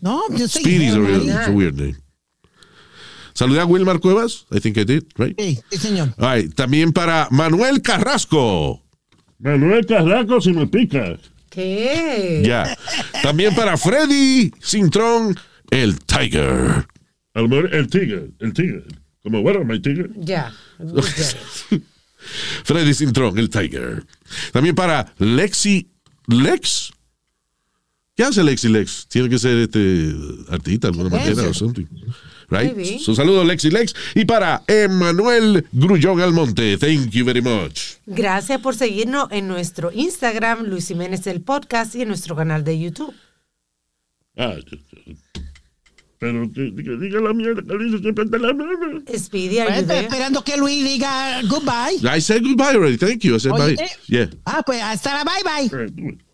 No, 0.00 0.22
yo 0.30 0.46
soy 0.46 0.62
Speedy's 0.62 0.94
a, 0.94 1.00
real, 1.00 1.20
Germarí. 1.20 1.38
it's 1.38 1.48
a 1.48 1.52
weird 1.52 1.76
name. 1.76 1.96
Saludé 3.34 3.60
a 3.60 3.66
Wilmar 3.66 4.00
Cuevas. 4.00 4.44
I 4.52 4.60
think 4.60 4.78
I 4.78 4.84
did, 4.84 5.06
right? 5.18 5.36
Sí, 5.36 5.60
sí, 5.70 5.78
señor. 5.78 6.14
All 6.18 6.28
right. 6.36 6.54
También 6.54 6.92
para 6.92 7.26
Manuel 7.30 7.82
Carrasco. 7.82 8.80
Manuel 9.40 9.84
Carraco, 9.86 10.40
si 10.40 10.52
me 10.52 10.66
pica. 10.66 11.18
¿Qué? 11.54 12.42
Ya. 12.44 12.76
También 13.22 13.54
para 13.54 13.76
Freddy 13.76 14.52
Cintrón, 14.60 15.36
el 15.70 15.98
Tiger. 16.00 16.86
A 17.34 17.40
lo 17.40 17.48
mejor 17.48 17.74
el 17.74 17.88
tigre, 17.88 18.30
el 18.40 18.52
tigre. 18.52 18.84
Como, 19.22 19.40
bueno, 19.42 19.64
my 19.64 19.80
tigre. 19.80 20.10
Ya. 20.16 20.52
Freddy 22.64 22.94
Cintrón, 22.94 23.38
el 23.38 23.50
Tiger. 23.50 24.04
También 24.52 24.74
para 24.74 25.14
Lexi 25.18 25.90
Lex. 26.26 26.92
¿Qué 28.16 28.24
hace 28.24 28.42
Lexi 28.42 28.68
Lex? 28.68 29.06
Tiene 29.08 29.28
que 29.28 29.38
ser 29.38 29.56
este 29.58 30.14
artista 30.48 30.88
de 30.88 30.92
alguna 30.98 31.16
manera 31.16 31.42
o 31.48 31.54
something. 31.54 31.86
Right? 32.50 32.74
Maybe. 32.76 32.98
So, 32.98 33.14
saludo 33.14 33.44
Lexi 33.44 33.70
Lex. 33.70 33.94
Y 34.14 34.24
para 34.24 34.62
Emanuel 34.66 35.66
Grullón 35.72 36.20
Almonte. 36.20 36.76
Thank 36.78 37.10
you 37.10 37.24
very 37.24 37.40
much. 37.42 37.96
Gracias 38.06 38.60
por 38.60 38.74
seguirnos 38.76 39.28
en 39.30 39.48
nuestro 39.48 39.90
Instagram, 39.92 40.64
Luis 40.66 40.88
Jiménez 40.88 41.26
el 41.26 41.40
Podcast, 41.40 41.94
y 41.94 42.02
en 42.02 42.08
nuestro 42.08 42.36
canal 42.36 42.64
de 42.64 42.78
YouTube. 42.78 43.14
Ah, 44.36 44.54
pero 46.18 46.50
que, 46.52 46.74
que 46.74 46.96
diga 46.96 47.20
la 47.20 47.34
mierda 47.34 47.60
que 47.62 47.84
dice 47.84 47.98
siempre 47.98 48.24
de 48.24 48.38
la 48.38 48.52
mierda. 48.54 49.18
Speedy, 49.18 49.58
are 49.58 49.68
Pues, 49.68 49.76
you 49.76 49.82
estoy 49.82 49.86
there? 49.96 50.06
esperando 50.06 50.42
que 50.42 50.56
Luis 50.56 50.82
diga 50.84 51.42
goodbye. 51.42 52.00
I 52.16 52.20
said 52.20 52.42
goodbye 52.42 52.74
already. 52.76 52.96
Thank 52.96 53.22
you. 53.24 53.36
I 53.36 53.40
said 53.40 53.52
Oye, 53.52 53.74
bye. 53.76 53.84
eh. 53.84 53.88
Yeah. 54.06 54.30
Ah, 54.46 54.62
pues 54.64 54.80
hasta 54.82 55.12
la 55.12 55.24
bye 55.24 55.42
bye. 55.68 56.33